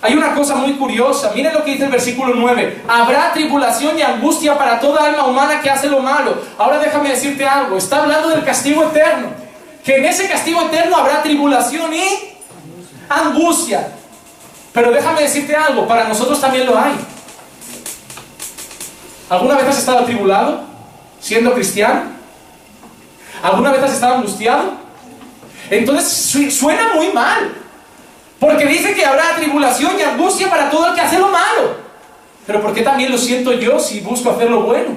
Hay 0.00 0.14
una 0.14 0.34
cosa 0.34 0.54
muy 0.54 0.74
curiosa. 0.74 1.32
Miren 1.34 1.54
lo 1.54 1.64
que 1.64 1.72
dice 1.72 1.86
el 1.86 1.90
versículo 1.90 2.34
9. 2.34 2.82
Habrá 2.86 3.32
tribulación 3.32 3.98
y 3.98 4.02
angustia 4.02 4.56
para 4.56 4.78
toda 4.78 5.04
alma 5.04 5.26
humana 5.26 5.60
que 5.60 5.70
hace 5.70 5.88
lo 5.88 6.00
malo. 6.00 6.36
Ahora 6.58 6.78
déjame 6.78 7.08
decirte 7.08 7.44
algo. 7.44 7.76
Está 7.76 8.02
hablando 8.02 8.28
del 8.28 8.44
castigo 8.44 8.84
eterno. 8.84 9.43
Que 9.84 9.96
en 9.96 10.04
ese 10.06 10.28
castigo 10.28 10.62
eterno 10.62 10.96
habrá 10.96 11.22
tribulación 11.22 11.92
y 11.92 12.04
angustia. 13.08 13.88
Pero 14.72 14.90
déjame 14.90 15.22
decirte 15.22 15.54
algo. 15.54 15.86
Para 15.86 16.08
nosotros 16.08 16.40
también 16.40 16.66
lo 16.66 16.78
hay. 16.78 16.94
¿Alguna 19.28 19.56
vez 19.56 19.66
has 19.66 19.78
estado 19.78 20.00
atribulado 20.00 20.62
siendo 21.20 21.52
cristiano? 21.54 22.02
¿Alguna 23.42 23.72
vez 23.72 23.82
has 23.82 23.92
estado 23.92 24.16
angustiado? 24.16 24.72
Entonces 25.70 26.54
suena 26.54 26.94
muy 26.94 27.08
mal. 27.12 27.54
Porque 28.40 28.66
dice 28.66 28.94
que 28.94 29.04
habrá 29.04 29.36
tribulación 29.36 29.98
y 29.98 30.02
angustia 30.02 30.50
para 30.50 30.70
todo 30.70 30.88
el 30.88 30.94
que 30.94 31.00
hace 31.00 31.18
lo 31.18 31.28
malo. 31.28 31.76
Pero 32.46 32.60
¿por 32.60 32.74
qué 32.74 32.82
también 32.82 33.10
lo 33.10 33.18
siento 33.18 33.52
yo 33.52 33.78
si 33.78 34.00
busco 34.00 34.30
hacer 34.30 34.50
lo 34.50 34.62
bueno? 34.62 34.96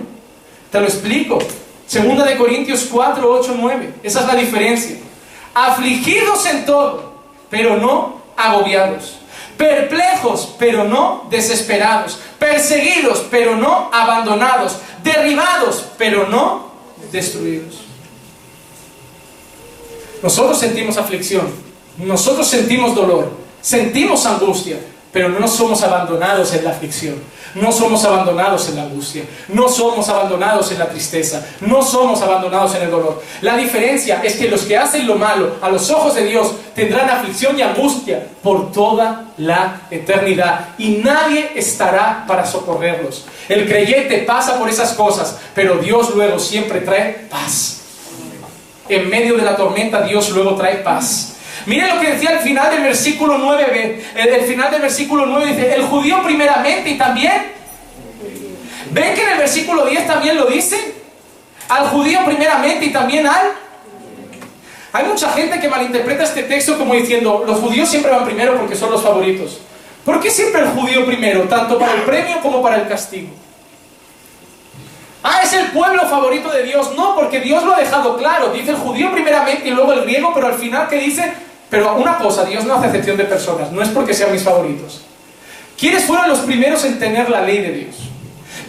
Te 0.72 0.80
lo 0.80 0.86
explico. 0.86 1.40
Segunda 1.88 2.26
de 2.26 2.38
Corintios 2.38 2.88
4, 2.92 3.40
8, 3.40 3.56
9. 3.58 3.94
Esa 4.04 4.22
es 4.22 4.28
la 4.28 4.36
diferencia. 4.36 4.98
Afligidos 5.54 6.46
en 6.46 6.66
todo, 6.66 7.14
pero 7.50 7.78
no 7.78 8.22
agobiados. 8.36 9.18
Perplejos, 9.58 10.54
pero 10.60 10.84
no 10.84 11.26
desesperados. 11.30 12.20
Perseguidos, 12.38 13.26
pero 13.32 13.56
no 13.56 13.90
abandonados. 13.92 14.78
Derribados, 15.02 15.86
pero 15.98 16.28
no 16.28 16.68
destruidos. 17.12 17.88
Nosotros 20.22 20.60
sentimos 20.60 20.98
aflicción, 20.98 21.48
nosotros 21.98 22.48
sentimos 22.48 22.96
dolor, 22.96 23.32
sentimos 23.62 24.26
angustia, 24.26 24.80
pero 25.12 25.30
no 25.30 25.48
somos 25.48 25.84
abandonados 25.84 26.54
en 26.54 26.64
la 26.64 26.72
aflicción, 26.72 27.16
no 27.56 27.72
somos 27.72 28.04
abandonados 28.06 28.70
en 28.70 28.76
la 28.76 28.84
angustia, 28.84 29.24
no 29.50 29.68
somos 29.70 30.10
abandonados 30.10 30.72
en 30.72 30.80
la 30.80 30.90
tristeza, 30.90 31.46
no 31.62 31.82
somos 31.82 32.22
abandonados 32.22 32.76
en 32.76 32.84
el 32.84 32.92
dolor. 32.92 33.22
La 33.42 33.58
diferencia 33.58 34.22
es 34.24 34.36
que 34.36 34.50
los 34.50 34.64
que 34.64 34.78
hacen 34.78 35.08
lo 35.08 35.16
malo 35.16 35.56
a 35.62 35.70
los 35.70 35.90
ojos 35.90 36.16
de 36.16 36.26
Dios 36.26 36.54
tendrán 36.76 37.10
aflicción 37.10 37.58
y 37.58 37.62
angustia 37.62 38.28
por 38.44 38.72
toda 38.72 39.26
la 39.38 39.82
eternidad 39.90 40.70
y 40.78 40.98
nadie 40.98 41.52
estará 41.56 42.26
para 42.28 42.46
socorrerlos. 42.46 43.26
El 43.50 43.68
creyente 43.68 44.20
pasa 44.20 44.60
por 44.60 44.70
esas 44.70 44.94
cosas, 44.94 45.38
pero 45.56 45.78
Dios 45.78 46.14
luego 46.14 46.38
siempre 46.38 46.82
trae 46.82 47.28
paz 47.30 47.78
en 48.90 49.10
medio 49.10 49.36
de 49.36 49.44
la 49.44 49.56
tormenta 49.56 50.02
Dios 50.02 50.30
luego 50.32 50.56
trae 50.56 50.78
paz. 50.78 51.34
Miren 51.68 51.96
lo 51.96 52.00
que 52.00 52.12
decía 52.12 52.30
al 52.30 52.40
final 52.40 52.72
del 52.72 52.84
versículo 52.84 53.38
9b. 53.38 54.00
El, 54.16 54.46
final 54.46 54.72
del 54.72 54.82
versículo 54.82 55.26
9 55.26 55.48
dice, 55.48 55.76
el 55.76 55.84
judío 55.84 56.24
primeramente 56.24 56.92
y 56.92 56.98
también. 56.98 57.52
¿Ven 58.92 59.14
que 59.14 59.22
en 59.22 59.30
el 59.32 59.38
versículo 59.38 59.86
10 59.86 60.08
también 60.08 60.38
lo 60.38 60.46
dice? 60.46 60.96
Al 61.68 61.90
judío 61.90 62.22
primeramente 62.26 62.86
y 62.86 62.90
también 62.92 63.28
al... 63.28 63.52
Hay 64.94 65.06
mucha 65.08 65.30
gente 65.34 65.60
que 65.60 65.68
malinterpreta 65.68 66.24
este 66.24 66.44
texto 66.44 66.78
como 66.78 66.94
diciendo, 66.94 67.44
los 67.46 67.60
judíos 67.60 67.90
siempre 67.90 68.12
van 68.12 68.24
primero 68.24 68.56
porque 68.58 68.78
son 68.78 68.90
los 68.90 69.04
favoritos. 69.04 69.60
¿Por 70.06 70.22
qué 70.22 70.32
siempre 70.32 70.62
el 70.62 70.70
judío 70.70 71.06
primero, 71.06 71.42
tanto 71.50 71.78
para 71.78 71.96
el 71.96 72.04
premio 72.04 72.40
como 72.42 72.64
para 72.64 72.78
el 72.78 72.88
castigo? 72.88 73.28
Ah, 75.22 75.42
es 75.44 75.52
el 75.52 75.68
pueblo 75.72 76.04
favorito 76.04 76.50
de 76.50 76.64
Dios. 76.64 76.96
No, 76.96 77.14
porque 77.14 77.42
Dios 77.42 77.66
lo 77.66 77.76
ha 77.76 77.80
dejado 77.80 78.16
claro. 78.16 78.54
Dice 78.54 78.72
el 78.72 78.78
judío 78.78 79.12
primeramente 79.12 79.68
y 79.68 79.72
luego 79.72 79.92
el 79.92 80.04
griego, 80.04 80.32
pero 80.34 80.48
al 80.48 80.54
final 80.54 80.88
que 80.88 81.00
dice, 81.00 81.34
pero 81.70 81.96
una 81.96 82.18
cosa, 82.18 82.46
Dios 82.46 82.66
no 82.66 82.76
hace 82.76 82.88
excepción 82.88 83.18
de 83.18 83.26
personas, 83.26 83.72
no 83.72 83.82
es 83.82 83.90
porque 83.90 84.14
sean 84.14 84.32
mis 84.32 84.44
favoritos. 84.44 85.02
¿Quiénes 85.78 86.06
fueron 86.06 86.30
los 86.30 86.40
primeros 86.40 86.84
en 86.86 86.98
tener 86.98 87.30
la 87.30 87.42
ley 87.42 87.60
de 87.60 87.72
Dios? 87.72 87.96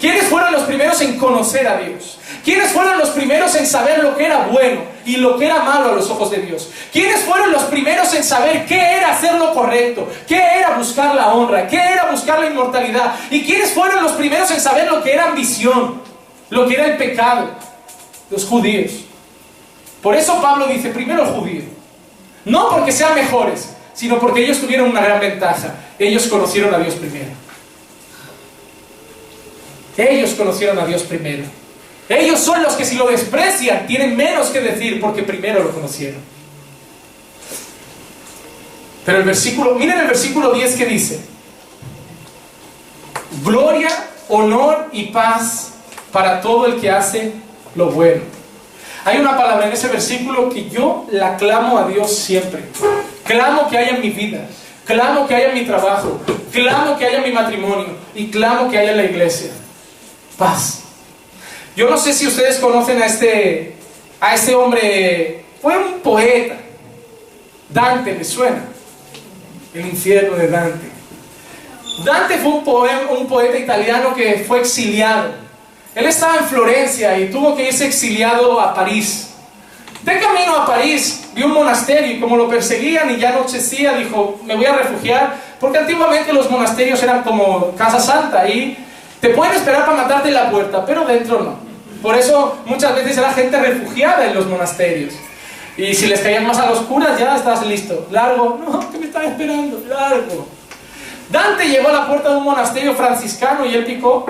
¿Quiénes 0.01 0.25
fueron 0.25 0.53
los 0.53 0.63
primeros 0.63 1.01
en 1.01 1.19
conocer 1.19 1.67
a 1.67 1.79
Dios? 1.79 2.19
¿Quiénes 2.45 2.71
fueron 2.71 2.99
los 2.99 3.11
primeros 3.11 3.55
en 3.57 3.67
saber 3.67 4.03
lo 4.03 4.17
que 4.17 4.27
era 4.27 4.47
bueno 4.47 4.83
y 5.05 5.17
lo 5.17 5.39
que 5.39 5.47
era 5.47 5.63
malo 5.63 5.91
a 5.91 5.95
los 5.95 6.09
ojos 6.11 6.31
de 6.31 6.39
Dios? 6.39 6.69
¿Quiénes 6.93 7.21
fueron 7.21 7.51
los 7.51 7.65
primeros 7.65 8.13
en 8.15 8.23
saber 8.23 8.65
qué 8.67 8.97
era 8.97 9.13
hacer 9.13 9.35
lo 9.35 9.53
correcto? 9.55 10.09
¿Qué 10.27 10.37
era 10.37 10.77
buscar 10.77 11.15
la 11.15 11.33
honra? 11.33 11.67
¿Qué 11.67 11.79
era 11.79 12.11
buscar 12.11 12.39
la 12.39 12.47
inmortalidad? 12.47 13.15
¿Y 13.31 13.43
quiénes 13.45 13.71
fueron 13.71 14.03
los 14.05 14.13
primeros 14.13 14.51
en 14.51 14.61
saber 14.61 14.87
lo 14.91 15.03
que 15.03 15.13
era 15.15 15.29
ambición? 15.29 16.09
lo 16.51 16.67
que 16.67 16.75
era 16.75 16.87
el 16.87 16.97
pecado, 16.97 17.51
los 18.31 18.45
judíos. 18.45 18.93
Por 20.03 20.15
eso 20.15 20.41
Pablo 20.41 20.67
dice, 20.67 20.91
primero 20.91 21.25
el 21.25 21.35
judío. 21.35 21.63
No 22.49 22.71
porque 22.71 22.93
sean 22.93 23.15
mejores, 23.15 23.71
sino 23.95 24.19
porque 24.19 24.45
ellos 24.45 24.61
tuvieron 24.61 24.91
una 24.91 25.01
gran 25.01 25.21
ventaja. 25.21 25.75
Ellos 25.99 26.27
conocieron 26.27 26.75
a 26.75 26.79
Dios 26.79 26.95
primero. 26.95 27.31
Ellos 29.97 30.31
conocieron 30.31 30.79
a 30.79 30.87
Dios 30.87 31.03
primero. 31.03 31.45
Ellos 32.09 32.41
son 32.41 32.63
los 32.63 32.75
que 32.75 32.85
si 32.85 32.97
lo 32.97 33.09
desprecian 33.09 33.87
tienen 33.87 34.17
menos 34.17 34.49
que 34.49 34.61
decir 34.61 35.01
porque 35.01 35.23
primero 35.23 35.63
lo 35.63 35.73
conocieron. 35.73 36.21
Pero 39.05 39.19
el 39.19 39.25
versículo, 39.25 39.75
miren 39.75 40.01
el 40.01 40.07
versículo 40.07 40.53
10 40.53 40.77
que 40.77 40.87
dice, 40.87 41.21
gloria, 43.43 43.89
honor 44.29 44.89
y 44.93 45.07
paz 45.07 45.73
para 46.13 46.41
todo 46.41 46.67
el 46.67 46.81
que 46.81 46.91
hace 46.91 47.33
lo 47.75 47.91
bueno. 47.91 48.38
Hay 49.05 49.19
una 49.19 49.37
palabra 49.37 49.67
en 49.67 49.73
ese 49.73 49.89
versículo 49.89 50.51
que 50.51 50.69
yo 50.69 51.07
la 51.11 51.37
clamo 51.37 51.79
a 51.79 51.87
Dios 51.87 52.15
siempre. 52.15 52.65
Clamo 53.25 53.69
que 53.69 53.79
haya 53.79 53.97
en 53.97 54.01
mi 54.01 54.11
vida, 54.11 54.47
clamo 54.85 55.27
que 55.27 55.35
haya 55.35 55.49
en 55.49 55.55
mi 55.55 55.65
trabajo, 55.65 56.21
clamo 56.53 56.97
que 56.97 57.07
haya 57.07 57.19
en 57.19 57.25
mi 57.25 57.33
matrimonio 57.33 57.89
y 58.15 58.29
clamo 58.31 58.71
que 58.71 58.79
haya 58.79 58.93
en 58.93 58.97
la 58.97 59.05
iglesia. 59.05 59.51
Paz. 60.37 60.81
Yo 61.77 61.89
no 61.89 61.97
sé 61.97 62.13
si 62.13 62.27
ustedes 62.27 62.59
conocen 62.59 63.01
a 63.03 63.07
este, 63.07 63.75
a 64.21 64.35
este 64.35 64.55
hombre, 64.55 65.45
fue 65.63 65.77
un 65.77 66.01
poeta. 66.01 66.57
Dante, 67.69 68.15
¿me 68.15 68.25
suena? 68.25 68.65
El 69.75 69.87
infierno 69.87 70.37
de 70.37 70.49
Dante. 70.49 70.89
Dante 72.05 72.39
fue 72.39 72.53
un, 72.53 73.19
un 73.19 73.27
poeta 73.27 73.59
italiano 73.59 74.15
que 74.15 74.45
fue 74.47 74.61
exiliado 74.61 75.48
él 75.99 76.07
estaba 76.07 76.37
en 76.37 76.45
Florencia 76.45 77.19
y 77.19 77.29
tuvo 77.29 77.57
que 77.57 77.67
irse 77.67 77.85
exiliado 77.85 78.61
a 78.61 78.73
París. 78.73 79.31
De 80.03 80.17
camino 80.21 80.55
a 80.55 80.65
París, 80.65 81.29
vio 81.35 81.47
un 81.47 81.55
monasterio 81.55 82.13
y 82.13 82.21
como 82.21 82.37
lo 82.37 82.49
perseguían 82.49 83.11
y 83.11 83.17
ya 83.17 83.31
anochecía, 83.31 83.95
dijo, 83.95 84.39
me 84.45 84.55
voy 84.55 84.67
a 84.67 84.77
refugiar, 84.77 85.35
porque 85.59 85.79
antiguamente 85.79 86.33
los 86.33 86.49
monasterios 86.49 87.03
eran 87.03 87.25
como 87.25 87.75
Casa 87.75 87.99
Santa 87.99 88.49
y 88.49 88.79
te 89.21 89.31
pueden 89.31 89.57
esperar 89.57 89.87
para 89.87 90.05
matarte 90.05 90.29
en 90.29 90.35
la 90.35 90.49
puerta, 90.53 90.87
pero 90.87 91.05
dentro 91.05 91.41
no. 91.41 91.57
Por 92.01 92.15
eso 92.15 92.59
muchas 92.67 92.95
veces 92.95 93.19
era 93.19 93.33
gente 93.33 93.59
refugiada 93.59 94.25
en 94.25 94.37
los 94.37 94.47
monasterios. 94.47 95.15
Y 95.77 95.95
si 95.95 96.07
les 96.07 96.21
caían 96.21 96.47
más 96.47 96.59
a 96.59 96.71
los 96.71 96.79
curas, 96.83 97.19
ya 97.19 97.35
estás 97.35 97.67
listo. 97.67 98.07
Largo, 98.13 98.61
no, 98.65 98.89
que 98.93 98.99
me 98.99 99.07
están 99.07 99.25
esperando, 99.25 99.83
largo. 99.89 100.47
Dante 101.29 101.69
llegó 101.69 101.89
a 101.89 101.93
la 101.93 102.07
puerta 102.07 102.31
de 102.31 102.37
un 102.37 102.45
monasterio 102.45 102.95
franciscano 102.95 103.67
y 103.67 103.75
él 103.75 103.85
picó. 103.85 104.27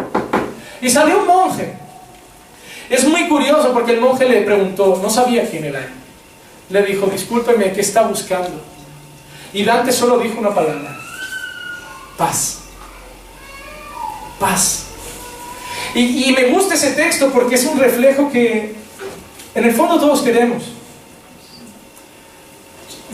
Y 0.81 0.91
salió 0.91 1.21
un 1.21 1.27
monje. 1.27 1.75
Es 2.91 3.07
muy 3.07 3.29
curioso 3.29 3.73
porque 3.73 3.93
el 3.93 4.01
monje 4.01 4.29
le 4.29 4.43
preguntó, 4.43 4.99
no 5.03 5.11
sabía 5.11 5.49
quién 5.49 5.65
era 5.65 5.81
él. 5.81 5.91
Le 6.71 6.83
dijo, 6.83 7.07
discúlpeme, 7.07 7.73
¿qué 7.73 7.81
está 7.81 8.03
buscando? 8.03 8.61
Y 9.53 9.65
Dante 9.65 9.93
solo 9.93 10.19
dijo 10.19 10.39
una 10.39 10.55
palabra, 10.55 10.97
paz. 12.17 12.61
Paz. 14.39 14.85
Y, 15.95 16.33
me 16.33 16.51
gusta 16.51 16.75
ese 16.75 16.93
texto 16.93 17.31
porque 17.31 17.57
es 17.57 17.65
un 17.65 17.79
reflejo 17.79 18.31
que 18.31 18.75
en 19.55 19.65
el 19.65 19.73
fondo 19.73 19.99
todos 19.99 20.23
queremos. 20.23 20.65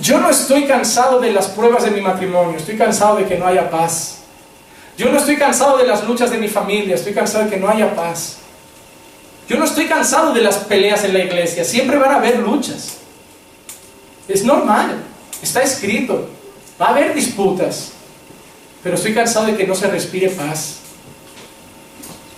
Yo 0.00 0.18
no 0.18 0.28
estoy 0.28 0.66
cansado 0.66 1.20
de 1.20 1.32
las 1.32 1.46
pruebas 1.48 1.84
de 1.84 1.92
mi 1.92 2.00
matrimonio, 2.00 2.58
estoy 2.58 2.76
cansado 2.76 3.16
de 3.16 3.26
que 3.26 3.38
no 3.38 3.46
haya 3.46 3.70
paz. 3.70 4.23
Yo 4.96 5.10
no 5.10 5.18
estoy 5.18 5.36
cansado 5.36 5.76
de 5.78 5.86
las 5.86 6.04
luchas 6.04 6.30
de 6.30 6.38
mi 6.38 6.48
familia, 6.48 6.94
estoy 6.94 7.12
cansado 7.12 7.44
de 7.44 7.50
que 7.50 7.56
no 7.56 7.68
haya 7.68 7.94
paz. 7.94 8.36
Yo 9.48 9.58
no 9.58 9.64
estoy 9.64 9.86
cansado 9.86 10.32
de 10.32 10.40
las 10.40 10.58
peleas 10.58 11.04
en 11.04 11.12
la 11.12 11.20
iglesia, 11.20 11.64
siempre 11.64 11.98
van 11.98 12.12
a 12.12 12.16
haber 12.16 12.38
luchas. 12.38 12.98
Es 14.28 14.44
normal, 14.44 15.02
está 15.42 15.62
escrito, 15.62 16.28
va 16.80 16.86
a 16.86 16.90
haber 16.90 17.14
disputas, 17.14 17.92
pero 18.82 18.94
estoy 18.94 19.12
cansado 19.12 19.46
de 19.46 19.56
que 19.56 19.66
no 19.66 19.74
se 19.74 19.88
respire 19.88 20.30
paz. 20.30 20.76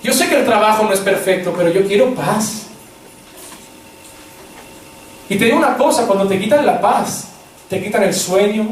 Yo 0.02 0.12
sé 0.12 0.28
que 0.28 0.38
el 0.38 0.44
trabajo 0.44 0.84
no 0.84 0.92
es 0.92 1.00
perfecto, 1.00 1.52
pero 1.56 1.70
yo 1.70 1.86
quiero 1.86 2.14
paz. 2.14 2.62
Y 5.28 5.36
te 5.36 5.44
digo 5.44 5.58
una 5.58 5.76
cosa, 5.76 6.06
cuando 6.06 6.26
te 6.26 6.38
quitan 6.38 6.64
la 6.64 6.80
paz, 6.80 7.28
te 7.68 7.82
quitan 7.82 8.04
el 8.04 8.14
sueño, 8.14 8.68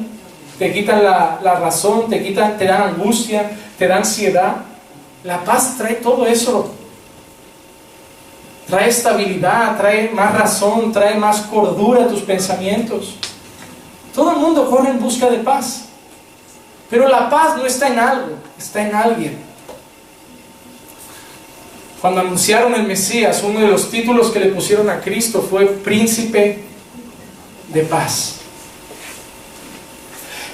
te 0.59 0.73
quitan 0.73 1.03
la, 1.03 1.39
razón, 1.61 2.09
te, 2.09 2.23
quitan, 2.23 2.57
te 2.57 2.67
dan 2.67 2.83
angustia, 2.83 3.51
te 3.77 3.89
da 3.89 3.97
ansiedad. 3.97 4.57
La 5.25 5.43
paz 5.43 5.77
trae 5.77 5.95
todo 5.95 6.27
eso. 6.27 6.73
Trae 8.67 8.89
estabilidad, 8.89 9.77
trae 9.77 10.11
más 10.11 10.35
razón, 10.39 10.93
trae 10.93 11.17
más 11.17 11.43
cordura 11.43 12.05
a 12.05 12.09
tus 12.09 12.23
pensamientos. 12.23 13.17
Todo 14.15 14.33
el 14.33 14.39
mundo 14.39 14.71
corre 14.71 14.91
en 14.91 15.01
busca 15.01 15.29
de 15.29 15.39
paz. 15.39 15.87
Pero 16.89 17.09
la 17.09 17.29
paz 17.29 17.57
no 17.57 17.67
está 17.67 17.89
en 17.89 17.99
algo, 17.99 18.37
está 18.57 18.87
en 18.87 18.95
alguien. 18.95 19.39
Cuando 22.01 22.21
anunciaron 22.21 22.75
el 22.75 22.87
Mesías, 22.87 23.43
uno 23.43 23.61
de 23.61 23.69
los 23.69 23.91
títulos 23.91 24.31
que 24.31 24.39
le 24.39 24.47
pusieron 24.47 24.89
a 24.91 25.01
Cristo 25.01 25.43
fue 25.43 25.67
príncipe 25.67 26.63
de 27.73 27.83
paz. 27.83 28.44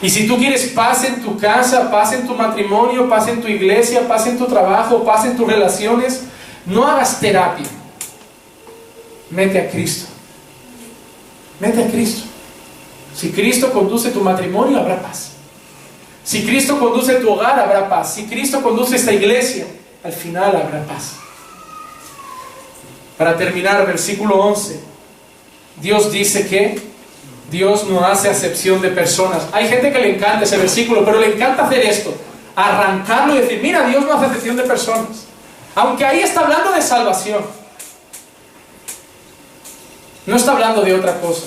Y 0.03 0.09
si 0.09 0.26
tú 0.26 0.38
quieres 0.38 0.68
paz 0.68 1.05
en 1.05 1.22
tu 1.22 1.36
casa, 1.38 1.90
paz 1.90 2.12
en 2.12 2.26
tu 2.26 2.34
matrimonio, 2.34 3.09
paz 3.09 3.28
en 3.28 3.40
tu 3.40 3.48
iglesia, 3.48 4.09
paz 4.09 4.26
en 4.26 4.38
tu 4.38 4.46
trabajo, 4.46 5.05
paz 5.05 5.26
en 5.26 5.36
tus 5.36 5.46
relaciones, 5.46 6.22
no 6.64 6.86
hagas 6.86 7.20
terapia. 7.20 7.66
Mete 9.30 9.61
a 9.61 9.70
Cristo. 9.70 10.07
Mete 11.59 11.84
a 11.84 11.90
Cristo. 11.90 12.22
Si 13.14 13.30
Cristo 13.30 13.72
conduce 13.72 14.11
tu 14.11 14.22
matrimonio, 14.22 14.78
habrá 14.78 15.03
paz. 15.03 15.32
Si 16.24 16.44
Cristo 16.44 16.78
conduce 16.78 17.14
tu 17.16 17.30
hogar, 17.30 17.59
habrá 17.59 17.88
paz. 17.88 18.14
Si 18.14 18.26
Cristo 18.26 18.62
conduce 18.62 18.96
esta 18.96 19.12
iglesia, 19.12 19.66
al 20.03 20.12
final 20.12 20.57
habrá 20.57 20.82
paz. 20.84 21.16
Para 23.18 23.36
terminar, 23.36 23.86
versículo 23.86 24.36
11. 24.36 24.80
Dios 25.82 26.11
dice 26.11 26.46
que 26.46 26.89
Dios 27.51 27.84
no 27.84 28.05
hace 28.05 28.28
acepción 28.28 28.80
de 28.80 28.90
personas. 28.90 29.46
Hay 29.53 29.68
gente 29.68 29.92
que 29.92 29.98
le 29.98 30.16
encanta 30.16 30.44
ese 30.44 30.57
versículo, 30.57 31.05
pero 31.05 31.18
le 31.18 31.34
encanta 31.34 31.66
hacer 31.66 31.80
esto, 31.80 32.14
arrancarlo 32.55 33.34
y 33.34 33.38
decir, 33.38 33.61
mira, 33.62 33.86
Dios 33.86 34.05
no 34.05 34.14
hace 34.14 34.26
acepción 34.26 34.57
de 34.57 34.62
personas. 34.62 35.26
Aunque 35.74 36.05
ahí 36.05 36.20
está 36.20 36.40
hablando 36.40 36.72
de 36.72 36.82
salvación. 36.82 37.44
No 40.26 40.36
está 40.36 40.53
hablando 40.53 40.82
de 40.82 40.94
otra 40.94 41.20
cosa. 41.20 41.46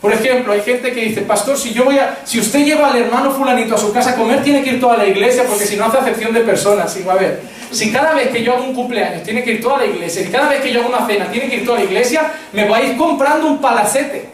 Por 0.00 0.12
ejemplo, 0.12 0.52
hay 0.52 0.60
gente 0.62 0.92
que 0.92 1.00
dice, 1.00 1.22
pastor, 1.22 1.58
si 1.58 1.72
yo 1.72 1.84
voy 1.84 1.98
a, 1.98 2.18
si 2.24 2.38
usted 2.38 2.64
lleva 2.64 2.90
al 2.90 2.96
hermano 2.96 3.32
fulanito 3.32 3.74
a 3.74 3.78
su 3.78 3.92
casa 3.92 4.10
a 4.10 4.16
comer, 4.16 4.42
tiene 4.44 4.62
que 4.62 4.70
ir 4.70 4.80
toda 4.80 4.96
la 4.96 5.06
iglesia 5.06 5.44
porque 5.44 5.66
si 5.66 5.76
no 5.76 5.86
hace 5.86 5.98
acepción 5.98 6.32
de 6.32 6.40
personas. 6.40 6.96
Y 6.96 7.02
va 7.02 7.14
a 7.14 7.16
ver, 7.16 7.42
si 7.70 7.90
cada 7.90 8.14
vez 8.14 8.28
que 8.28 8.42
yo 8.42 8.54
hago 8.54 8.64
un 8.64 8.74
cumpleaños 8.74 9.24
tiene 9.24 9.42
que 9.42 9.52
ir 9.52 9.60
toda 9.60 9.78
la 9.78 9.86
iglesia, 9.86 10.22
y 10.22 10.30
cada 10.30 10.48
vez 10.48 10.62
que 10.62 10.72
yo 10.72 10.80
hago 10.80 10.88
una 10.88 11.06
cena 11.06 11.30
tiene 11.30 11.48
que 11.48 11.56
ir 11.56 11.66
toda 11.66 11.78
la 11.78 11.84
iglesia, 11.84 12.32
me 12.52 12.68
voy 12.68 12.80
a 12.80 12.84
ir 12.84 12.96
comprando 12.96 13.48
un 13.48 13.60
palacete. 13.60 14.30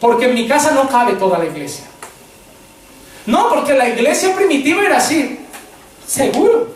Porque 0.00 0.26
en 0.26 0.34
mi 0.34 0.46
casa 0.46 0.72
no 0.72 0.88
cabe 0.88 1.14
toda 1.14 1.38
la 1.38 1.46
iglesia. 1.46 1.84
No, 3.26 3.48
porque 3.48 3.74
la 3.74 3.88
iglesia 3.88 4.34
primitiva 4.34 4.82
era 4.82 4.98
así. 4.98 5.40
Seguro. 6.06 6.72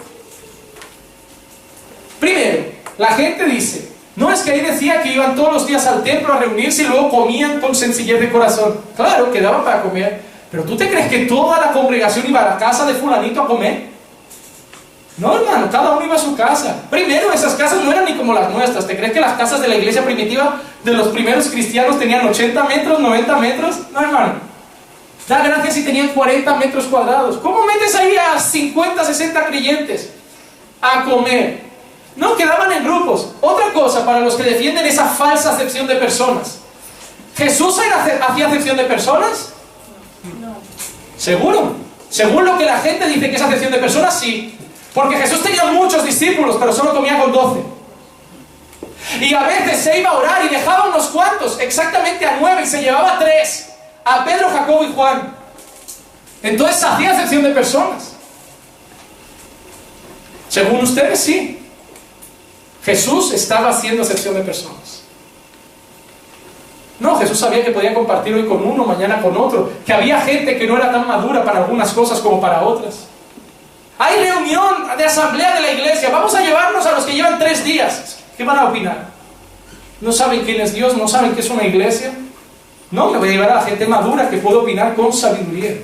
Primero, 2.20 2.64
la 2.98 3.08
gente 3.14 3.44
dice, 3.46 3.88
no 4.16 4.30
es 4.30 4.40
que 4.40 4.50
ahí 4.50 4.60
decía 4.60 5.02
que 5.02 5.12
iban 5.12 5.34
todos 5.34 5.52
los 5.52 5.66
días 5.66 5.86
al 5.86 6.02
templo 6.02 6.34
a 6.34 6.38
reunirse 6.38 6.82
y 6.82 6.86
luego 6.86 7.10
comían 7.10 7.60
con 7.60 7.74
sencillez 7.74 8.20
de 8.20 8.30
corazón. 8.30 8.78
Claro, 8.94 9.32
quedaban 9.32 9.64
para 9.64 9.82
comer. 9.82 10.20
Pero 10.50 10.64
¿tú 10.64 10.76
te 10.76 10.90
crees 10.90 11.08
que 11.08 11.20
toda 11.20 11.58
la 11.58 11.72
congregación 11.72 12.26
iba 12.28 12.40
a 12.40 12.50
la 12.50 12.58
casa 12.58 12.84
de 12.84 12.94
fulanito 12.94 13.40
a 13.40 13.46
comer? 13.46 13.91
No, 15.18 15.36
hermano, 15.36 15.68
cada 15.70 15.92
uno 15.92 16.06
iba 16.06 16.14
a 16.14 16.18
su 16.18 16.34
casa. 16.34 16.82
Primero, 16.88 17.32
esas 17.32 17.54
casas 17.54 17.84
no 17.84 17.92
eran 17.92 18.04
ni 18.04 18.14
como 18.14 18.32
las 18.32 18.50
nuestras. 18.50 18.86
¿Te 18.86 18.96
crees 18.96 19.12
que 19.12 19.20
las 19.20 19.34
casas 19.34 19.60
de 19.60 19.68
la 19.68 19.76
iglesia 19.76 20.04
primitiva 20.04 20.60
de 20.82 20.92
los 20.92 21.08
primeros 21.08 21.48
cristianos 21.48 21.98
tenían 21.98 22.26
80 22.26 22.64
metros, 22.64 22.98
90 22.98 23.36
metros? 23.36 23.76
No, 23.92 24.00
hermano. 24.00 24.34
Da 25.28 25.42
gracias 25.42 25.74
si 25.74 25.84
tenían 25.84 26.08
40 26.08 26.54
metros 26.56 26.86
cuadrados. 26.86 27.36
¿Cómo 27.38 27.64
metes 27.64 27.94
ahí 27.94 28.16
a 28.16 28.38
50, 28.40 29.04
60 29.04 29.46
creyentes 29.46 30.10
a 30.80 31.04
comer? 31.04 31.60
No, 32.16 32.36
quedaban 32.36 32.72
en 32.72 32.84
grupos. 32.84 33.34
Otra 33.40 33.72
cosa 33.72 34.04
para 34.04 34.20
los 34.20 34.34
que 34.34 34.42
defienden 34.42 34.84
esa 34.86 35.06
falsa 35.06 35.52
acepción 35.52 35.86
de 35.86 35.96
personas. 35.96 36.58
¿Jesús 37.36 37.78
hacía 37.78 38.46
acepción 38.46 38.76
de 38.76 38.84
personas? 38.84 39.52
No. 40.40 40.56
¿Seguro? 41.16 41.76
Según 42.10 42.44
lo 42.44 42.58
que 42.58 42.66
la 42.66 42.78
gente 42.80 43.06
dice 43.06 43.30
que 43.30 43.36
es 43.36 43.42
acepción 43.42 43.72
de 43.72 43.78
personas, 43.78 44.18
sí. 44.18 44.58
Porque 44.94 45.16
Jesús 45.16 45.42
tenía 45.42 45.64
muchos 45.64 46.04
discípulos, 46.04 46.56
pero 46.58 46.72
solo 46.72 46.94
comía 46.94 47.18
con 47.18 47.32
doce. 47.32 47.60
Y 49.20 49.34
a 49.34 49.42
veces 49.42 49.80
se 49.80 49.98
iba 49.98 50.10
a 50.10 50.18
orar 50.18 50.44
y 50.44 50.48
dejaba 50.48 50.88
unos 50.88 51.06
cuantos, 51.06 51.58
exactamente 51.58 52.26
a 52.26 52.36
nueve, 52.40 52.62
y 52.62 52.66
se 52.66 52.82
llevaba 52.82 53.18
tres. 53.18 53.70
A 54.04 54.24
Pedro, 54.24 54.50
Jacobo 54.50 54.84
y 54.84 54.92
Juan. 54.92 55.34
Entonces 56.42 56.82
hacía 56.82 57.12
excepción 57.12 57.42
de 57.42 57.50
personas. 57.50 58.12
Según 60.48 60.82
ustedes, 60.82 61.20
sí. 61.20 61.58
Jesús 62.84 63.32
estaba 63.32 63.70
haciendo 63.70 64.02
excepción 64.02 64.34
de 64.34 64.42
personas. 64.42 65.02
No, 66.98 67.18
Jesús 67.18 67.38
sabía 67.38 67.64
que 67.64 67.70
podía 67.70 67.94
compartir 67.94 68.34
hoy 68.34 68.46
con 68.46 68.64
uno, 68.64 68.84
mañana 68.84 69.22
con 69.22 69.36
otro. 69.36 69.72
Que 69.86 69.92
había 69.92 70.20
gente 70.20 70.58
que 70.58 70.66
no 70.66 70.76
era 70.76 70.92
tan 70.92 71.06
madura 71.06 71.44
para 71.44 71.60
algunas 71.60 71.92
cosas 71.92 72.20
como 72.20 72.40
para 72.40 72.62
otras. 72.62 73.06
Hay 74.02 74.18
reunión 74.18 74.88
de 74.98 75.04
asamblea 75.04 75.54
de 75.54 75.60
la 75.60 75.70
iglesia. 75.70 76.10
Vamos 76.10 76.34
a 76.34 76.40
llevarnos 76.40 76.84
a 76.84 76.90
los 76.90 77.04
que 77.04 77.12
llevan 77.12 77.38
tres 77.38 77.64
días. 77.64 78.18
¿Qué 78.36 78.42
van 78.42 78.58
a 78.58 78.64
opinar? 78.64 79.06
¿No 80.00 80.10
saben 80.10 80.40
quién 80.40 80.60
es 80.60 80.74
Dios? 80.74 80.96
¿No 80.96 81.06
saben 81.06 81.34
qué 81.34 81.40
es 81.40 81.48
una 81.48 81.62
iglesia? 81.62 82.12
No, 82.90 83.12
me 83.12 83.18
voy 83.18 83.28
a 83.28 83.32
llevar 83.32 83.50
a 83.52 83.54
la 83.56 83.60
gente 83.60 83.86
madura 83.86 84.28
que 84.28 84.38
puede 84.38 84.56
opinar 84.56 84.96
con 84.96 85.12
sabiduría. 85.12 85.76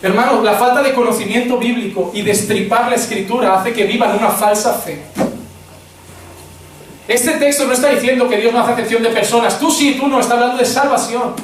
Hermanos, 0.00 0.44
la 0.44 0.54
falta 0.54 0.84
de 0.84 0.94
conocimiento 0.94 1.58
bíblico 1.58 2.12
y 2.14 2.22
destripar 2.22 2.88
la 2.88 2.94
escritura 2.94 3.58
hace 3.58 3.72
que 3.72 3.82
vivan 3.82 4.16
una 4.16 4.30
falsa 4.30 4.74
fe. 4.74 5.02
Este 7.08 7.32
texto 7.32 7.66
no 7.66 7.72
está 7.72 7.88
diciendo 7.88 8.28
que 8.28 8.36
Dios 8.36 8.52
no 8.52 8.60
hace 8.60 8.74
acepción 8.74 9.02
de 9.02 9.08
personas. 9.08 9.58
Tú 9.58 9.68
sí, 9.68 9.96
tú 9.98 10.06
no, 10.06 10.20
está 10.20 10.34
hablando 10.34 10.58
de 10.58 10.64
salvación. 10.64 11.34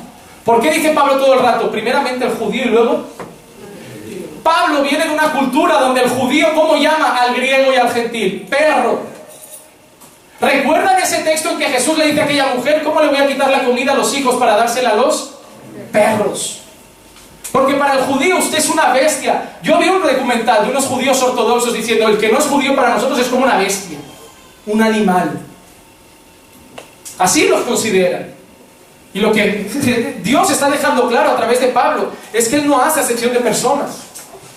¿Por 0.45 0.61
qué 0.61 0.71
dice 0.71 0.91
Pablo 0.91 1.17
todo 1.17 1.35
el 1.35 1.41
rato? 1.41 1.73
Primeramente 1.73 2.25
el 2.25 2.31
judío 2.35 2.67
y 2.67 2.69
luego 2.69 3.17
Pablo 4.47 4.83
viene 4.83 5.07
de 5.07 5.11
una 5.11 5.33
cultura 5.33 5.81
donde 5.81 6.03
el 6.03 6.09
judío, 6.09 6.55
¿cómo 6.55 6.77
llama 6.77 7.21
al 7.21 7.35
griego 7.35 7.73
y 7.73 7.77
al 7.77 7.91
gentil? 7.91 8.47
Perro. 8.49 9.01
¿Recuerdan 10.41 11.01
ese 11.01 11.25
texto 11.25 11.51
en 11.51 11.59
que 11.59 11.65
Jesús 11.65 11.99
le 11.99 12.07
dice 12.07 12.21
a 12.21 12.25
aquella 12.25 12.55
mujer, 12.55 12.85
¿cómo 12.85 13.01
le 13.01 13.09
voy 13.09 13.17
a 13.17 13.27
quitar 13.27 13.51
la 13.51 13.65
comida 13.65 13.91
a 13.91 13.97
los 13.97 14.17
hijos 14.17 14.37
para 14.37 14.57
dársela 14.57 14.91
a 14.91 14.95
los 14.95 15.33
perros? 15.91 16.61
Porque 17.51 17.75
para 17.75 17.95
el 17.95 18.05
judío 18.05 18.39
usted 18.39 18.59
es 18.59 18.69
una 18.69 18.93
bestia. 18.93 19.59
Yo 19.65 19.79
vi 19.79 19.89
un 19.89 20.01
documental 20.01 20.65
de 20.65 20.71
unos 20.71 20.85
judíos 20.85 21.21
ortodoxos 21.21 21.73
diciendo, 21.73 22.07
el 22.07 22.17
que 22.17 22.31
no 22.31 22.39
es 22.39 22.45
judío 22.45 22.77
para 22.77 22.91
nosotros 22.95 23.19
es 23.19 23.27
como 23.27 23.43
una 23.43 23.57
bestia, 23.57 23.99
un 24.67 24.81
animal. 24.81 25.41
Así 27.19 27.49
los 27.49 27.63
consideran. 27.63 28.33
Y 29.13 29.19
lo 29.19 29.33
que 29.33 30.21
Dios 30.23 30.49
está 30.51 30.71
dejando 30.71 31.09
claro 31.09 31.33
a 31.33 31.37
través 31.37 31.61
de 31.61 31.69
Pablo 31.69 32.13
es 32.33 32.47
que 32.47 32.57
Él 32.57 32.69
no 32.69 32.81
hace 32.81 33.01
acepción 33.01 33.33
de 33.33 33.41
personas. 33.41 34.06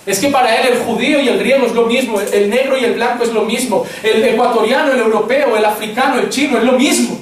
Es 0.09 0.17
que 0.17 0.29
para 0.29 0.55
él 0.55 0.69
el 0.73 0.79
judío 0.79 1.19
y 1.19 1.29
el 1.29 1.37
griego 1.37 1.67
es 1.67 1.73
lo 1.73 1.85
mismo, 1.85 2.19
el 2.19 2.49
negro 2.49 2.75
y 2.75 2.83
el 2.83 2.93
blanco 2.93 3.23
es 3.23 3.31
lo 3.31 3.43
mismo, 3.43 3.85
el 4.01 4.23
ecuatoriano, 4.23 4.91
el 4.91 5.01
europeo, 5.01 5.55
el 5.55 5.63
africano, 5.63 6.17
el 6.17 6.29
chino 6.29 6.57
es 6.57 6.63
lo 6.63 6.71
mismo. 6.71 7.15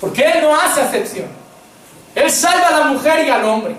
Porque 0.00 0.22
él 0.22 0.40
no 0.42 0.52
hace 0.52 0.80
acepción. 0.80 1.26
Él 2.16 2.28
salva 2.28 2.66
a 2.66 2.80
la 2.80 2.84
mujer 2.86 3.24
y 3.24 3.30
al 3.30 3.44
hombre. 3.44 3.76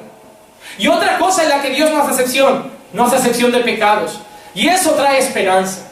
Y 0.78 0.88
otra 0.88 1.18
cosa 1.18 1.44
en 1.44 1.50
la 1.50 1.62
que 1.62 1.72
Dios 1.72 1.92
no 1.92 2.02
hace 2.02 2.12
excepción, 2.12 2.72
no 2.94 3.08
hace 3.08 3.18
excepción 3.18 3.52
de 3.52 3.60
pecados. 3.60 4.22
Y 4.56 4.70
eso 4.70 4.92
trae 4.92 5.20
esperanza. 5.20 5.90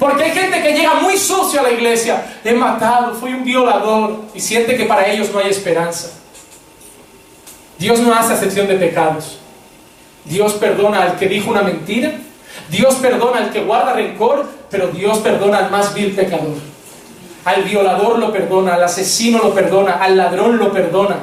Porque 0.00 0.24
hay 0.24 0.32
gente 0.32 0.60
que 0.60 0.72
llega 0.72 0.94
muy 0.94 1.16
sucio 1.16 1.60
a 1.60 1.62
la 1.62 1.70
iglesia, 1.70 2.40
he 2.44 2.54
matado, 2.54 3.14
fui 3.14 3.32
un 3.32 3.44
violador, 3.44 4.22
y 4.34 4.40
siente 4.40 4.76
que 4.76 4.84
para 4.84 5.06
ellos 5.06 5.30
no 5.32 5.38
hay 5.38 5.50
esperanza. 5.50 6.08
Dios 7.78 8.00
no 8.00 8.12
hace 8.12 8.32
excepción 8.32 8.66
de 8.66 8.74
pecados. 8.74 9.38
Dios 10.30 10.54
perdona 10.54 11.02
al 11.02 11.18
que 11.18 11.26
dijo 11.26 11.50
una 11.50 11.62
mentira, 11.62 12.12
Dios 12.70 12.94
perdona 12.94 13.38
al 13.38 13.50
que 13.50 13.64
guarda 13.64 13.94
rencor, 13.94 14.46
pero 14.70 14.86
Dios 14.86 15.18
perdona 15.18 15.58
al 15.58 15.70
más 15.70 15.92
vil 15.92 16.12
pecador. 16.12 16.54
Al 17.44 17.64
violador 17.64 18.18
lo 18.18 18.32
perdona, 18.32 18.74
al 18.74 18.84
asesino 18.84 19.38
lo 19.38 19.52
perdona, 19.52 19.94
al 19.94 20.16
ladrón 20.16 20.58
lo 20.58 20.72
perdona, 20.72 21.16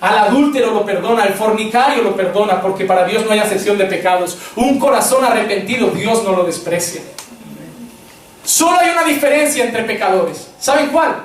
al 0.00 0.18
adúltero 0.18 0.72
lo 0.72 0.86
perdona, 0.86 1.24
al 1.24 1.34
fornicario 1.34 2.02
lo 2.02 2.16
perdona, 2.16 2.62
porque 2.62 2.86
para 2.86 3.04
Dios 3.04 3.26
no 3.26 3.32
hay 3.32 3.40
excepción 3.40 3.76
de 3.76 3.84
pecados. 3.84 4.38
Un 4.56 4.78
corazón 4.78 5.24
arrepentido, 5.24 5.88
Dios 5.90 6.24
no 6.24 6.32
lo 6.32 6.44
desprecia. 6.44 7.02
Solo 8.44 8.78
hay 8.78 8.90
una 8.90 9.04
diferencia 9.04 9.62
entre 9.62 9.82
pecadores. 9.82 10.48
¿Saben 10.58 10.86
cuál? 10.88 11.16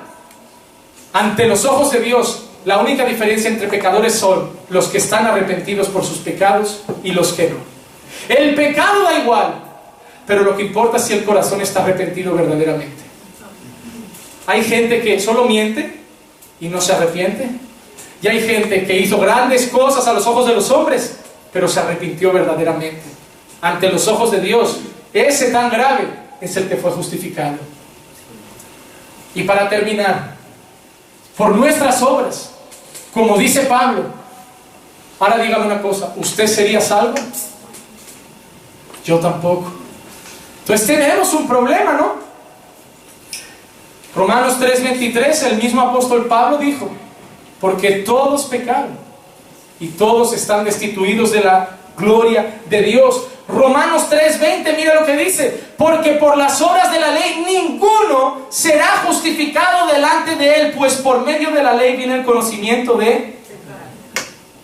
Ante 1.14 1.46
los 1.46 1.64
ojos 1.64 1.90
de 1.90 2.00
Dios, 2.00 2.43
la 2.64 2.78
única 2.78 3.04
diferencia 3.04 3.50
entre 3.50 3.68
pecadores 3.68 4.14
son 4.14 4.50
los 4.70 4.88
que 4.88 4.98
están 4.98 5.26
arrepentidos 5.26 5.88
por 5.88 6.04
sus 6.04 6.18
pecados 6.18 6.82
y 7.02 7.12
los 7.12 7.32
que 7.32 7.50
no. 7.50 7.56
El 8.28 8.54
pecado 8.54 9.02
da 9.02 9.18
igual, 9.18 9.54
pero 10.26 10.42
lo 10.42 10.56
que 10.56 10.62
importa 10.62 10.96
es 10.96 11.04
si 11.04 11.12
el 11.12 11.24
corazón 11.24 11.60
está 11.60 11.82
arrepentido 11.82 12.34
verdaderamente. 12.34 13.02
Hay 14.46 14.64
gente 14.64 15.02
que 15.02 15.20
solo 15.20 15.44
miente 15.44 16.00
y 16.60 16.68
no 16.68 16.80
se 16.80 16.92
arrepiente. 16.92 17.48
Y 18.22 18.28
hay 18.28 18.40
gente 18.40 18.86
que 18.86 18.98
hizo 18.98 19.18
grandes 19.18 19.68
cosas 19.68 20.06
a 20.06 20.14
los 20.14 20.26
ojos 20.26 20.46
de 20.46 20.54
los 20.54 20.70
hombres, 20.70 21.18
pero 21.52 21.68
se 21.68 21.80
arrepintió 21.80 22.32
verdaderamente. 22.32 23.02
Ante 23.60 23.90
los 23.90 24.08
ojos 24.08 24.30
de 24.30 24.40
Dios, 24.40 24.78
ese 25.12 25.50
tan 25.50 25.70
grave 25.70 26.08
es 26.40 26.56
el 26.56 26.68
que 26.68 26.76
fue 26.76 26.90
justificado. 26.92 27.58
Y 29.34 29.42
para 29.42 29.68
terminar, 29.68 30.36
por 31.36 31.54
nuestras 31.54 32.00
obras, 32.02 32.53
como 33.14 33.38
dice 33.38 33.62
Pablo, 33.62 34.02
ahora 35.20 35.38
dígame 35.38 35.66
una 35.66 35.80
cosa, 35.80 36.12
¿usted 36.16 36.48
sería 36.48 36.80
salvo? 36.80 37.14
Yo 39.04 39.20
tampoco. 39.20 39.72
Entonces 40.60 40.86
tenemos 40.86 41.32
un 41.32 41.46
problema, 41.46 41.92
¿no? 41.92 42.16
Romanos 44.16 44.58
3:23, 44.58 45.42
el 45.44 45.56
mismo 45.62 45.80
apóstol 45.80 46.26
Pablo 46.26 46.58
dijo, 46.58 46.88
porque 47.60 47.92
todos 47.98 48.46
pecaron 48.46 48.98
y 49.78 49.88
todos 49.88 50.32
están 50.32 50.64
destituidos 50.64 51.32
de 51.32 51.40
la 51.40 51.78
gloria 51.96 52.60
de 52.66 52.82
Dios. 52.82 53.28
Romanos 53.46 54.08
3:20, 54.10 54.74
mira 54.74 54.94
lo 54.94 55.04
que 55.04 55.16
dice, 55.16 55.62
porque 55.76 56.12
por 56.12 56.36
las 56.36 56.60
obras 56.62 56.90
de 56.90 56.98
la 56.98 57.10
ley 57.10 57.44
ninguno 57.46 58.46
será 58.48 59.02
justificado 59.06 59.86
delante 59.86 60.36
de 60.36 60.54
él, 60.54 60.72
pues 60.76 60.94
por 60.94 61.20
medio 61.20 61.50
de 61.50 61.62
la 61.62 61.74
ley 61.74 61.96
viene 61.96 62.14
el 62.14 62.24
conocimiento 62.24 62.94
de... 62.94 63.34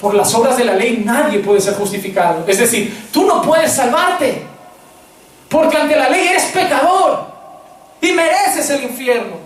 Por 0.01 0.15
las 0.15 0.35
obras 0.35 0.57
de 0.57 0.65
la 0.65 0.75
ley 0.75 1.03
nadie 1.05 1.41
puede 1.41 1.61
ser 1.61 1.75
justificado. 1.75 2.45
Es 2.47 2.59
decir, 2.59 3.09
tú 3.13 3.27
no 3.27 3.43
puedes 3.43 3.71
salvarte, 3.71 4.47
porque 5.51 5.77
ante 5.77 5.95
la 5.95 6.09
ley 6.09 6.29
eres 6.29 6.45
pecador 6.45 7.27
y 8.01 8.13
mereces 8.13 8.71
el 8.71 8.85
infierno. 8.85 9.37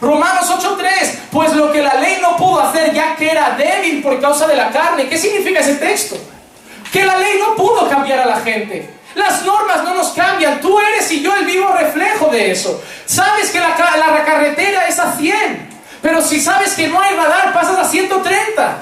Romanos 0.00 0.48
8:3, 0.48 1.18
pues 1.32 1.52
lo 1.54 1.72
que 1.72 1.82
la 1.82 1.94
ley 1.94 2.18
no 2.22 2.36
pudo 2.36 2.60
hacer 2.60 2.94
ya 2.94 3.16
que 3.16 3.28
era 3.28 3.56
débil 3.58 4.00
por 4.00 4.20
causa 4.20 4.46
de 4.46 4.54
la 4.54 4.70
carne. 4.70 5.08
¿Qué 5.08 5.18
significa 5.18 5.58
ese 5.58 5.74
texto? 5.74 6.16
Que 6.92 7.04
la 7.04 7.18
ley 7.18 7.38
no 7.38 7.54
pudo 7.54 7.88
cambiar 7.88 8.20
a 8.20 8.26
la 8.26 8.40
gente. 8.40 8.90
Las 9.14 9.42
normas 9.42 9.82
no 9.84 9.94
nos 9.94 10.08
cambian, 10.08 10.60
tú 10.60 10.78
eres 10.78 11.10
y 11.10 11.22
yo 11.22 11.34
el 11.34 11.44
vivo 11.44 11.72
reflejo 11.72 12.28
de 12.28 12.50
eso. 12.50 12.80
Sabes 13.06 13.50
que 13.50 13.58
la, 13.58 13.74
carretera 13.74 14.86
es 14.86 14.98
a 14.98 15.16
100, 15.16 15.68
pero 16.02 16.22
si 16.22 16.40
sabes 16.40 16.74
que 16.74 16.88
no 16.88 17.00
hay 17.00 17.16
radar, 17.16 17.52
pasas 17.52 17.78
a 17.78 17.88
130. 17.88 18.78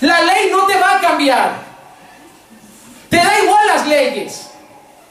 La 0.00 0.20
ley 0.20 0.50
no 0.50 0.66
te 0.66 0.76
va 0.76 0.96
a 0.96 1.00
cambiar. 1.00 1.52
Te 3.08 3.16
da 3.16 3.38
igual 3.42 3.66
las 3.66 3.86
leyes, 3.86 4.50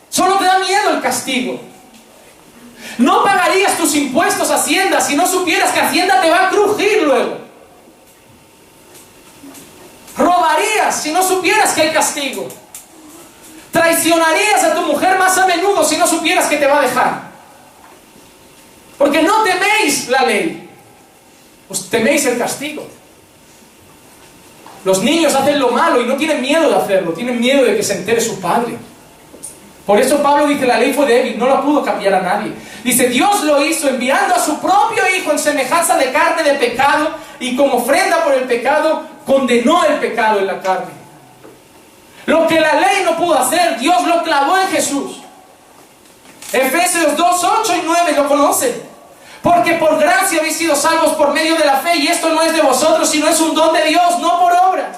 solo 0.09 0.38
te 0.38 0.45
da 0.45 0.59
miedo 0.59 0.89
el 0.91 1.01
castigo. 1.01 1.59
No 2.97 3.23
pagarías 3.23 3.77
tus 3.77 3.95
impuestos 3.95 4.49
a 4.51 4.55
Hacienda 4.55 4.99
si 5.01 5.15
no 5.15 5.25
supieras 5.25 5.71
que 5.71 5.82
Hacienda 5.82 6.21
te 6.21 6.29
va 6.29 6.47
a 6.47 6.49
crujir 6.49 7.03
luego. 7.03 7.51
Robarías 10.18 11.01
si 11.01 11.12
no 11.12 11.24
supieras 11.24 11.74
que 11.74 11.82
hay 11.82 11.91
castigo. 11.91 12.47
Traicionarías 13.72 14.64
a 14.64 14.76
tu 14.76 14.82
mujer 14.82 15.18
más 15.18 15.38
a 15.38 15.45
menudo 15.47 15.84
si 15.84 15.97
no 15.97 16.05
supieras 16.05 16.47
que 16.47 16.57
te 16.57 16.68
va 16.68 16.80
a 16.80 16.82
dejar. 16.82 17.32
Porque 18.97 19.24
no 19.24 19.43
teméis 19.43 20.09
la 20.09 20.24
ley, 20.24 20.70
pues 21.68 21.89
teméis 21.89 22.26
el 22.26 22.38
castigo. 22.38 22.86
Los 24.84 25.03
niños 25.03 25.34
hacen 25.36 25.59
lo 25.59 25.70
malo 25.70 26.01
y 26.01 26.05
no 26.05 26.16
tienen 26.16 26.41
miedo 26.41 26.70
de 26.70 26.76
hacerlo, 26.76 27.14
tienen 27.14 27.39
miedo 27.39 27.64
de 27.64 27.78
que 27.78 27.84
se 27.84 27.93
entere 27.93 28.20
su 28.20 28.39
padre. 28.39 28.78
Por 29.86 29.99
eso 29.99 30.22
Pablo 30.22 30.47
dice, 30.47 30.66
la 30.66 30.78
ley 30.78 30.93
fue 30.93 31.05
débil, 31.05 31.38
no 31.38 31.47
la 31.47 31.62
pudo 31.62 31.84
cambiar 31.84 32.14
a 32.16 32.22
nadie. 32.22 32.53
Dice, 32.84 33.09
Dios 33.09 33.43
lo 33.43 33.64
hizo 33.66 33.89
enviando 33.89 34.36
a 34.36 34.39
su 34.39 34.59
propio 34.59 35.03
Hijo 35.18 35.32
en 35.32 35.39
semejanza 35.39 35.97
de 35.97 36.12
carne 36.12 36.43
de 36.43 36.53
pecado 36.53 37.09
y 37.39 37.55
como 37.55 37.78
ofrenda 37.78 38.24
por 38.24 38.34
el 38.34 38.43
pecado, 38.43 39.03
condenó 39.26 39.84
el 39.86 39.99
pecado 39.99 40.39
en 40.39 40.47
la 40.47 40.61
carne. 40.61 40.91
Lo 42.26 42.47
que 42.47 42.59
la 42.59 42.74
ley 42.76 43.03
no 43.03 43.17
pudo 43.17 43.38
hacer, 43.38 43.80
Dios 43.80 44.05
lo 44.05 44.24
clavó 44.24 44.57
en 44.57 44.67
Jesús. 44.67 45.17
Efesios 46.51 47.15
2, 47.15 47.43
8 47.61 47.76
y 47.76 47.82
9 47.86 48.13
lo 48.15 48.28
conocen. 48.28 48.91
Porque 49.41 49.74
por 49.74 49.97
gracia 49.97 50.39
habéis 50.39 50.57
sido 50.57 50.76
salvos 50.76 51.13
por 51.13 51.34
medio 51.34 51.55
de 51.55 51.65
la 51.65 51.78
fe 51.78 51.95
y 51.97 52.07
esto 52.07 52.30
no 52.30 52.41
es 52.41 52.53
de 52.53 52.61
vosotros, 52.61 53.09
sino 53.09 53.28
es 53.28 53.39
un 53.41 53.55
don 53.55 53.74
de 53.74 53.84
Dios, 53.86 54.19
no 54.19 54.39
por 54.39 54.53
obras. 54.53 54.97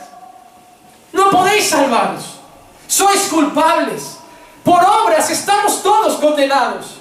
No 1.14 1.30
podéis 1.30 1.70
salvaros. 1.70 2.40
Sois 2.88 3.22
culpables. 3.30 4.18
Por 4.64 4.84
obras 4.84 5.30
estamos 5.30 5.82
todos 5.82 6.20
condenados. 6.20 6.98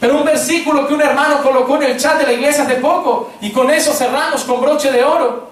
Pero 0.00 0.16
un 0.16 0.24
versículo 0.24 0.88
que 0.88 0.94
un 0.94 1.02
hermano 1.02 1.42
colocó 1.42 1.76
en 1.76 1.82
el 1.84 1.98
chat 1.98 2.18
de 2.18 2.24
la 2.24 2.32
iglesia 2.32 2.64
hace 2.64 2.76
poco, 2.76 3.30
y 3.42 3.52
con 3.52 3.70
eso 3.70 3.92
cerramos 3.92 4.44
con 4.44 4.60
broche 4.60 4.90
de 4.90 5.04
oro. 5.04 5.49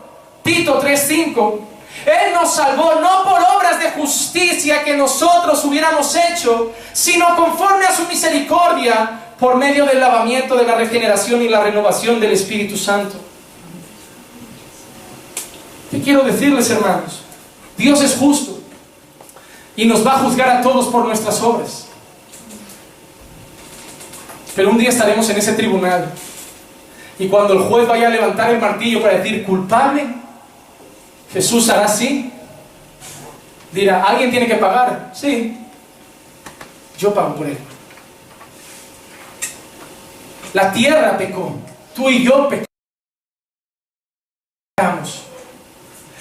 Tito 0.48 0.80
3:5. 0.80 1.60
Él 2.06 2.32
nos 2.32 2.54
salvó 2.54 2.94
no 3.02 3.24
por 3.24 3.38
obras 3.54 3.80
de 3.80 3.90
justicia 3.90 4.82
que 4.82 4.96
nosotros 4.96 5.62
hubiéramos 5.66 6.16
hecho, 6.16 6.72
sino 6.94 7.36
conforme 7.36 7.84
a 7.84 7.94
su 7.94 8.06
misericordia, 8.06 9.34
por 9.38 9.56
medio 9.56 9.84
del 9.84 10.00
lavamiento 10.00 10.56
de 10.56 10.64
la 10.64 10.74
regeneración 10.74 11.42
y 11.42 11.48
la 11.48 11.62
renovación 11.62 12.18
del 12.18 12.32
Espíritu 12.32 12.78
Santo. 12.78 13.16
¿Qué 15.90 16.00
quiero 16.00 16.22
decirles, 16.22 16.70
hermanos? 16.70 17.20
Dios 17.76 18.00
es 18.00 18.16
justo 18.16 18.58
y 19.76 19.84
nos 19.84 20.06
va 20.06 20.14
a 20.14 20.18
juzgar 20.20 20.48
a 20.48 20.62
todos 20.62 20.86
por 20.86 21.04
nuestras 21.04 21.42
obras. 21.42 21.88
Pero 24.56 24.70
un 24.70 24.78
día 24.78 24.88
estaremos 24.88 25.28
en 25.28 25.36
ese 25.36 25.52
tribunal 25.52 26.10
y 27.18 27.28
cuando 27.28 27.52
el 27.52 27.60
juez 27.60 27.86
vaya 27.86 28.06
a 28.06 28.10
levantar 28.10 28.50
el 28.50 28.60
martillo 28.60 29.02
para 29.02 29.18
decir 29.18 29.44
culpable, 29.44 30.17
Jesús 31.32 31.68
hará 31.68 31.84
así. 31.84 32.32
Dirá, 33.72 34.04
¿alguien 34.04 34.30
tiene 34.30 34.46
que 34.46 34.54
pagar? 34.54 35.12
Sí. 35.14 35.58
Yo 36.98 37.12
pago 37.12 37.36
por 37.36 37.46
él. 37.46 37.58
La 40.54 40.72
tierra 40.72 41.18
pecó. 41.18 41.56
Tú 41.94 42.08
y 42.08 42.24
yo 42.24 42.48
pecamos. 42.48 42.68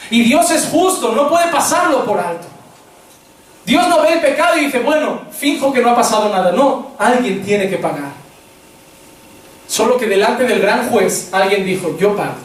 Y 0.10 0.24
Dios 0.24 0.50
es 0.52 0.68
justo, 0.68 1.14
no 1.14 1.30
puede 1.30 1.52
pasarlo 1.52 2.06
por 2.06 2.20
alto. 2.20 2.48
Dios 3.66 3.88
no 3.90 4.02
ve 4.02 4.14
el 4.14 4.22
pecado 4.22 4.58
y 4.58 4.66
dice, 4.66 4.80
bueno, 4.80 5.24
finjo 5.32 5.74
que 5.74 5.82
no 5.82 5.92
ha 5.92 5.96
pasado 5.96 6.30
nada. 6.30 6.54
No, 6.54 6.92
alguien 6.98 7.44
tiene 7.44 7.70
que 7.70 7.78
pagar. 7.78 8.12
Solo 9.68 9.98
que 9.98 10.08
delante 10.08 10.46
del 10.46 10.62
gran 10.62 10.90
juez 10.90 11.30
alguien 11.34 11.66
dijo, 11.66 11.98
yo 11.98 12.16
pago. 12.16 12.36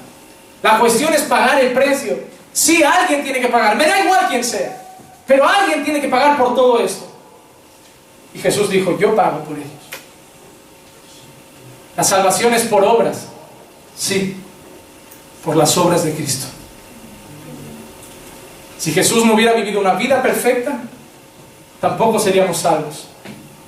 La 0.62 0.78
cuestión 0.78 1.14
es 1.14 1.22
pagar 1.22 1.60
el 1.60 1.72
precio. 1.72 2.31
Sí, 2.52 2.82
alguien 2.82 3.22
tiene 3.22 3.40
que 3.40 3.48
pagar. 3.48 3.76
Me 3.76 3.86
da 3.86 4.00
igual 4.00 4.26
quién 4.28 4.44
sea. 4.44 4.78
Pero 5.26 5.48
alguien 5.48 5.84
tiene 5.84 6.00
que 6.00 6.08
pagar 6.08 6.36
por 6.36 6.54
todo 6.54 6.80
esto. 6.80 7.06
Y 8.34 8.38
Jesús 8.38 8.70
dijo, 8.70 8.98
yo 8.98 9.14
pago 9.14 9.40
por 9.40 9.56
ellos. 9.56 9.68
La 11.96 12.04
salvación 12.04 12.54
es 12.54 12.62
por 12.64 12.84
obras. 12.84 13.26
Sí, 13.96 14.36
por 15.44 15.56
las 15.56 15.76
obras 15.76 16.04
de 16.04 16.14
Cristo. 16.14 16.46
Si 18.78 18.92
Jesús 18.92 19.24
no 19.24 19.34
hubiera 19.34 19.52
vivido 19.52 19.80
una 19.80 19.94
vida 19.94 20.22
perfecta, 20.22 20.80
tampoco 21.80 22.18
seríamos 22.18 22.58
salvos. 22.58 23.08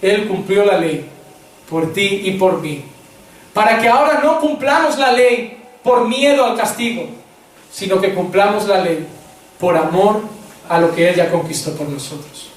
Él 0.02 0.27
cumplió 0.27 0.65
la 0.65 0.78
ley 0.78 1.09
por 1.69 1.93
ti 1.93 2.23
y 2.24 2.32
por 2.32 2.61
mí. 2.61 2.85
Para 3.52 3.78
que 3.78 3.89
ahora 3.89 4.20
no 4.23 4.40
cumplamos 4.40 4.98
la 4.98 5.12
ley 5.12 5.62
por 5.82 6.09
miedo 6.09 6.44
al 6.44 6.56
castigo, 6.56 7.06
sino 7.74 8.01
que 8.01 8.14
cumplamos 8.14 8.68
la 8.68 8.78
ley 8.78 9.06
por 9.59 9.76
amor 9.76 10.22
a 10.68 10.78
lo 10.78 10.94
que 10.94 11.09
Él 11.09 11.16
ya 11.16 11.30
conquistó 11.30 11.72
por 11.72 11.88
nosotros. 11.88 12.51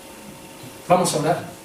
Vamos 0.88 1.14
a 1.16 1.20
orar. 1.20 1.57